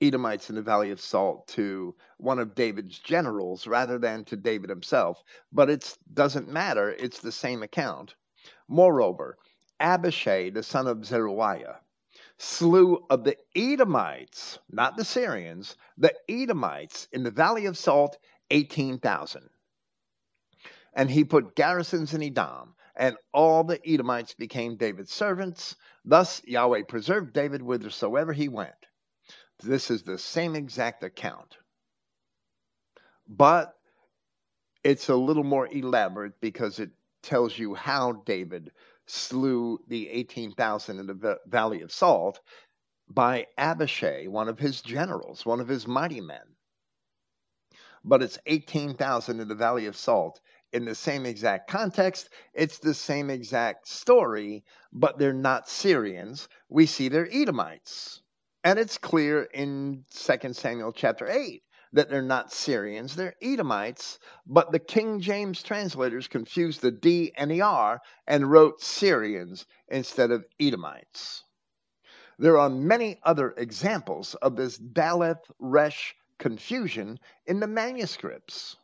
[0.00, 4.70] Edomites in the Valley of Salt to one of David's generals rather than to David
[4.70, 6.90] himself, but it doesn't matter.
[6.90, 8.14] It's the same account.
[8.68, 9.36] Moreover,
[9.80, 11.80] Abishai, the son of Zeruiah,
[12.38, 18.18] slew of the Edomites, not the Syrians, the Edomites in the valley of Salt,
[18.52, 19.50] 18,000.
[20.94, 25.76] And he put garrisons in Edom, and all the Edomites became David's servants.
[26.04, 28.74] Thus Yahweh preserved David whithersoever he went.
[29.62, 31.56] This is the same exact account.
[33.28, 33.74] But
[34.84, 36.90] it's a little more elaborate because it
[37.22, 38.72] tells you how David
[39.06, 42.40] slew the 18,000 in the Valley of Salt
[43.08, 46.56] by Abishai, one of his generals, one of his mighty men.
[48.04, 50.40] But it's 18,000 in the Valley of Salt
[50.72, 52.30] in the same exact context.
[52.54, 56.48] It's the same exact story, but they're not Syrians.
[56.68, 58.22] We see they're Edomites.
[58.64, 61.62] And it's clear in 2 Samuel chapter 8
[61.92, 67.50] that they're not Syrians, they're Edomites, but the King James translators confused the D and
[67.50, 71.44] the R and wrote Syrians instead of Edomites.
[72.38, 78.76] There are many other examples of this Daleth Resh confusion in the manuscripts.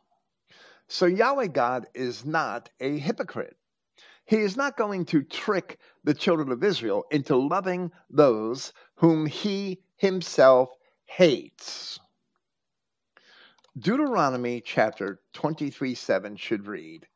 [0.91, 3.55] So Yahweh God is not a hypocrite.
[4.25, 9.81] He is not going to trick the children of Israel into loving those whom he
[9.97, 10.69] himself
[11.05, 11.99] hates.
[13.77, 17.07] Deuteronomy chapter 23 7 should read,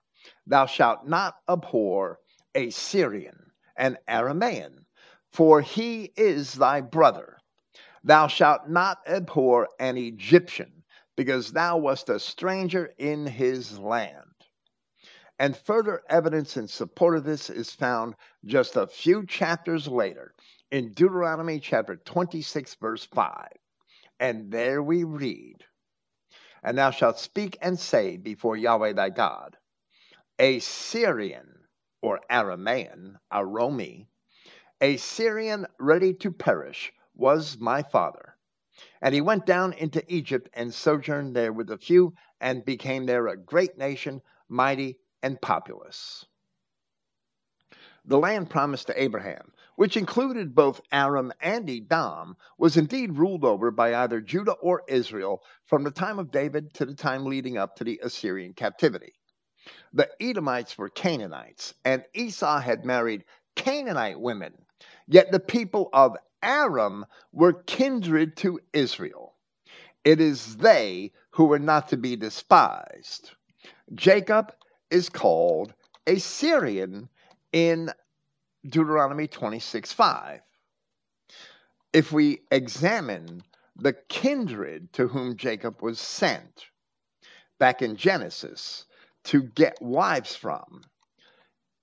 [0.45, 2.19] Thou shalt not abhor
[2.53, 4.85] a Syrian, an Aramaean,
[5.31, 7.37] for he is thy brother.
[8.03, 10.72] Thou shalt not abhor an Egyptian,
[11.15, 14.33] because thou wast a stranger in his land.
[15.39, 18.15] And further evidence in support of this is found
[18.45, 20.33] just a few chapters later
[20.71, 23.47] in Deuteronomy chapter 26, verse 5.
[24.19, 25.65] And there we read,
[26.63, 29.57] And thou shalt speak and say before Yahweh thy God,
[30.39, 31.67] a Syrian
[32.01, 34.07] or Aramaean, Romi,
[34.81, 38.32] a Syrian ready to perish, was my father.
[39.03, 43.27] And he went down into Egypt and sojourned there with a few, and became there
[43.27, 46.25] a great nation, mighty and populous.
[48.05, 53.71] The land promised to Abraham, which included both Aram and Edom, was indeed ruled over
[53.71, 57.75] by either Judah or Israel from the time of David to the time leading up
[57.75, 59.15] to the Assyrian captivity.
[59.91, 63.25] The Edomites were Canaanites, and Esau had married
[63.55, 64.53] Canaanite women.
[65.07, 69.35] Yet the people of Aram were kindred to Israel.
[70.03, 73.31] It is they who were not to be despised.
[73.95, 74.53] Jacob
[74.91, 75.73] is called
[76.05, 77.09] a Syrian
[77.53, 77.89] in
[78.65, 80.41] Deuteronomy 26 5.
[81.93, 83.43] If we examine
[83.75, 86.65] the kindred to whom Jacob was sent
[87.59, 88.85] back in Genesis,
[89.25, 90.83] to get wives from,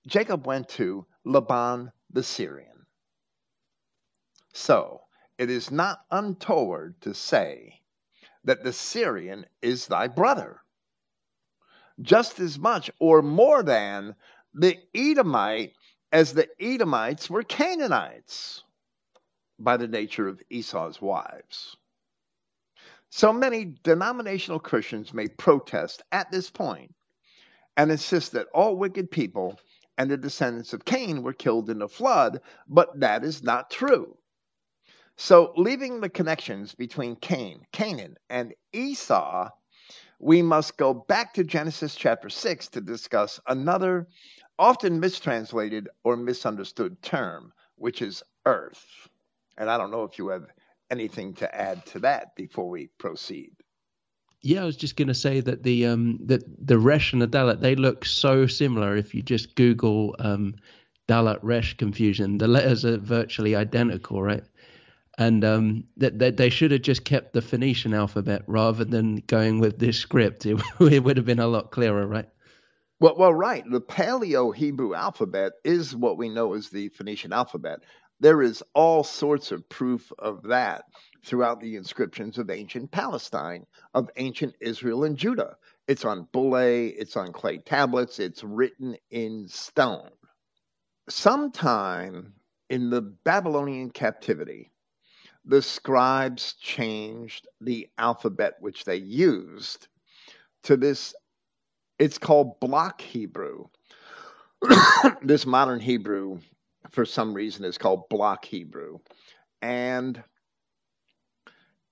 [0.07, 2.80] Jacob went to Laban the Syrian.
[4.61, 5.01] So
[5.39, 7.81] it is not untoward to say
[8.45, 10.61] that the Syrian is thy brother,
[12.03, 14.15] just as much or more than
[14.53, 15.73] the Edomite,
[16.13, 18.63] as the Edomites were Canaanites
[19.59, 21.79] by the nature of Esau's wives.
[23.09, 26.95] So many denominational Christians may protest at this point
[27.79, 29.59] and insist that all wicked people
[29.97, 34.19] and the descendants of Cain were killed in the flood, but that is not true.
[35.23, 39.51] So, leaving the connections between Cain, Canaan, and Esau,
[40.19, 44.09] we must go back to Genesis chapter 6 to discuss another
[44.59, 49.11] often mistranslated or misunderstood term, which is earth.
[49.59, 50.47] And I don't know if you have
[50.91, 53.53] anything to add to that before we proceed.
[54.41, 57.29] Yeah, I was just going to say that the um that the Resh and the
[57.29, 58.97] Dalet they look so similar.
[58.97, 60.55] If you just Google um,
[61.11, 64.45] Dalet Resh confusion, the letters are virtually identical, right?
[65.21, 69.61] And um, that they, they, should have just kept the Phoenician alphabet rather than going
[69.61, 70.47] with this script.
[70.47, 72.27] It, it would have been a lot clearer, right?
[73.01, 73.63] Well, well, right.
[73.71, 77.81] The Paleo Hebrew alphabet is what we know as the Phoenician alphabet.
[78.21, 80.85] There is all sorts of proof of that
[81.23, 85.57] throughout the inscriptions of ancient Palestine, of ancient Israel and Judah.
[85.87, 90.13] It's on bullae, it's on clay tablets, it's written in stone.
[91.11, 92.33] Sometime
[92.71, 94.71] in the Babylonian captivity,
[95.45, 99.89] the scribes changed the alphabet which they used
[100.65, 101.15] to this,
[101.99, 103.67] it's called block Hebrew.
[105.23, 106.39] this modern Hebrew,
[106.91, 108.99] for some reason, is called block Hebrew.
[109.63, 110.23] And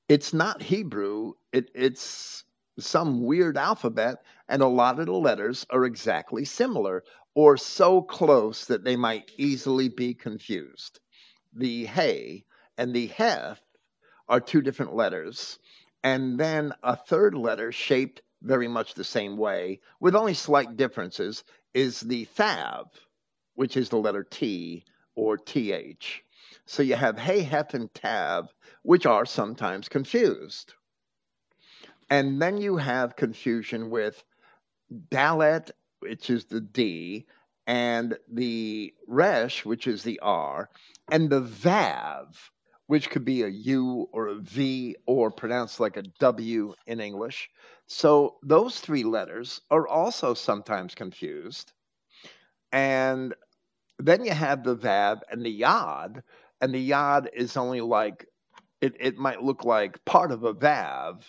[0.08, 2.44] it's not Hebrew, it, it's
[2.78, 7.04] some weird alphabet, and a lot of the letters are exactly similar
[7.34, 11.00] or so close that they might easily be confused.
[11.54, 12.44] The hey
[12.78, 13.60] and the heth
[14.28, 15.58] are two different letters,
[16.02, 21.42] and then a third letter shaped very much the same way, with only slight differences,
[21.74, 22.86] is the thav,
[23.54, 24.84] which is the letter T
[25.16, 26.22] or TH.
[26.66, 30.74] So you have Hey, Heth, and Tav, which are sometimes confused.
[32.08, 34.22] And then you have confusion with
[35.10, 37.26] Dalet, which is the D,
[37.66, 40.70] and the Resh, which is the R,
[41.10, 42.36] and the Vav,
[42.88, 47.48] which could be a U or a V or pronounced like a W in English.
[47.86, 51.72] So those three letters are also sometimes confused.
[52.72, 53.34] And
[53.98, 56.22] then you have the Vav and the Yod,
[56.60, 58.26] and the yod is only like
[58.80, 61.22] it, it might look like part of a vav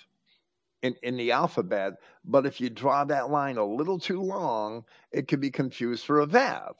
[0.82, 5.28] in, in the alphabet, but if you draw that line a little too long, it
[5.28, 6.76] could be confused for a vav.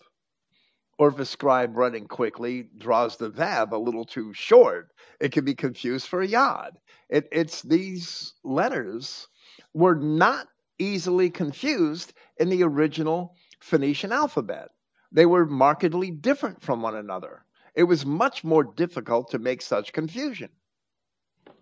[1.00, 5.46] Or if a scribe running quickly draws the vav a little too short, it can
[5.46, 6.78] be confused for a yod.
[7.08, 9.30] It, it's these letters
[9.74, 10.48] were not
[10.78, 14.72] easily confused in the original Phoenician alphabet.
[15.10, 17.46] They were markedly different from one another.
[17.76, 20.50] It was much more difficult to make such confusion.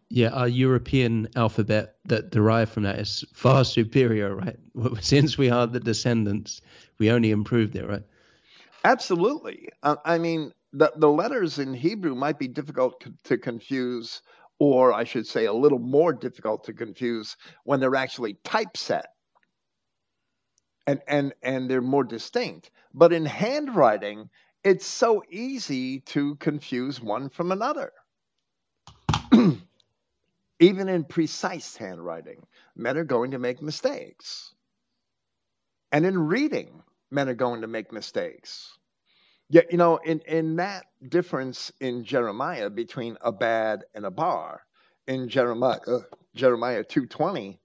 [0.10, 4.58] Yeah, our European alphabet that derived from that is far superior, right?
[5.02, 6.60] Since we are the descendants,
[6.98, 8.04] we only improved it, right?
[8.84, 9.70] Absolutely.
[9.84, 14.22] Uh, I mean, the, the letters in Hebrew might be difficult to confuse,
[14.60, 19.08] or I should say, a little more difficult to confuse when they're actually typeset
[20.88, 22.72] and, and, and they're more distinct.
[22.94, 24.30] But in handwriting,
[24.64, 27.92] it's so easy to confuse one from another.
[30.60, 32.46] Even in precise handwriting,
[32.76, 34.54] men are going to make mistakes.
[35.92, 38.78] And in reading, men are going to make mistakes.
[39.50, 44.60] Yet, you know, in, in that difference in Jeremiah between abad and abar,
[45.08, 46.00] in Jeremiah uh,
[46.36, 47.60] Jeremiah 220,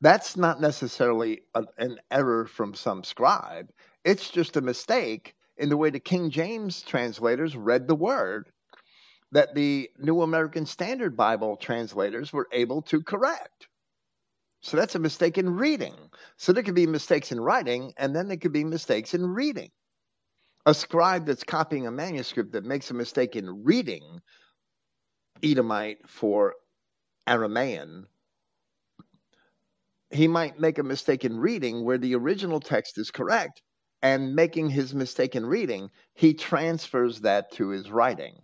[0.00, 3.70] that's not necessarily a, an error from some scribe.
[4.04, 8.50] It's just a mistake in the way the King James translators read the word
[9.32, 13.68] that the New American Standard Bible translators were able to correct.
[14.64, 15.94] So that's a mistake in reading.
[16.38, 19.70] So there could be mistakes in writing, and then there could be mistakes in reading.
[20.64, 24.22] A scribe that's copying a manuscript that makes a mistake in reading
[25.42, 26.54] Edomite for
[27.26, 28.04] Aramaean,
[30.10, 33.60] he might make a mistake in reading where the original text is correct,
[34.00, 38.43] and making his mistake in reading, he transfers that to his writing.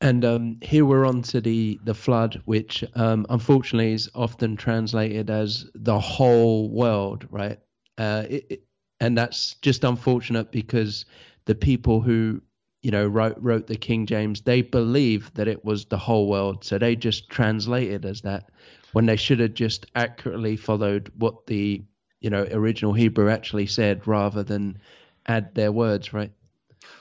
[0.00, 5.30] And um, here we're on to the, the flood, which um, unfortunately is often translated
[5.30, 7.58] as the whole world, right?
[7.96, 8.62] Uh, it, it,
[9.00, 11.06] and that's just unfortunate because
[11.46, 12.40] the people who
[12.82, 16.64] you know wrote wrote the King James they believed that it was the whole world,
[16.64, 18.50] so they just translated as that
[18.92, 21.82] when they should have just accurately followed what the
[22.20, 24.78] you know original Hebrew actually said rather than
[25.26, 26.32] add their words, right?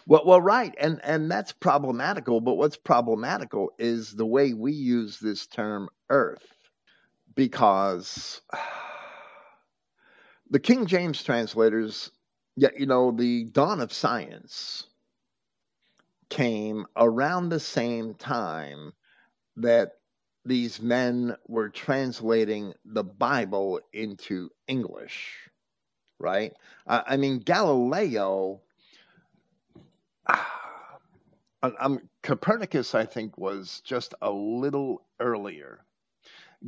[0.08, 2.42] Well, well, right, and and that's problematical.
[2.42, 6.46] But what's problematical is the way we use this term "earth,"
[7.36, 8.42] because
[10.50, 12.12] the King James translators,
[12.56, 14.88] yeah, you know, the dawn of science
[16.30, 18.94] came around the same time
[19.58, 19.94] that
[20.46, 25.50] these men were translating the Bible into English,
[26.20, 26.54] right?
[26.88, 28.62] I mean, Galileo
[31.80, 35.86] um, Copernicus, I think, was just a little earlier.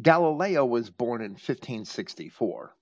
[0.02, 2.76] Galileo was born in 1564.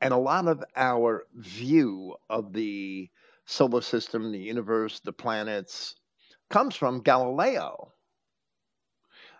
[0.00, 3.08] And a lot of our view of the
[3.46, 5.94] solar system, the universe, the planets,
[6.50, 7.92] comes from Galileo.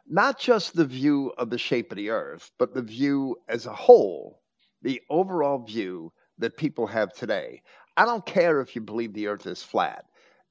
[0.07, 3.73] Not just the view of the shape of the earth, but the view as a
[3.75, 4.43] whole,
[4.83, 7.63] the overall view that people have today.
[7.97, 10.05] I don't care if you believe the earth is flat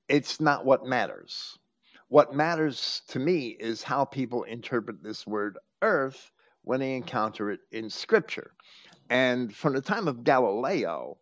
[0.08, 1.58] it's not what matters.
[2.10, 6.32] What matters to me is how people interpret this word earth
[6.64, 8.54] when they encounter it in scripture.
[9.10, 11.18] And from the time of Galileo,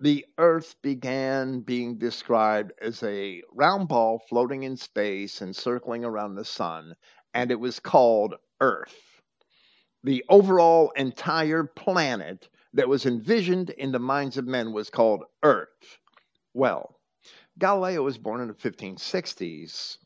[0.00, 6.34] the earth began being described as a round ball floating in space and circling around
[6.34, 6.96] the sun,
[7.34, 9.22] and it was called Earth.
[10.02, 15.98] The overall entire planet that was envisioned in the minds of men was called Earth.
[16.54, 16.98] Well,
[17.62, 19.98] Galileo was born in the 1560s,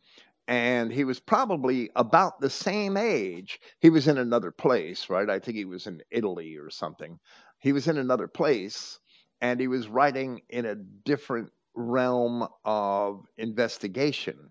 [0.47, 3.59] and he was probably about the same age.
[3.81, 5.31] He was in another place, right?
[5.31, 7.19] I think he was in Italy or something.
[7.59, 9.01] He was in another place,
[9.41, 14.51] and he was writing in a different realm of investigation.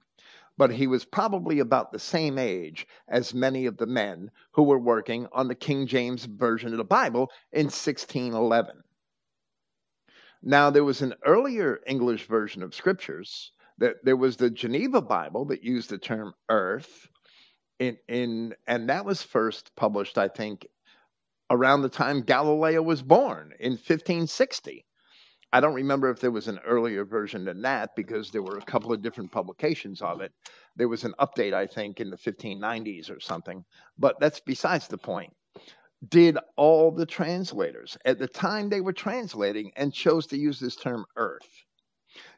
[0.58, 4.80] But he was probably about the same age as many of the men who were
[4.80, 8.84] working on the King James Version of the Bible in 1611.
[10.48, 15.46] Now, there was an earlier English version of scriptures that there was the Geneva Bible
[15.46, 17.08] that used the term earth
[17.80, 20.68] in, in and that was first published, I think,
[21.50, 24.86] around the time Galileo was born in 1560.
[25.52, 28.66] I don't remember if there was an earlier version than that because there were a
[28.66, 30.32] couple of different publications of it.
[30.76, 33.66] There was an update, I think, in the 1590s or something,
[33.98, 35.34] but that's besides the point
[36.08, 40.76] did all the translators at the time they were translating and chose to use this
[40.76, 41.66] term earth?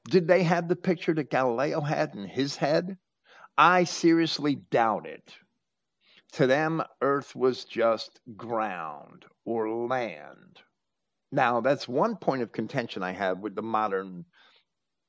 [0.09, 2.97] Did they have the picture that Galileo had in his head?
[3.57, 5.35] I seriously doubt it.
[6.34, 10.61] To them, earth was just ground or land.
[11.31, 14.25] Now, that's one point of contention I have with the modern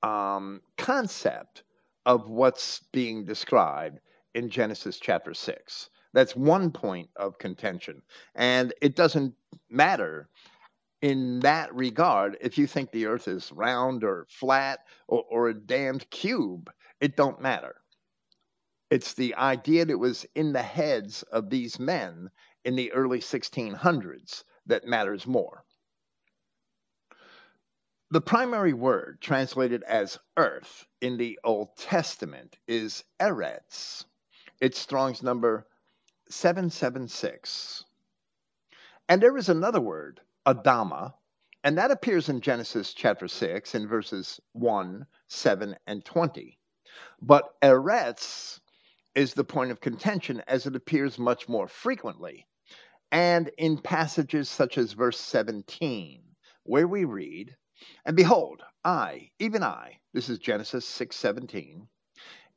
[0.03, 1.65] um, concept
[2.07, 4.01] of what's being described
[4.35, 5.91] in Genesis chapter 6.
[6.13, 8.03] That's one point of contention.
[8.35, 9.35] And it doesn't
[9.69, 10.29] matter
[11.03, 15.55] in that regard if you think the earth is round or flat or, or a
[15.55, 16.71] damned cube.
[17.01, 17.77] It don't matter.
[18.91, 22.31] It's the idea that was in the heads of these men
[22.65, 25.65] in the early 1600s that matters more.
[28.11, 34.07] The primary word translated as earth in the Old Testament is eretz.
[34.61, 35.67] It's Strong's number
[36.31, 37.85] 776.
[39.09, 41.15] And there is another word, Adama,
[41.65, 46.59] and that appears in Genesis chapter 6 in verses 1, 7, and 20.
[47.21, 48.61] But Eretz
[49.15, 52.47] is the point of contention as it appears much more frequently,
[53.11, 56.23] and in passages such as verse 17,
[56.65, 57.57] where we read,
[58.05, 61.89] and behold, I, even I, this is Genesis 6:17,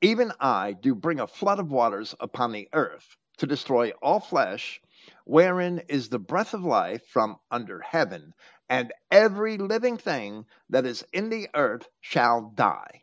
[0.02, 4.80] even I do bring a flood of waters upon the earth to destroy all flesh,
[5.26, 8.36] wherein is the breath of life from under heaven,
[8.70, 13.02] and every living thing that is in the earth shall die.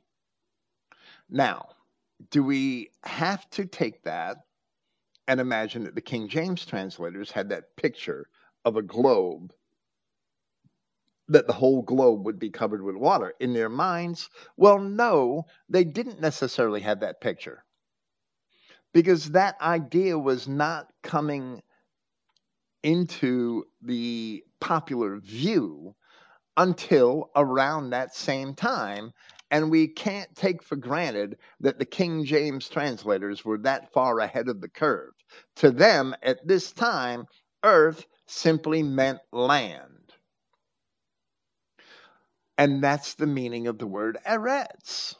[1.28, 1.70] Now,
[2.30, 4.36] do we have to take that
[5.26, 8.28] and imagine that the King James translators had that picture
[8.64, 9.52] of a globe
[11.26, 14.30] that the whole globe would be covered with water in their minds?
[14.56, 17.64] Well, no, they didn't necessarily have that picture
[18.92, 21.62] because that idea was not coming
[22.82, 25.94] into the popular view
[26.56, 29.12] until around that same time.
[29.50, 34.48] And we can't take for granted that the King James translators were that far ahead
[34.48, 35.12] of the curve.
[35.56, 37.26] To them, at this time,
[37.64, 40.12] earth simply meant land.
[42.58, 45.14] And that's the meaning of the word eretz.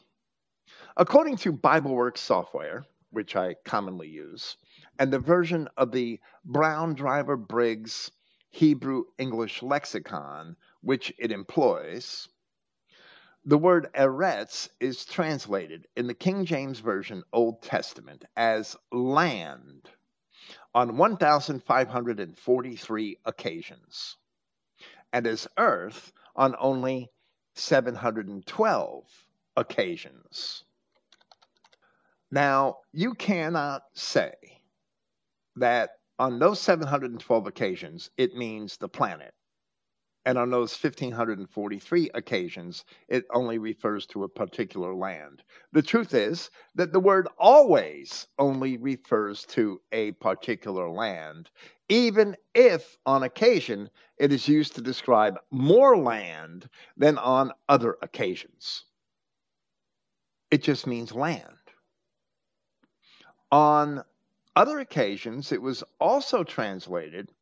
[0.97, 4.57] According to BibleWorks software, which I commonly use,
[4.99, 8.11] and the version of the Brown Driver Briggs
[8.51, 12.29] Hebrew English lexicon, which it employs,
[13.45, 19.91] the word eretz is translated in the King James Version Old Testament as land
[20.75, 24.17] on 1,543 occasions,
[25.13, 27.11] and as earth on only
[27.55, 29.27] 712
[29.57, 30.65] occasions.
[32.31, 34.35] Now, you cannot say
[35.57, 39.33] that on those 712 occasions it means the planet.
[40.27, 45.43] And on those 1543 occasions, it only refers to a particular land.
[45.73, 51.49] The truth is that the word always only refers to a particular land,
[51.89, 53.89] even if on occasion
[54.19, 56.69] it is used to describe more land
[56.99, 58.85] than on other occasions.
[60.51, 61.58] It just means land.
[63.51, 64.05] On
[64.55, 67.33] other occasions, it was also translated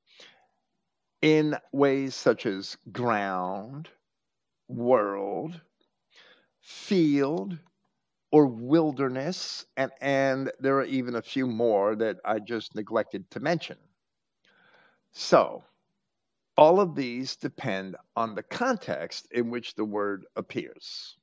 [1.23, 3.89] in ways such as ground,
[4.69, 5.61] world,
[6.61, 7.59] field,
[8.31, 13.41] or wilderness, and, and there are even a few more that I just neglected to
[13.41, 13.79] mention.
[15.13, 15.65] So,
[16.57, 21.17] all of these depend on the context in which the word appears.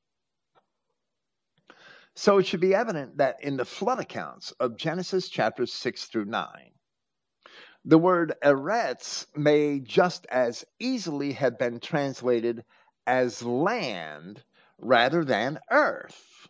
[2.15, 6.25] So it should be evident that in the flood accounts of Genesis chapters 6 through
[6.25, 6.71] 9,
[7.85, 12.63] the word eretz may just as easily have been translated
[13.07, 14.43] as land
[14.77, 16.47] rather than earth.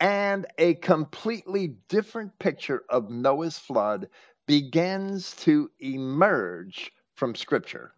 [0.00, 4.10] And a completely different picture of Noah's flood
[4.46, 7.94] begins to emerge from Scripture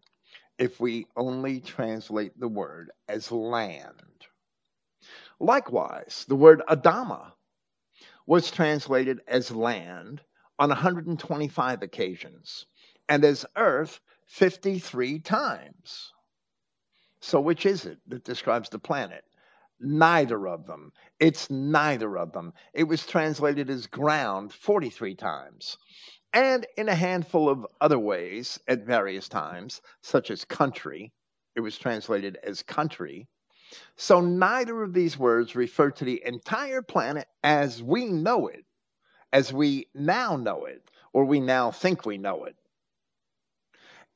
[0.59, 4.16] if we only translate the word as land.
[5.39, 7.33] Likewise, the word Adama
[8.27, 10.23] was translated as land
[10.59, 12.67] on 125 occasions
[13.09, 16.13] and as earth 53 times.
[17.21, 19.25] So, which is it that describes the planet?
[19.79, 20.93] Neither of them.
[21.21, 22.53] It's neither of them.
[22.73, 25.77] It was translated as ground 43 times.
[26.33, 31.13] And in a handful of other ways at various times, such as country,
[31.55, 33.29] it was translated as country.
[33.97, 38.65] So neither of these words refer to the entire planet as we know it,
[39.33, 42.57] as we now know it, or we now think we know it.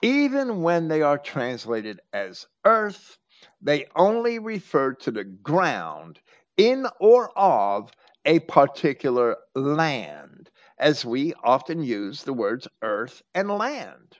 [0.02, 3.18] Even when they are translated as earth,
[3.60, 6.20] they only refer to the ground
[6.56, 7.90] in or of
[8.24, 14.19] a particular land, as we often use the words earth and land.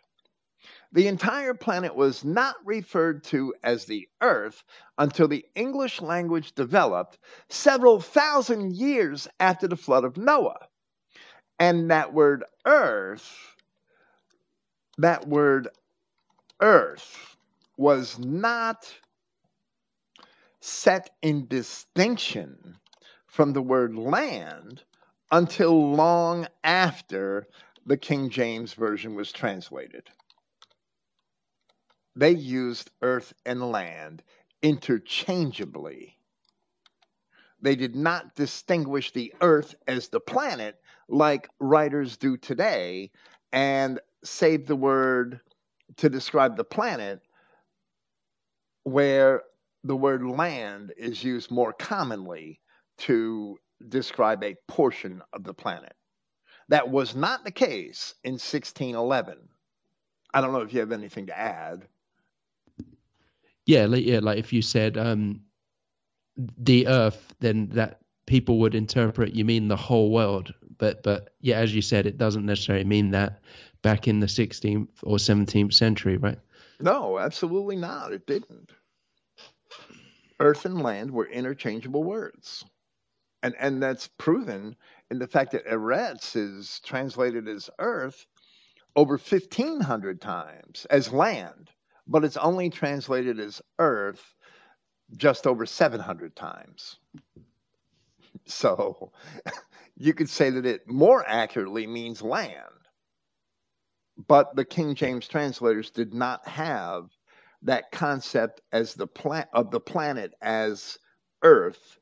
[0.93, 4.65] The entire planet was not referred to as the Earth
[4.99, 7.19] until the English language developed
[7.49, 10.67] several thousand years after the flood of Noah.
[11.59, 13.57] And that word Earth,
[14.99, 15.69] that word
[16.61, 17.37] Earth
[17.77, 18.93] was not
[20.61, 22.77] set in distinction
[23.27, 24.83] from the word land
[25.31, 27.47] until long after
[27.87, 30.11] the King James Version was translated.
[32.17, 34.23] They used earth and land
[34.63, 36.17] interchangeably.
[37.63, 43.11] They did not distinguish the earth as the planet like writers do today
[43.53, 45.41] and save the word
[45.97, 47.21] to describe the planet
[48.85, 49.43] where
[49.85, 52.61] the word land is used more commonly
[52.99, 53.59] to
[53.89, 55.95] describe a portion of the planet.
[56.69, 59.39] That was not the case in 1611.
[60.33, 61.87] I don't know if you have anything to add.
[63.71, 65.43] Yeah, like, yeah, like if you said um,
[66.37, 70.53] the Earth, then that people would interpret you mean the whole world.
[70.79, 73.43] But but yeah, as you said, it doesn't necessarily mean that
[73.83, 76.39] back in the 16th or 17th century, right?
[76.81, 78.13] No, absolutely not.
[78.13, 78.73] It didn't
[80.41, 82.65] earth and land were interchangeable words.
[83.43, 84.77] And, and that's proven
[85.11, 88.27] in the fact that Eretz is translated as earth
[88.97, 91.71] over 1,500 times as land,
[92.11, 94.35] but it's only translated as earth
[95.17, 96.97] just over 700 times.
[98.47, 99.13] So
[99.97, 102.57] you could say that it more accurately means land.
[104.29, 107.11] But the King James translators did not have
[107.63, 110.99] that concept as the plant of the planet as
[111.43, 111.99] earth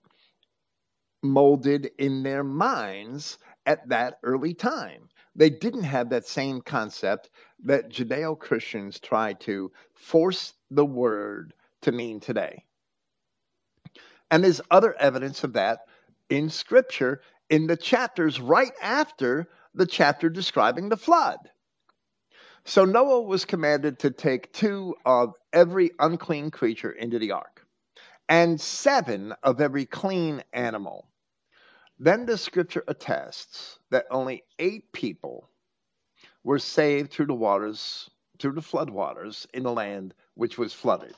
[1.22, 5.08] molded in their minds at that early time.
[5.38, 7.30] They didn't have that same concept
[7.64, 12.64] that Judeo Christians try to force the word to mean today.
[14.32, 15.82] And there's other evidence of that
[16.28, 21.38] in Scripture in the chapters right after the chapter describing the flood.
[22.64, 27.64] So Noah was commanded to take two of every unclean creature into the ark,
[28.28, 31.07] and seven of every clean animal.
[31.98, 35.50] Then the scripture attests that only eight people
[36.44, 38.08] were saved through the waters,
[38.38, 41.16] through the flood waters in the land which was flooded.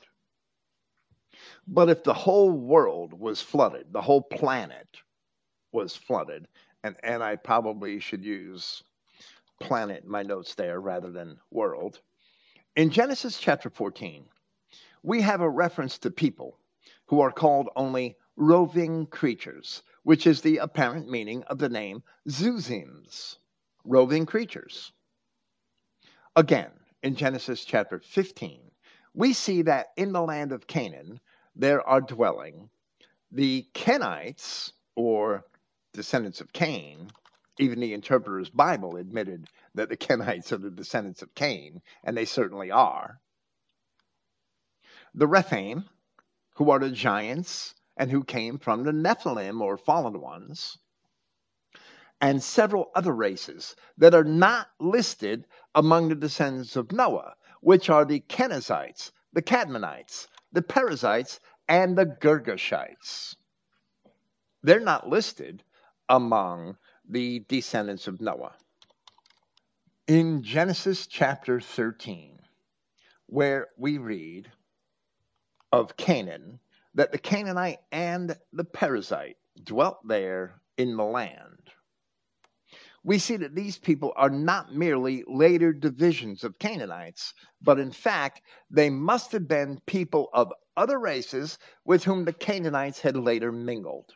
[1.67, 4.97] But if the whole world was flooded, the whole planet
[5.71, 6.47] was flooded,
[6.83, 8.83] and, and I probably should use
[9.59, 11.99] planet in my notes there rather than world.
[12.75, 14.25] In Genesis chapter 14,
[15.03, 16.57] we have a reference to people
[17.05, 23.37] who are called only roving creatures, which is the apparent meaning of the name Zuzims,
[23.83, 24.91] roving creatures.
[26.35, 26.71] Again,
[27.03, 28.71] in Genesis chapter 15,
[29.13, 31.19] we see that in the land of Canaan
[31.55, 32.69] there are dwelling
[33.31, 35.45] the Kenites, or
[35.93, 37.09] descendants of Cain,
[37.59, 42.25] even the interpreter's Bible admitted that the Kenites are the descendants of Cain, and they
[42.25, 43.19] certainly are.
[45.13, 45.85] The Rephaim,
[46.55, 50.79] who are the giants and who came from the Nephilim or fallen ones,
[52.19, 55.45] and several other races that are not listed
[55.75, 62.07] among the descendants of Noah, which are the Kenizzites, the Cadmonites, the Perizzites, and the
[62.07, 63.35] Girgashites.
[64.63, 65.63] They're not listed
[66.09, 68.55] among the descendants of Noah.
[70.07, 72.39] In Genesis chapter 13,
[73.27, 74.51] where we read
[75.71, 76.59] of Canaan,
[76.93, 81.69] that the Canaanite and the Perizzite dwelt there in the land.
[83.03, 88.41] We see that these people are not merely later divisions of Canaanites, but in fact,
[88.69, 94.13] they must have been people of other races with whom the Canaanites had later mingled.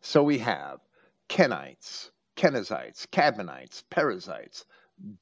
[0.00, 0.80] So we have
[1.28, 4.64] Kenites, Kenizzites, Cadmonites, Perizzites,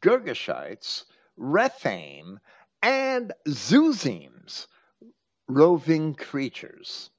[0.01, 1.05] Girgashites,
[1.37, 2.39] Rephaim,
[2.83, 4.69] and Zuzims,
[5.49, 7.11] roving creatures.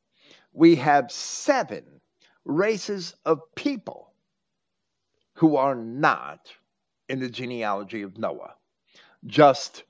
[0.54, 1.84] We have seven
[2.46, 4.14] races of people
[5.34, 6.52] who are not
[7.08, 8.56] in the genealogy of Noah.
[9.26, 9.84] Just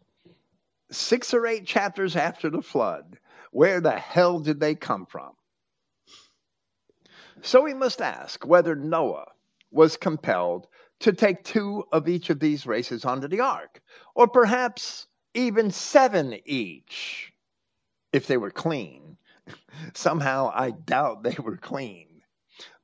[0.92, 3.20] six or eight chapters after the flood,
[3.52, 5.32] where the hell did they come from?
[7.42, 9.28] So we must ask whether Noah
[9.72, 10.68] was compelled
[11.00, 13.82] to take two of each of these races onto the ark,
[14.16, 17.32] or perhaps even seven each,
[18.14, 19.18] if they were clean.
[19.94, 22.08] Somehow I doubt they were clean.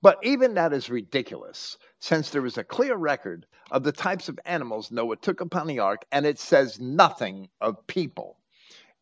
[0.01, 4.39] But even that is ridiculous, since there is a clear record of the types of
[4.45, 8.39] animals Noah took upon the ark, and it says nothing of people.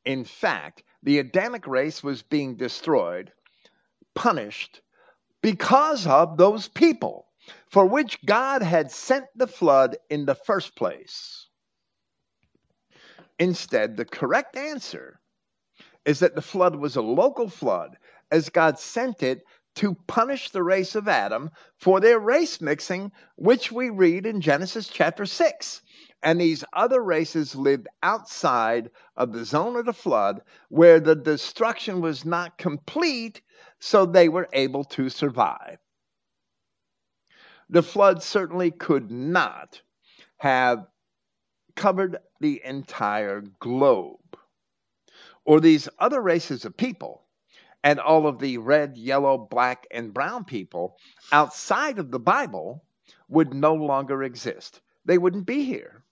[0.05, 3.31] In fact, the Adamic race was being destroyed,
[4.15, 4.81] punished,
[5.41, 7.27] because of those people
[7.69, 11.47] for which God had sent the flood in the first place.
[13.39, 15.19] Instead, the correct answer
[16.05, 17.97] is that the flood was a local flood,
[18.31, 19.43] as God sent it
[19.75, 21.49] to punish the race of Adam
[21.79, 25.81] for their race mixing, which we read in Genesis chapter 6.
[26.21, 32.01] And these other races lived outside of the zone of the flood where the destruction
[32.01, 33.41] was not complete,
[33.79, 35.79] so they were able to survive.
[37.69, 39.81] The flood certainly could not
[40.37, 40.85] have
[41.75, 44.22] covered the entire globe.
[45.45, 47.23] Or these other races of people
[47.83, 50.97] and all of the red, yellow, black, and brown people
[51.31, 52.83] outside of the Bible
[53.27, 54.81] would no longer exist.
[55.05, 56.03] They wouldn't be here.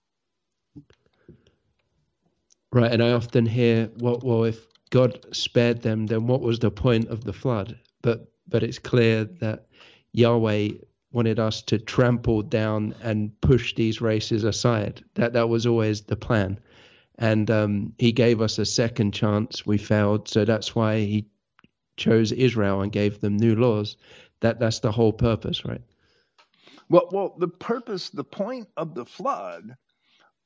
[2.74, 6.72] Right, and I often hear, well, well, if God spared them, then what was the
[6.72, 7.78] point of the flood?
[8.02, 9.68] But but it's clear that
[10.14, 10.70] Yahweh
[11.14, 15.03] wanted us to trample down and push these races aside.
[15.16, 16.60] That that was always the plan,
[17.18, 19.66] and um, He gave us a second chance.
[19.66, 21.26] We failed, so that's why He
[21.98, 23.98] chose Israel and gave them new laws.
[24.40, 25.82] That that's the whole purpose, right?
[26.90, 29.76] Well, well, the purpose, the point of the flood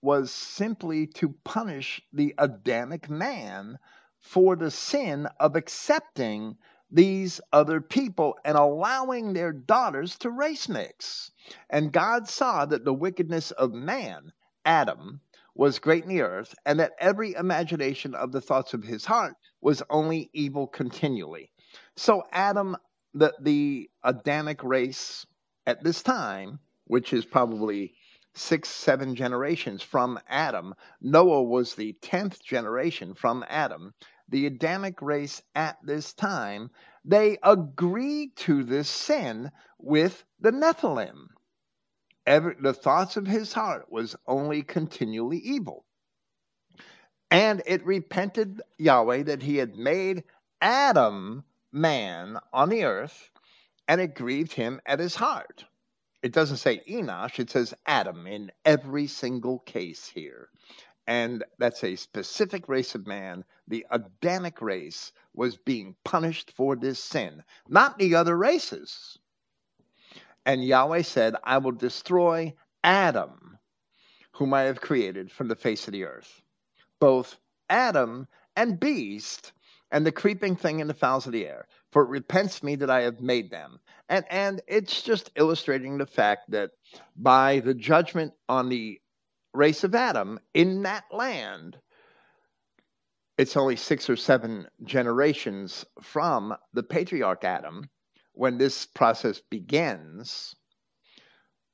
[0.01, 3.79] was simply to punish the Adamic man
[4.19, 6.57] for the sin of accepting
[6.91, 11.31] these other people and allowing their daughters to race mix.
[11.69, 14.31] And God saw that the wickedness of man,
[14.65, 15.21] Adam,
[15.55, 19.35] was great in the earth, and that every imagination of the thoughts of his heart
[19.61, 21.49] was only evil continually.
[21.95, 22.75] So, Adam,
[23.13, 25.25] the, the Adamic race
[25.65, 27.95] at this time, which is probably
[28.33, 33.93] six, seven generations from Adam, Noah was the tenth generation from Adam.
[34.27, 36.69] The Adamic race at this time,
[37.05, 41.27] they agreed to this sin with the Nephilim.
[42.25, 45.85] The thoughts of his heart was only continually evil.
[47.29, 50.23] And it repented Yahweh that he had made
[50.61, 53.29] Adam man on the earth,
[53.87, 55.65] and it grieved him at his heart.
[56.23, 60.49] It doesn't say Enosh, it says Adam in every single case here.
[61.05, 63.45] And that's a specific race of man.
[63.67, 69.19] The Adamic race was being punished for this sin, not the other races.
[70.45, 72.53] And Yahweh said, I will destroy
[72.83, 73.57] Adam,
[74.33, 76.41] whom I have created from the face of the earth.
[76.99, 77.37] Both
[77.69, 79.53] Adam and beast
[79.91, 82.89] and the creeping thing in the fowls of the air, for it repents me that
[82.89, 83.79] I have made them.
[84.09, 86.71] And and it's just illustrating the fact that
[87.15, 88.99] by the judgment on the
[89.53, 91.77] race of Adam in that land,
[93.37, 97.89] it's only six or seven generations from the patriarch Adam
[98.35, 100.55] when this process begins,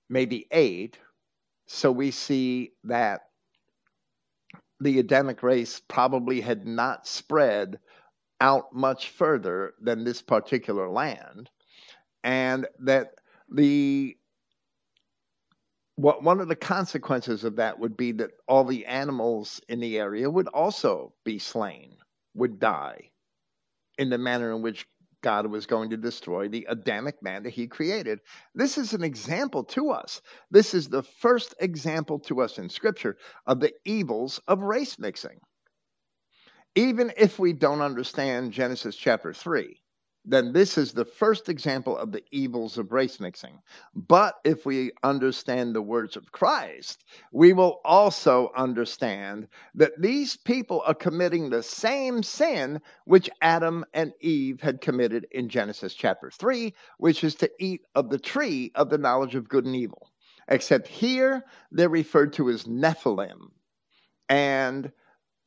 [0.10, 0.98] maybe eight.
[1.68, 3.22] So we see that
[4.80, 7.80] the Adamic race probably had not spread
[8.40, 11.50] out much further than this particular land,
[12.24, 13.14] and that
[13.50, 14.18] the
[15.96, 20.00] what one of the consequences of that would be that all the animals in the
[20.00, 21.96] area would also be slain,
[22.34, 23.12] would die,
[24.00, 24.88] in the manner in which
[25.22, 28.20] God was going to destroy the Adamic man that he created.
[28.56, 30.22] This is an example to us.
[30.50, 35.40] This is the first example to us in Scripture of the evils of race mixing.
[36.76, 39.81] Even if we don't understand Genesis chapter 3,
[40.24, 43.60] then this is the first example of the evils of race mixing.
[43.96, 50.84] But if we understand the words of Christ, we will also understand that these people
[50.86, 56.74] are committing the same sin which Adam and Eve had committed in Genesis chapter 3,
[56.98, 60.12] which is to eat of the tree of the knowledge of good and evil.
[60.48, 63.52] Except here they're referred to as Nephilim.
[64.30, 64.92] And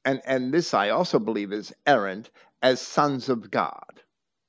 [0.05, 2.30] and, and this I also believe is errant
[2.60, 4.02] as sons of God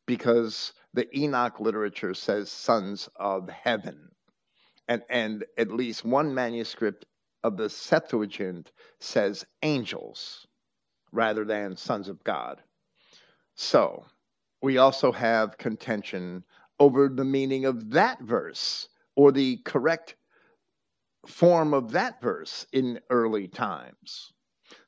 [0.05, 4.09] because the Enoch literature says sons of heaven.
[4.87, 7.05] And, and at least one manuscript
[7.43, 10.47] of the Septuagint says angels
[11.11, 12.61] rather than sons of God.
[13.55, 14.05] So
[14.61, 16.43] we also have contention
[16.79, 20.15] over the meaning of that verse or the correct
[21.25, 24.33] form of that verse in early times.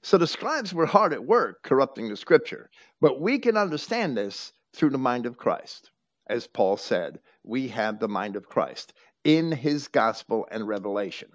[0.02, 2.69] So the scribes were hard at work corrupting the scripture,
[3.02, 5.91] but we can understand this through the mind of Christ.
[6.27, 8.94] As Paul said, we have the mind of Christ.
[9.23, 11.30] in his gospel and revelation.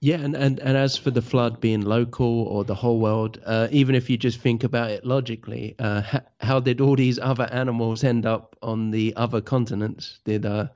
[0.00, 3.68] Yeah, and, and, and as for the flood being local or the whole world, uh,
[3.70, 7.48] even if you just think about it logically, uh, how, how, did all these other
[7.50, 10.18] animals end up on the other continents?
[10.24, 10.68] Did uh,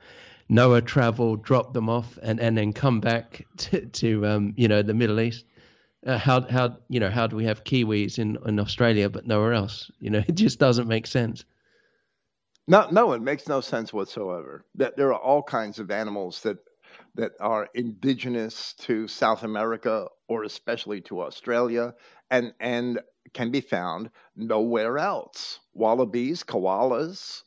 [0.48, 4.80] Noah travel, drop them off, and, and then come back to, to um, you know
[4.80, 5.44] the Middle East?
[6.06, 9.52] Uh, how how you know how do we have kiwis in, in Australia but nowhere
[9.52, 9.90] else?
[10.00, 11.44] You know, it just doesn't make sense.
[12.68, 14.64] No, no, it makes no sense whatsoever.
[14.74, 16.58] That there are all kinds of animals that
[17.14, 21.94] that are indigenous to South America or especially to Australia
[22.30, 23.00] and, and
[23.34, 25.60] can be found nowhere else.
[25.74, 27.42] Wallabies, koalas.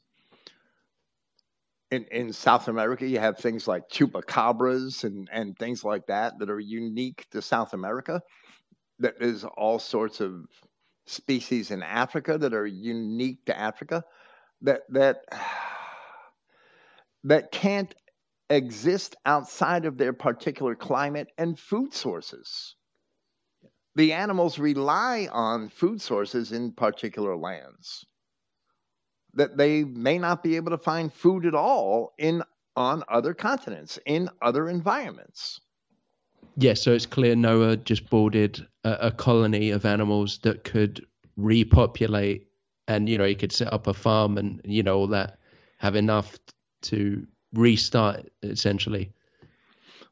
[1.92, 6.50] In, in South America, you have things like chupacabras and, and things like that that
[6.50, 8.22] are unique to South America.
[9.00, 10.46] There's all sorts of
[11.06, 14.04] species in Africa that are unique to Africa
[14.62, 15.24] that that
[17.24, 17.94] that can't
[18.50, 22.76] exist outside of their particular climate and food sources.
[23.96, 28.06] The animals rely on food sources in particular lands
[29.34, 32.44] that they may not be able to find food at all in
[32.76, 35.60] on other continents in other environments.
[36.58, 41.06] Yeah, so it's clear Noah just boarded a, a colony of animals that could
[41.38, 42.48] repopulate,
[42.96, 45.40] and you know he could set up a farm and you know all that,
[45.78, 46.38] have enough
[46.84, 49.12] to restart essentially.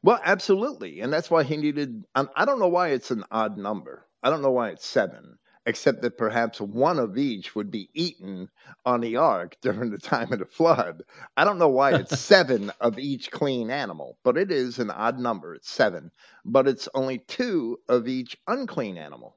[0.02, 2.04] Well, absolutely, and that's why he needed.
[2.14, 4.06] I don't know why it's an odd number.
[4.22, 8.48] I don't know why it's seven, except that perhaps one of each would be eaten
[8.86, 11.02] on the ark during the time of the flood.
[11.36, 15.18] I don't know why it's seven of each clean animal, but it is an odd
[15.18, 15.54] number.
[15.54, 16.12] It's seven,
[16.46, 19.36] but it's only two of each unclean animal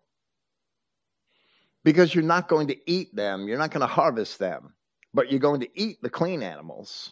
[1.83, 3.47] because you're not going to eat them.
[3.47, 4.73] You're not going to harvest them,
[5.13, 7.11] but you're going to eat the clean animals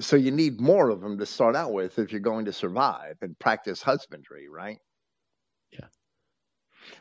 [0.00, 3.16] so you need more of them to start out with if you're going to survive
[3.20, 4.78] and practice husbandry, right?
[5.72, 5.86] Yeah.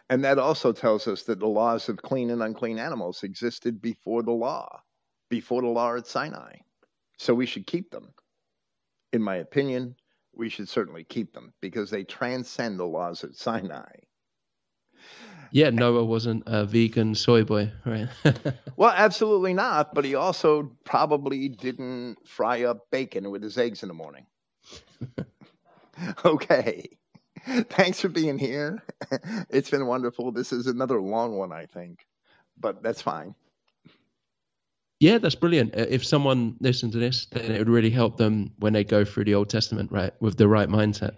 [0.10, 4.22] And that also tells us that the laws of clean and unclean animals existed before
[4.22, 4.82] the law,
[5.30, 6.58] before the law at Sinai.
[7.18, 8.14] So we should keep them.
[9.14, 9.96] In my opinion,
[10.34, 13.92] we should certainly keep them because they transcend the laws at Sinai.
[15.52, 18.08] Yeah, Noah wasn't a vegan soy boy, right?
[18.76, 19.94] well, absolutely not.
[19.94, 24.26] But he also probably didn't fry up bacon with his eggs in the morning.
[26.26, 26.90] okay.
[27.70, 28.84] Thanks for being here.
[29.50, 30.32] It's been wonderful.
[30.32, 32.06] This is another long one, I think,
[32.60, 33.34] but that's fine.
[35.00, 35.76] Yeah, that's brilliant.
[35.76, 39.06] Uh, if someone listened to this, then it would really help them when they go
[39.06, 41.16] through the Old Testament, right, with the right mindset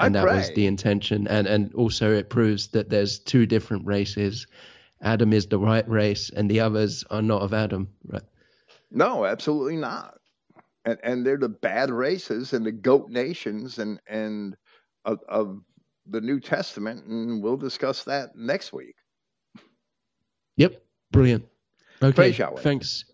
[0.00, 0.36] and I that pray.
[0.36, 1.26] was the intention.
[1.28, 4.46] And and also it proves that there's two different races.
[5.02, 7.88] Adam is the right race, and the others are not of Adam.
[8.06, 8.22] Right?
[8.90, 10.18] No, absolutely not.
[10.84, 14.56] And and they're the bad races and the goat nations and and
[15.04, 15.60] of, of
[16.06, 18.96] the New Testament, and we'll discuss that next week.
[20.56, 20.82] Yep,
[21.12, 21.46] brilliant.
[22.02, 23.04] Okay, thanks,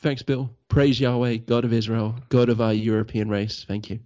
[0.00, 0.50] thanks, Bill.
[0.68, 3.64] Praise Yahweh, God of Israel, God of our European race.
[3.66, 4.00] Thank you.